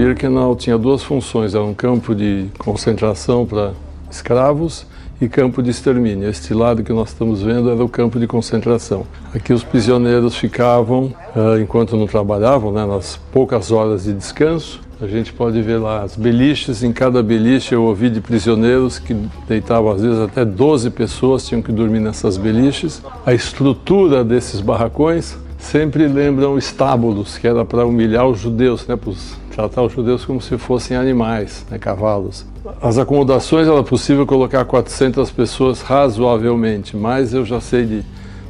Birkenau 0.04 0.56
tinha 0.56 0.76
duas 0.76 1.00
funções, 1.00 1.54
era 1.54 1.62
um 1.62 1.74
campo 1.74 2.12
de 2.12 2.46
concentração 2.58 3.46
para 3.46 3.70
escravos 4.10 4.84
e 5.20 5.28
campo 5.28 5.62
de 5.62 5.70
extermínio. 5.70 6.28
Este 6.28 6.52
lado 6.52 6.82
que 6.82 6.92
nós 6.92 7.10
estamos 7.10 7.40
vendo 7.40 7.70
era 7.70 7.84
o 7.84 7.88
campo 7.88 8.18
de 8.18 8.26
concentração. 8.26 9.06
Aqui 9.32 9.52
os 9.52 9.62
prisioneiros 9.62 10.34
ficavam, 10.34 11.14
uh, 11.36 11.56
enquanto 11.62 11.96
não 11.96 12.08
trabalhavam, 12.08 12.72
né, 12.72 12.84
nas 12.84 13.16
poucas 13.32 13.70
horas 13.70 14.02
de 14.02 14.12
descanso, 14.12 14.80
a 15.00 15.06
gente 15.06 15.32
pode 15.32 15.62
ver 15.62 15.76
lá 15.78 16.02
as 16.02 16.16
beliches, 16.16 16.82
em 16.82 16.92
cada 16.92 17.22
beliche 17.22 17.72
eu 17.72 17.84
ouvi 17.84 18.10
de 18.10 18.20
prisioneiros 18.20 18.98
que 18.98 19.14
deitavam 19.46 19.92
às 19.92 20.02
vezes 20.02 20.18
até 20.18 20.44
12 20.44 20.90
pessoas, 20.90 21.46
tinham 21.46 21.62
que 21.62 21.70
dormir 21.70 22.00
nessas 22.00 22.36
beliches. 22.36 23.00
A 23.24 23.32
estrutura 23.32 24.24
desses 24.24 24.60
barracões 24.60 25.38
sempre 25.58 26.08
lembram 26.08 26.58
estábulos, 26.58 27.38
que 27.38 27.46
era 27.46 27.64
para 27.64 27.86
humilhar 27.86 28.26
os 28.26 28.40
judeus, 28.40 28.84
né, 28.88 28.96
para 28.96 29.10
os 29.10 29.40
tratar 29.52 29.82
os 29.82 29.92
judeus 29.92 30.24
como 30.24 30.40
se 30.40 30.56
fossem 30.56 30.96
animais, 30.96 31.64
né, 31.70 31.78
cavalos. 31.78 32.46
As 32.80 32.96
acomodações 32.98 33.68
era 33.68 33.82
possível 33.82 34.26
colocar 34.26 34.64
400 34.64 35.30
pessoas 35.30 35.82
razoavelmente, 35.82 36.96
mas 36.96 37.34
eu 37.34 37.44
já 37.44 37.60
sei 37.60 37.84
de 37.84 38.02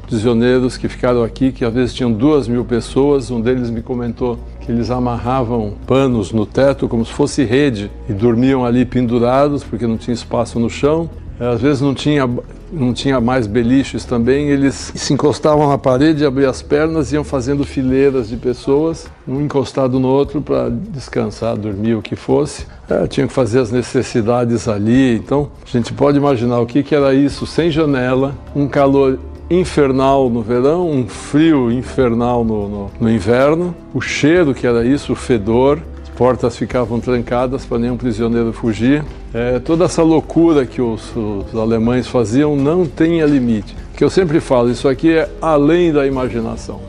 prisioneiros 0.06 0.76
que 0.76 0.88
ficaram 0.88 1.22
aqui 1.24 1.50
que 1.50 1.64
às 1.64 1.72
vezes 1.72 1.94
tinham 1.94 2.12
duas 2.12 2.46
mil 2.46 2.64
pessoas. 2.64 3.30
Um 3.30 3.40
deles 3.40 3.70
me 3.70 3.80
comentou 3.80 4.38
que 4.60 4.70
eles 4.70 4.90
amarravam 4.90 5.74
panos 5.86 6.32
no 6.32 6.46
teto 6.46 6.86
como 6.86 7.04
se 7.04 7.12
fosse 7.12 7.44
rede 7.44 7.90
e 8.08 8.12
dormiam 8.12 8.64
ali 8.64 8.84
pendurados 8.84 9.64
porque 9.64 9.86
não 9.86 9.96
tinha 9.96 10.14
espaço 10.14 10.60
no 10.60 10.70
chão. 10.70 11.08
Às 11.40 11.60
vezes 11.60 11.80
não 11.80 11.94
tinha 11.94 12.28
não 12.72 12.94
tinha 12.94 13.20
mais 13.20 13.46
beliches 13.46 14.04
também, 14.04 14.48
eles 14.48 14.92
se 14.94 15.12
encostavam 15.12 15.68
na 15.68 15.76
parede, 15.76 16.24
abriam 16.24 16.50
as 16.50 16.62
pernas 16.62 17.12
iam 17.12 17.22
fazendo 17.22 17.64
fileiras 17.64 18.28
de 18.28 18.36
pessoas, 18.36 19.06
um 19.28 19.40
encostado 19.42 20.00
no 20.00 20.08
outro 20.08 20.40
para 20.40 20.70
descansar, 20.70 21.56
dormir, 21.56 21.94
o 21.94 22.02
que 22.02 22.16
fosse. 22.16 22.66
É, 22.88 23.06
tinham 23.06 23.28
que 23.28 23.34
fazer 23.34 23.60
as 23.60 23.70
necessidades 23.70 24.66
ali, 24.66 25.16
então 25.16 25.50
a 25.64 25.70
gente 25.70 25.92
pode 25.92 26.16
imaginar 26.16 26.60
o 26.60 26.66
que, 26.66 26.82
que 26.82 26.94
era 26.94 27.14
isso, 27.14 27.46
sem 27.46 27.70
janela, 27.70 28.34
um 28.56 28.66
calor 28.66 29.18
infernal 29.50 30.30
no 30.30 30.40
verão, 30.40 30.90
um 30.90 31.06
frio 31.06 31.70
infernal 31.70 32.42
no, 32.42 32.68
no, 32.68 32.90
no 32.98 33.10
inverno, 33.10 33.74
o 33.92 34.00
cheiro 34.00 34.54
que 34.54 34.66
era 34.66 34.84
isso, 34.84 35.12
o 35.12 35.16
fedor, 35.16 35.78
portas 36.16 36.56
ficavam 36.56 37.00
trancadas 37.00 37.64
para 37.64 37.78
nenhum 37.78 37.96
prisioneiro 37.96 38.52
fugir. 38.52 39.04
É, 39.32 39.58
toda 39.58 39.84
essa 39.84 40.02
loucura 40.02 40.66
que 40.66 40.80
os, 40.80 41.14
os, 41.16 41.54
alemães 41.54 42.06
faziam 42.06 42.54
não 42.56 42.86
tinha 42.86 43.24
limite. 43.26 43.74
Que 43.96 44.04
eu 44.04 44.10
sempre 44.10 44.40
falo, 44.40 44.70
isso 44.70 44.88
aqui 44.88 45.12
é 45.12 45.28
além 45.40 45.92
da 45.92 46.06
imaginação. 46.06 46.80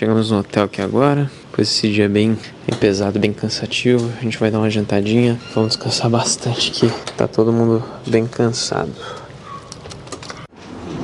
Chegamos 0.00 0.30
no 0.30 0.38
hotel 0.38 0.64
aqui 0.64 0.80
agora. 0.80 1.30
Depois 1.50 1.68
esse 1.68 1.92
dia 1.92 2.08
bem, 2.08 2.34
bem 2.66 2.78
pesado, 2.78 3.18
bem 3.18 3.34
cansativo. 3.34 4.10
A 4.18 4.22
gente 4.22 4.38
vai 4.38 4.50
dar 4.50 4.56
uma 4.56 4.70
jantadinha. 4.70 5.38
Vamos 5.54 5.76
descansar 5.76 6.08
bastante 6.08 6.70
aqui. 6.70 6.90
Tá 7.18 7.28
todo 7.28 7.52
mundo 7.52 7.84
bem 8.06 8.26
cansado. 8.26 8.90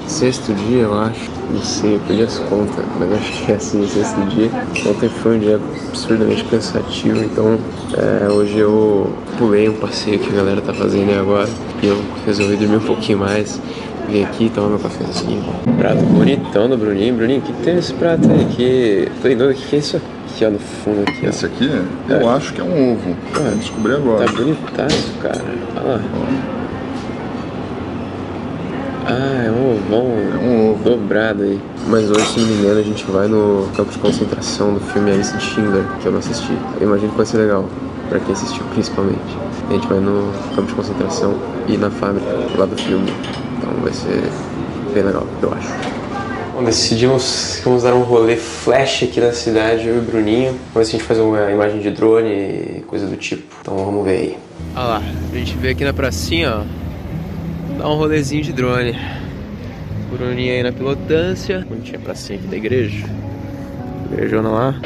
Sexto 0.06 0.54
dia, 0.54 0.84
eu 0.84 0.98
acho. 0.98 1.30
Não 1.50 1.62
sei, 1.62 1.96
eu 1.96 2.00
perdi 2.06 2.22
as 2.22 2.38
contas, 2.38 2.86
mas 2.98 3.12
acho 3.12 3.44
que 3.44 3.52
é 3.52 3.56
assim 3.56 3.86
sexto 3.86 4.18
dia. 4.30 4.50
Ontem 4.88 5.10
foi 5.10 5.36
um 5.36 5.40
dia 5.40 5.60
absurdamente 5.88 6.44
cansativo, 6.44 7.22
então 7.22 7.58
é, 7.92 8.28
hoje 8.30 8.56
eu 8.56 9.14
pulei 9.36 9.68
um 9.68 9.76
passeio 9.76 10.18
que 10.18 10.30
a 10.30 10.36
galera 10.36 10.62
tá 10.62 10.72
fazendo 10.72 11.12
agora. 11.20 11.50
E 11.82 11.86
eu 11.86 12.02
resolvi 12.24 12.56
dormir 12.56 12.76
um 12.76 12.86
pouquinho 12.86 13.18
mais. 13.18 13.60
Vim 14.08 14.22
aqui 14.24 14.50
tomar 14.54 14.68
meu 14.68 14.78
cafezinho. 14.78 15.42
Prato 15.78 16.02
bonitão 16.04 16.68
do 16.68 16.76
Bruninho. 16.76 17.14
Bruninho, 17.14 17.40
o 17.40 17.42
que, 17.42 17.52
que 17.52 17.62
tem 17.62 17.74
nesse 17.74 17.92
prato 17.94 18.30
aí? 18.30 18.44
Que... 18.56 19.08
Tô 19.20 19.28
em 19.28 19.36
dúvida, 19.36 19.52
o 19.52 19.54
que, 19.54 19.66
que 19.68 19.76
é 19.76 19.78
isso 19.80 19.96
aqui, 19.96 20.44
ó, 20.44 20.50
no 20.50 20.58
fundo 20.58 21.02
aqui, 21.02 21.26
ó? 21.26 21.28
Esse 21.28 21.46
aqui, 21.46 21.70
eu 22.08 22.28
acho 22.28 22.52
que 22.54 22.60
é 22.60 22.64
um 22.64 22.92
ovo. 22.92 23.16
Ah, 23.34 23.54
Descobri 23.56 23.92
agora. 23.94 24.24
Tá 24.26 24.32
bonitaço, 24.32 25.12
cara. 25.20 25.40
Olha 25.76 25.86
lá. 25.94 26.00
Ah, 29.08 29.44
é 29.46 29.50
um 29.52 29.76
ovão 29.76 30.06
É 30.34 30.44
um 30.44 30.70
ovo. 30.72 30.82
dobrado 30.84 31.42
aí. 31.42 31.60
Mas 31.88 32.10
hoje, 32.10 32.26
se 32.26 32.40
não 32.40 32.46
me 32.48 32.54
engano, 32.54 32.80
a 32.80 32.82
gente 32.82 33.04
vai 33.10 33.28
no 33.28 33.68
campo 33.76 33.90
de 33.92 33.98
concentração 33.98 34.74
do 34.74 34.80
filme 34.80 35.10
A 35.12 35.14
Lista 35.14 35.38
de 35.38 35.44
Schindler, 35.44 35.84
que 36.00 36.06
eu 36.06 36.12
não 36.12 36.18
assisti. 36.18 36.52
Eu 36.80 36.86
imagino 36.88 37.10
que 37.10 37.16
vai 37.16 37.26
ser 37.26 37.38
legal, 37.38 37.64
pra 38.08 38.18
quem 38.20 38.32
assistiu 38.32 38.64
principalmente. 38.72 39.36
A 39.68 39.72
gente 39.72 39.86
vai 39.86 39.98
no 40.00 40.32
campo 40.54 40.68
de 40.68 40.74
concentração 40.74 41.34
e 41.68 41.76
na 41.76 41.90
fábrica 41.90 42.26
lá 42.56 42.66
do 42.66 42.76
filme. 42.76 43.12
Então 43.56 43.72
vai 43.82 43.92
ser 43.92 44.22
bem 44.92 45.02
legal, 45.02 45.26
eu 45.42 45.52
acho. 45.52 45.68
Bom, 46.54 46.64
decidimos 46.64 47.56
que 47.56 47.64
vamos 47.64 47.82
dar 47.82 47.94
um 47.94 48.02
rolê 48.02 48.36
flash 48.36 49.02
aqui 49.02 49.20
na 49.20 49.32
cidade, 49.32 49.86
eu 49.86 49.96
e 49.96 49.98
o 49.98 50.02
Bruninho. 50.02 50.52
Vamos 50.72 50.74
ver 50.74 50.84
se 50.84 50.96
a 50.96 50.98
gente 50.98 51.06
faz 51.06 51.18
uma 51.20 51.50
imagem 51.50 51.80
de 51.80 51.90
drone 51.90 52.30
e 52.30 52.84
coisa 52.86 53.06
do 53.06 53.16
tipo. 53.16 53.42
Então 53.60 53.76
vamos 53.76 54.04
ver 54.04 54.10
aí. 54.10 54.38
Olha 54.74 54.84
lá, 54.84 55.02
a 55.32 55.36
gente 55.36 55.54
veio 55.58 55.74
aqui 55.74 55.84
na 55.84 55.92
pracinha, 55.92 56.60
ó. 56.60 57.78
Dar 57.78 57.90
um 57.90 57.96
rolezinho 57.96 58.42
de 58.42 58.54
drone. 58.54 58.98
Bruninho 60.10 60.52
aí 60.52 60.62
na 60.62 60.72
pilotância. 60.72 61.66
Bonitinha 61.68 61.98
pracinha 61.98 62.38
aqui 62.38 62.48
da 62.48 62.56
igreja. 62.56 63.06
Igrejona 64.10 64.48
lá. 64.48 64.80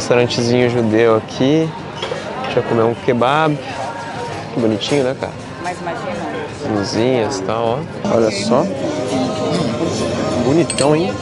Restaurantezinho 0.00 0.70
judeu 0.70 1.16
aqui. 1.16 1.68
A 2.40 2.44
gente 2.44 2.54
vai 2.54 2.68
comer 2.68 2.82
um 2.84 2.94
kebab. 2.94 3.56
Que 4.54 4.60
bonitinho, 4.60 5.04
né, 5.04 5.14
cara? 5.20 5.32
Mas 5.62 5.78
imagina. 5.78 6.74
Luzinhas 6.74 7.38
e 7.38 7.42
tal, 7.42 7.64
ó. 7.64 8.14
Olha 8.14 8.30
só. 8.30 8.64
Bonitão, 10.44 10.96
hein? 10.96 11.12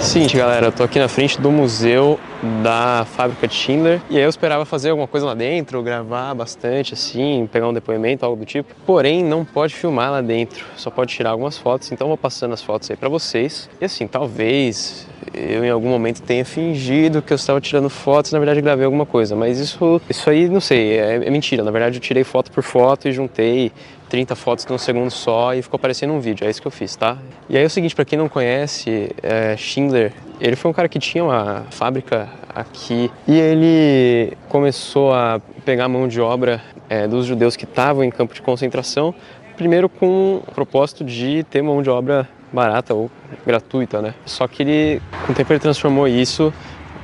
Seguinte, 0.00 0.34
galera, 0.36 0.66
eu 0.66 0.72
tô 0.72 0.82
aqui 0.82 0.98
na 0.98 1.08
frente 1.08 1.38
do 1.38 1.52
museu 1.52 2.18
da 2.62 3.04
fábrica 3.04 3.46
de 3.46 3.54
Schindler 3.54 4.00
e 4.08 4.16
aí 4.16 4.22
eu 4.22 4.30
esperava 4.30 4.64
fazer 4.64 4.90
alguma 4.90 5.06
coisa 5.06 5.26
lá 5.26 5.34
dentro, 5.34 5.80
gravar 5.82 6.34
bastante 6.34 6.94
assim, 6.94 7.48
pegar 7.52 7.68
um 7.68 7.72
depoimento, 7.72 8.24
algo 8.24 8.38
do 8.38 8.46
tipo. 8.46 8.74
Porém, 8.86 9.22
não 9.22 9.44
pode 9.44 9.74
filmar 9.74 10.10
lá 10.10 10.22
dentro, 10.22 10.64
só 10.74 10.90
pode 10.90 11.14
tirar 11.14 11.30
algumas 11.30 11.58
fotos, 11.58 11.92
então 11.92 12.08
vou 12.08 12.16
passando 12.16 12.54
as 12.54 12.62
fotos 12.62 12.90
aí 12.90 12.96
pra 12.96 13.10
vocês. 13.10 13.68
E 13.78 13.84
assim, 13.84 14.06
talvez 14.06 15.06
eu 15.34 15.64
em 15.64 15.70
algum 15.70 15.90
momento 15.90 16.22
tenha 16.22 16.44
fingido 16.44 17.20
que 17.20 17.32
eu 17.32 17.36
estava 17.36 17.60
tirando 17.60 17.90
fotos, 17.90 18.32
na 18.32 18.38
verdade 18.38 18.60
gravei 18.62 18.86
alguma 18.86 19.06
coisa, 19.06 19.36
mas 19.36 19.60
isso, 19.60 20.00
isso 20.08 20.30
aí 20.30 20.48
não 20.48 20.60
sei, 20.60 20.98
é, 20.98 21.26
é 21.26 21.30
mentira. 21.30 21.62
Na 21.62 21.70
verdade 21.70 21.98
eu 21.98 22.00
tirei 22.00 22.24
foto 22.24 22.50
por 22.50 22.62
foto 22.62 23.06
e 23.06 23.12
juntei 23.12 23.70
30 24.10 24.34
fotos 24.34 24.66
num 24.66 24.76
segundo 24.76 25.10
só 25.10 25.54
e 25.54 25.62
ficou 25.62 25.78
parecendo 25.78 26.12
um 26.12 26.20
vídeo, 26.20 26.46
é 26.46 26.50
isso 26.50 26.60
que 26.60 26.66
eu 26.66 26.72
fiz, 26.72 26.96
tá? 26.96 27.16
E 27.48 27.56
aí 27.56 27.62
é 27.62 27.66
o 27.66 27.70
seguinte, 27.70 27.94
para 27.94 28.04
quem 28.04 28.18
não 28.18 28.28
conhece, 28.28 29.10
é, 29.22 29.56
Schindler, 29.56 30.12
ele 30.40 30.56
foi 30.56 30.70
um 30.70 30.74
cara 30.74 30.88
que 30.88 30.98
tinha 30.98 31.24
uma 31.24 31.64
fábrica 31.70 32.28
aqui 32.54 33.10
e 33.26 33.38
ele 33.38 34.36
começou 34.48 35.14
a 35.14 35.40
pegar 35.64 35.88
mão 35.88 36.08
de 36.08 36.20
obra 36.20 36.60
é, 36.88 37.06
dos 37.06 37.24
judeus 37.24 37.56
que 37.56 37.64
estavam 37.64 38.02
em 38.02 38.10
campo 38.10 38.34
de 38.34 38.42
concentração, 38.42 39.14
primeiro 39.56 39.88
com 39.88 40.42
o 40.46 40.52
propósito 40.54 41.04
de 41.04 41.44
ter 41.44 41.62
mão 41.62 41.80
de 41.80 41.88
obra 41.88 42.28
barata 42.52 42.92
ou 42.92 43.08
gratuita, 43.46 44.02
né? 44.02 44.14
Só 44.26 44.48
que 44.48 44.62
ele, 44.62 45.02
com 45.24 45.32
o 45.32 45.34
tempo, 45.34 45.52
ele 45.52 45.60
transformou 45.60 46.08
isso 46.08 46.52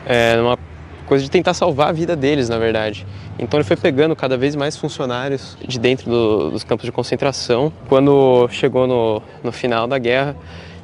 é, 0.04 0.36
numa 0.36 0.58
coisa 1.06 1.24
de 1.24 1.30
tentar 1.30 1.54
salvar 1.54 1.88
a 1.88 1.92
vida 1.92 2.14
deles, 2.14 2.48
na 2.48 2.58
verdade. 2.58 3.06
Então 3.38 3.58
ele 3.58 3.64
foi 3.64 3.76
pegando 3.76 4.14
cada 4.14 4.36
vez 4.36 4.54
mais 4.54 4.76
funcionários 4.76 5.56
de 5.66 5.78
dentro 5.78 6.10
do, 6.10 6.50
dos 6.50 6.64
campos 6.64 6.84
de 6.84 6.92
concentração. 6.92 7.72
Quando 7.88 8.48
chegou 8.50 8.86
no, 8.86 9.22
no 9.42 9.52
final 9.52 9.86
da 9.86 9.98
guerra, 9.98 10.36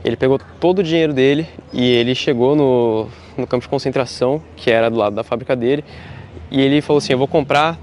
ele 0.05 0.17
pegou 0.17 0.41
todo 0.61 0.79
o 0.79 0.83
dinheiro 0.83 1.13
dele 1.13 1.47
e 1.73 1.85
ele 1.85 2.15
chegou 2.15 2.57
no, 2.57 3.09
no 3.37 3.47
campo 3.47 3.63
de 3.63 3.69
concentração, 3.69 4.43
que 4.57 4.71
era 4.71 4.89
do 4.89 4.97
lado 4.97 5.15
da 5.15 5.25
fábrica 5.25 5.55
dele, 5.55 5.85
e 6.51 6.61
ele 6.61 6.81
falou 6.81 6.99
assim: 6.99 7.13
Eu 7.13 7.19
vou 7.19 7.29
comprar 7.29 7.79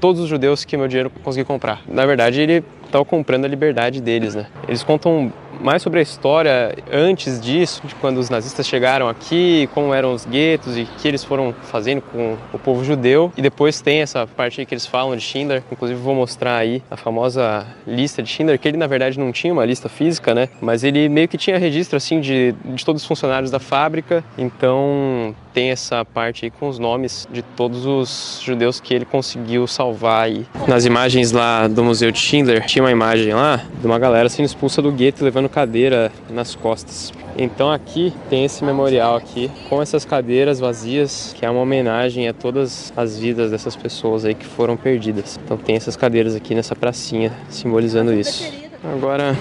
todos 0.00 0.20
os 0.20 0.28
judeus 0.28 0.64
que 0.64 0.76
meu 0.76 0.88
dinheiro 0.88 1.10
conseguir 1.22 1.44
comprar. 1.44 1.82
Na 1.86 2.06
verdade, 2.06 2.40
ele 2.40 2.64
estava 2.84 3.04
comprando 3.04 3.44
a 3.44 3.48
liberdade 3.48 4.00
deles, 4.00 4.34
né? 4.34 4.46
Eles 4.66 4.82
contam 4.82 5.32
mais 5.60 5.82
sobre 5.82 6.00
a 6.00 6.02
história 6.02 6.76
antes 6.90 7.40
disso, 7.40 7.82
de 7.84 7.94
quando 7.94 8.18
os 8.18 8.30
nazistas 8.30 8.66
chegaram 8.66 9.08
aqui, 9.08 9.68
como 9.74 9.92
eram 9.94 10.12
os 10.12 10.24
guetos 10.24 10.76
e 10.76 10.82
o 10.82 10.86
que 10.86 11.06
eles 11.06 11.22
foram 11.22 11.54
fazendo 11.62 12.00
com 12.00 12.36
o 12.52 12.58
povo 12.58 12.84
judeu. 12.84 13.32
E 13.36 13.42
depois 13.42 13.80
tem 13.80 14.00
essa 14.00 14.26
parte 14.26 14.64
que 14.64 14.74
eles 14.74 14.86
falam 14.86 15.14
de 15.14 15.22
Schindler, 15.22 15.62
inclusive 15.70 16.00
vou 16.00 16.14
mostrar 16.14 16.56
aí 16.56 16.82
a 16.90 16.96
famosa 16.96 17.66
lista 17.86 18.22
de 18.22 18.28
Schindler, 18.28 18.58
que 18.58 18.68
ele 18.68 18.76
na 18.76 18.86
verdade 18.86 19.18
não 19.18 19.32
tinha 19.32 19.52
uma 19.52 19.64
lista 19.64 19.88
física, 19.88 20.34
né? 20.34 20.48
Mas 20.60 20.84
ele 20.84 21.08
meio 21.08 21.28
que 21.28 21.38
tinha 21.38 21.58
registro 21.58 21.96
assim 21.96 22.20
de, 22.20 22.52
de 22.64 22.84
todos 22.84 23.02
os 23.02 23.08
funcionários 23.08 23.50
da 23.50 23.58
fábrica, 23.58 24.24
então 24.36 25.34
tem 25.52 25.70
essa 25.70 26.04
parte 26.04 26.44
aí 26.44 26.50
com 26.50 26.68
os 26.68 26.78
nomes 26.78 27.28
de 27.30 27.42
todos 27.42 27.86
os 27.86 28.40
judeus 28.42 28.80
que 28.80 28.94
ele 28.94 29.04
conseguiu 29.04 29.66
salvar 29.66 30.24
aí. 30.24 30.46
Nas 30.66 30.84
imagens 30.84 31.32
lá 31.32 31.66
do 31.68 31.82
Museu 31.84 32.10
de 32.10 32.18
Schindler, 32.18 32.64
tinha 32.66 32.82
uma 32.82 32.90
imagem 32.90 33.32
lá 33.34 33.62
de 33.80 33.86
uma 33.86 33.98
galera 33.98 34.28
sendo 34.28 34.46
expulsa 34.46 34.80
do 34.80 34.92
gueto 34.92 35.24
levando 35.24 35.48
cadeira 35.48 36.12
nas 36.28 36.54
costas. 36.54 37.12
Então 37.36 37.70
aqui 37.70 38.12
tem 38.28 38.44
esse 38.44 38.64
memorial 38.64 39.16
aqui 39.16 39.50
com 39.68 39.80
essas 39.80 40.04
cadeiras 40.04 40.58
vazias, 40.58 41.34
que 41.38 41.46
é 41.46 41.50
uma 41.50 41.60
homenagem 41.60 42.28
a 42.28 42.34
todas 42.34 42.92
as 42.96 43.18
vidas 43.18 43.50
dessas 43.50 43.76
pessoas 43.76 44.24
aí 44.24 44.34
que 44.34 44.44
foram 44.44 44.76
perdidas. 44.76 45.38
Então 45.42 45.56
tem 45.56 45.76
essas 45.76 45.96
cadeiras 45.96 46.34
aqui 46.34 46.54
nessa 46.54 46.74
pracinha 46.74 47.32
simbolizando 47.48 48.12
isso. 48.12 48.52
Agora 48.84 49.36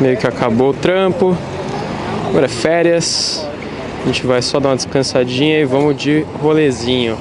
meio 0.00 0.16
que 0.16 0.26
acabou 0.26 0.70
o 0.70 0.74
trampo. 0.74 1.36
Agora 2.28 2.46
é 2.46 2.48
férias. 2.48 3.46
A 4.04 4.06
gente 4.06 4.26
vai 4.26 4.42
só 4.42 4.60
dar 4.60 4.68
uma 4.68 4.76
descansadinha 4.76 5.58
e 5.60 5.64
vamos 5.64 5.96
de 5.96 6.26
rolezinho. 6.38 7.16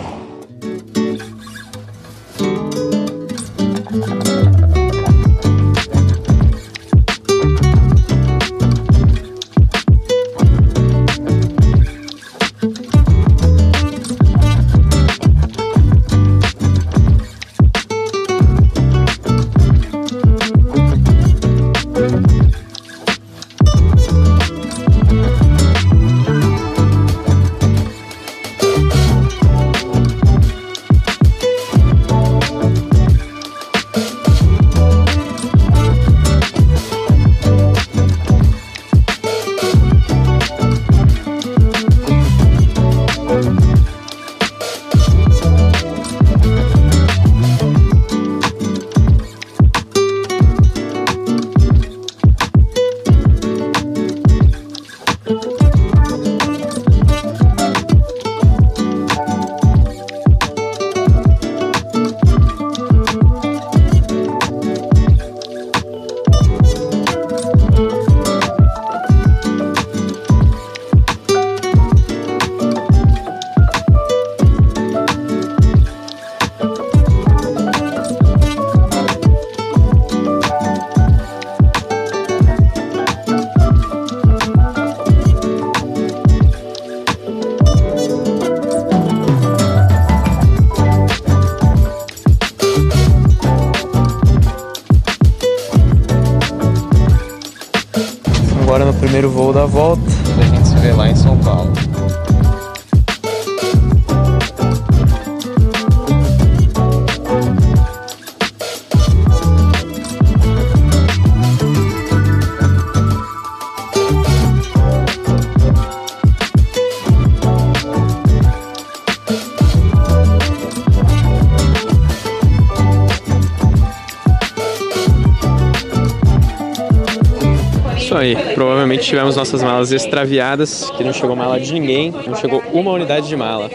Isso 128.14 128.22
aí, 128.22 128.53
provavelmente 128.53 129.05
tivemos 129.05 129.36
nossas 129.36 129.64
malas 129.64 129.91
extraviadas, 129.91 130.88
que 130.91 131.03
não 131.03 131.11
chegou 131.11 131.36
mala 131.36 131.59
de 131.59 131.74
ninguém, 131.74 132.11
não 132.28 132.36
chegou 132.36 132.61
uma 132.72 132.91
unidade 132.91 133.28
de 133.28 133.36
mala. 133.36 133.72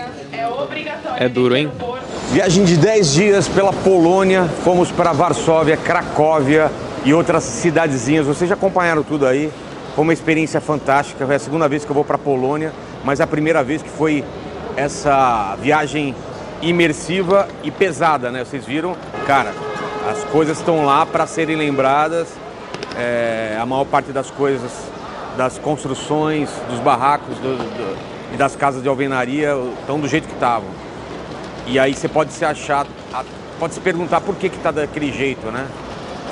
É 1.17 1.29
duro, 1.29 1.57
hein? 1.57 1.69
Viagem 2.31 2.63
de 2.63 2.77
10 2.77 3.15
dias 3.15 3.49
pela 3.49 3.73
Polônia, 3.73 4.45
fomos 4.63 4.93
para 4.93 5.11
Varsóvia, 5.11 5.77
Cracóvia 5.77 6.71
e 7.05 7.13
outras 7.13 7.43
cidadezinhas. 7.43 8.27
Vocês 8.27 8.49
já 8.49 8.55
acompanharam 8.55 9.03
tudo 9.03 9.27
aí. 9.27 9.51
Foi 9.97 10.05
uma 10.05 10.13
experiência 10.13 10.61
fantástica. 10.61 11.27
É 11.29 11.35
a 11.35 11.41
segunda 11.41 11.67
vez 11.67 11.85
que 11.85 11.91
eu 11.91 11.95
vou 11.95 12.05
para 12.05 12.17
Polônia, 12.17 12.73
mas 13.05 13.19
é 13.19 13.25
a 13.25 13.27
primeira 13.27 13.65
vez 13.65 13.83
que 13.83 13.91
foi 13.91 14.25
essa 14.77 15.57
viagem 15.61 16.15
imersiva 16.63 17.49
e 17.65 17.73
pesada, 17.73 18.31
né? 18.31 18.45
Vocês 18.45 18.65
viram? 18.65 18.95
Cara, 19.27 19.53
as 20.09 20.23
coisas 20.31 20.59
estão 20.59 20.87
lá 20.87 21.05
para 21.05 21.27
serem 21.27 21.57
lembradas. 21.57 22.29
É, 22.97 23.57
a 23.61 23.67
maior 23.67 23.85
parte 23.85 24.13
das 24.13 24.31
coisas, 24.31 24.73
das 25.37 25.59
construções, 25.59 26.51
dos 26.69 26.81
barracos 26.81 27.37
do, 27.39 27.57
do, 27.57 27.99
e 28.35 28.37
das 28.37 28.57
casas 28.57 28.83
de 28.83 28.89
alvenaria 28.89 29.55
estão 29.81 30.01
do 30.01 30.09
jeito 30.09 30.27
que 30.27 30.35
estavam. 30.35 30.69
E 31.67 31.79
aí 31.79 31.95
você 31.95 32.09
pode 32.09 32.33
se 32.33 32.45
achar, 32.45 32.87
pode 33.59 33.75
se 33.75 33.81
perguntar 33.81 34.21
por 34.21 34.35
que 34.37 34.49
que 34.49 34.59
tá 34.59 34.71
daquele 34.71 35.13
jeito, 35.13 35.51
né? 35.51 35.67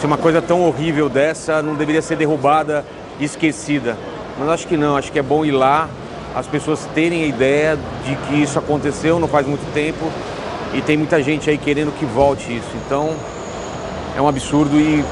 Se 0.00 0.06
uma 0.06 0.18
coisa 0.18 0.42
tão 0.42 0.62
horrível 0.62 1.08
dessa 1.08 1.62
não 1.62 1.74
deveria 1.74 2.02
ser 2.02 2.16
derrubada 2.16 2.84
e 3.18 3.24
esquecida. 3.24 3.96
Mas 4.38 4.48
acho 4.48 4.66
que 4.66 4.76
não, 4.76 4.96
acho 4.96 5.10
que 5.10 5.18
é 5.18 5.22
bom 5.22 5.44
ir 5.44 5.52
lá, 5.52 5.88
as 6.34 6.46
pessoas 6.46 6.86
terem 6.94 7.24
a 7.24 7.26
ideia 7.26 7.78
de 8.04 8.14
que 8.14 8.42
isso 8.42 8.58
aconteceu 8.58 9.18
não 9.18 9.28
faz 9.28 9.46
muito 9.46 9.64
tempo 9.72 10.10
e 10.74 10.82
tem 10.82 10.96
muita 10.96 11.22
gente 11.22 11.48
aí 11.48 11.56
querendo 11.56 11.96
que 11.98 12.04
volte 12.04 12.54
isso. 12.54 12.68
Então 12.84 13.14
é 14.14 14.20
um 14.20 14.28
absurdo 14.28 14.78
e 14.78 15.02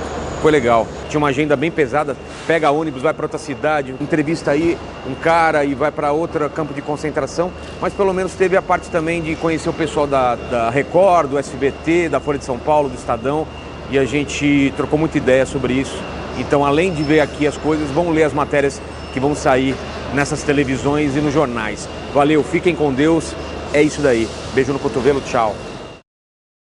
foi 0.43 0.53
legal. 0.53 0.87
Tinha 1.15 1.21
uma 1.21 1.29
agenda 1.29 1.55
bem 1.55 1.71
pesada, 1.71 2.17
pega 2.45 2.73
ônibus, 2.73 3.01
vai 3.01 3.15
para 3.15 3.27
outra 3.27 3.39
cidade, 3.39 3.95
entrevista 4.01 4.51
aí 4.51 4.77
um 5.09 5.15
cara 5.15 5.65
e 5.65 5.73
vai 5.73 5.93
para 5.93 6.11
outro 6.11 6.51
campo 6.51 6.75
de 6.75 6.83
concentração, 6.83 7.53
mas 7.81 7.93
pelo 7.93 8.13
menos 8.13 8.33
teve 8.35 8.57
a 8.57 8.63
parte 8.63 8.91
também 8.91 9.23
de 9.23 9.37
conhecer 9.37 9.69
o 9.69 9.73
pessoal 9.73 10.09
da, 10.09 10.35
da 10.35 10.71
Record, 10.71 11.31
do 11.31 11.39
SBT, 11.39 12.09
da 12.09 12.19
Folha 12.19 12.41
de 12.41 12.45
São 12.45 12.59
Paulo, 12.59 12.89
do 12.89 12.97
Estadão, 12.97 13.47
e 13.93 13.97
a 13.97 14.05
gente 14.05 14.75
trocou 14.77 14.99
muita 14.99 15.17
ideia 15.17 15.47
sobre 15.47 15.75
isso. 15.75 15.97
Então, 16.37 16.67
além 16.67 16.93
de 16.93 17.05
ver 17.05 17.21
aqui 17.21 17.47
as 17.47 17.57
coisas, 17.57 17.89
vão 17.93 18.11
ler 18.11 18.25
as 18.25 18.33
matérias 18.33 18.83
que 19.13 19.21
vão 19.21 19.37
sair 19.37 19.77
nessas 20.13 20.43
televisões 20.43 21.15
e 21.15 21.21
nos 21.21 21.33
jornais. 21.33 21.89
Valeu, 22.13 22.43
fiquem 22.43 22.75
com 22.75 22.93
Deus, 22.93 23.37
é 23.73 23.81
isso 23.81 24.03
daí. 24.03 24.27
Beijo 24.53 24.73
no 24.73 24.81
cotovelo, 24.81 25.21
tchau. 25.21 25.55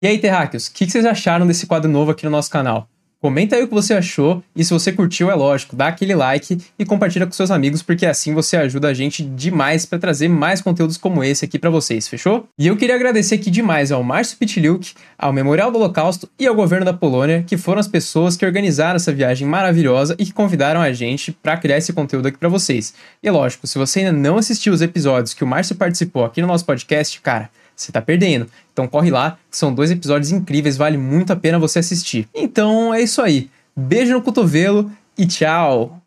E 0.02 0.06
aí, 0.06 0.18
terráqueos, 0.18 0.66
o 0.66 0.74
que 0.74 0.90
vocês 0.90 1.06
acharam 1.06 1.46
desse 1.46 1.66
quadro 1.66 1.90
novo 1.90 2.10
aqui 2.10 2.26
no 2.26 2.30
nosso 2.30 2.50
canal? 2.50 2.91
Comenta 3.22 3.54
aí 3.54 3.62
o 3.62 3.68
que 3.68 3.74
você 3.74 3.94
achou 3.94 4.42
e 4.56 4.64
se 4.64 4.72
você 4.72 4.90
curtiu, 4.90 5.30
é 5.30 5.34
lógico, 5.36 5.76
dá 5.76 5.86
aquele 5.86 6.12
like 6.12 6.58
e 6.76 6.84
compartilha 6.84 7.24
com 7.24 7.30
seus 7.30 7.52
amigos 7.52 7.80
porque 7.80 8.04
assim 8.04 8.34
você 8.34 8.56
ajuda 8.56 8.88
a 8.88 8.94
gente 8.94 9.22
demais 9.22 9.86
para 9.86 9.96
trazer 9.96 10.26
mais 10.26 10.60
conteúdos 10.60 10.96
como 10.96 11.22
esse 11.22 11.44
aqui 11.44 11.56
para 11.56 11.70
vocês, 11.70 12.08
fechou? 12.08 12.48
E 12.58 12.66
eu 12.66 12.76
queria 12.76 12.96
agradecer 12.96 13.36
aqui 13.36 13.48
demais 13.48 13.92
ao 13.92 14.02
Márcio 14.02 14.36
Pitiliuk, 14.38 14.94
ao 15.16 15.32
Memorial 15.32 15.70
do 15.70 15.78
Holocausto 15.78 16.28
e 16.36 16.48
ao 16.48 16.54
governo 16.56 16.84
da 16.84 16.92
Polônia, 16.92 17.44
que 17.46 17.56
foram 17.56 17.78
as 17.78 17.86
pessoas 17.86 18.36
que 18.36 18.44
organizaram 18.44 18.96
essa 18.96 19.12
viagem 19.12 19.46
maravilhosa 19.46 20.16
e 20.18 20.24
que 20.24 20.32
convidaram 20.32 20.80
a 20.80 20.92
gente 20.92 21.30
para 21.30 21.56
criar 21.56 21.78
esse 21.78 21.92
conteúdo 21.92 22.26
aqui 22.26 22.38
para 22.38 22.48
vocês. 22.48 22.92
E 23.22 23.30
lógico, 23.30 23.68
se 23.68 23.78
você 23.78 24.00
ainda 24.00 24.10
não 24.10 24.36
assistiu 24.36 24.72
os 24.72 24.82
episódios 24.82 25.32
que 25.32 25.44
o 25.44 25.46
Márcio 25.46 25.76
participou 25.76 26.24
aqui 26.24 26.42
no 26.42 26.48
nosso 26.48 26.66
podcast, 26.66 27.20
cara, 27.20 27.48
você 27.76 27.92
tá 27.92 28.00
perdendo. 28.02 28.46
Então 28.72 28.88
corre 28.88 29.10
lá, 29.10 29.38
são 29.50 29.74
dois 29.74 29.90
episódios 29.90 30.30
incríveis, 30.30 30.76
vale 30.76 30.96
muito 30.96 31.32
a 31.32 31.36
pena 31.36 31.58
você 31.58 31.78
assistir. 31.78 32.28
Então 32.34 32.92
é 32.92 33.00
isso 33.00 33.22
aí. 33.22 33.50
Beijo 33.76 34.12
no 34.12 34.22
cotovelo 34.22 34.90
e 35.16 35.26
tchau! 35.26 36.01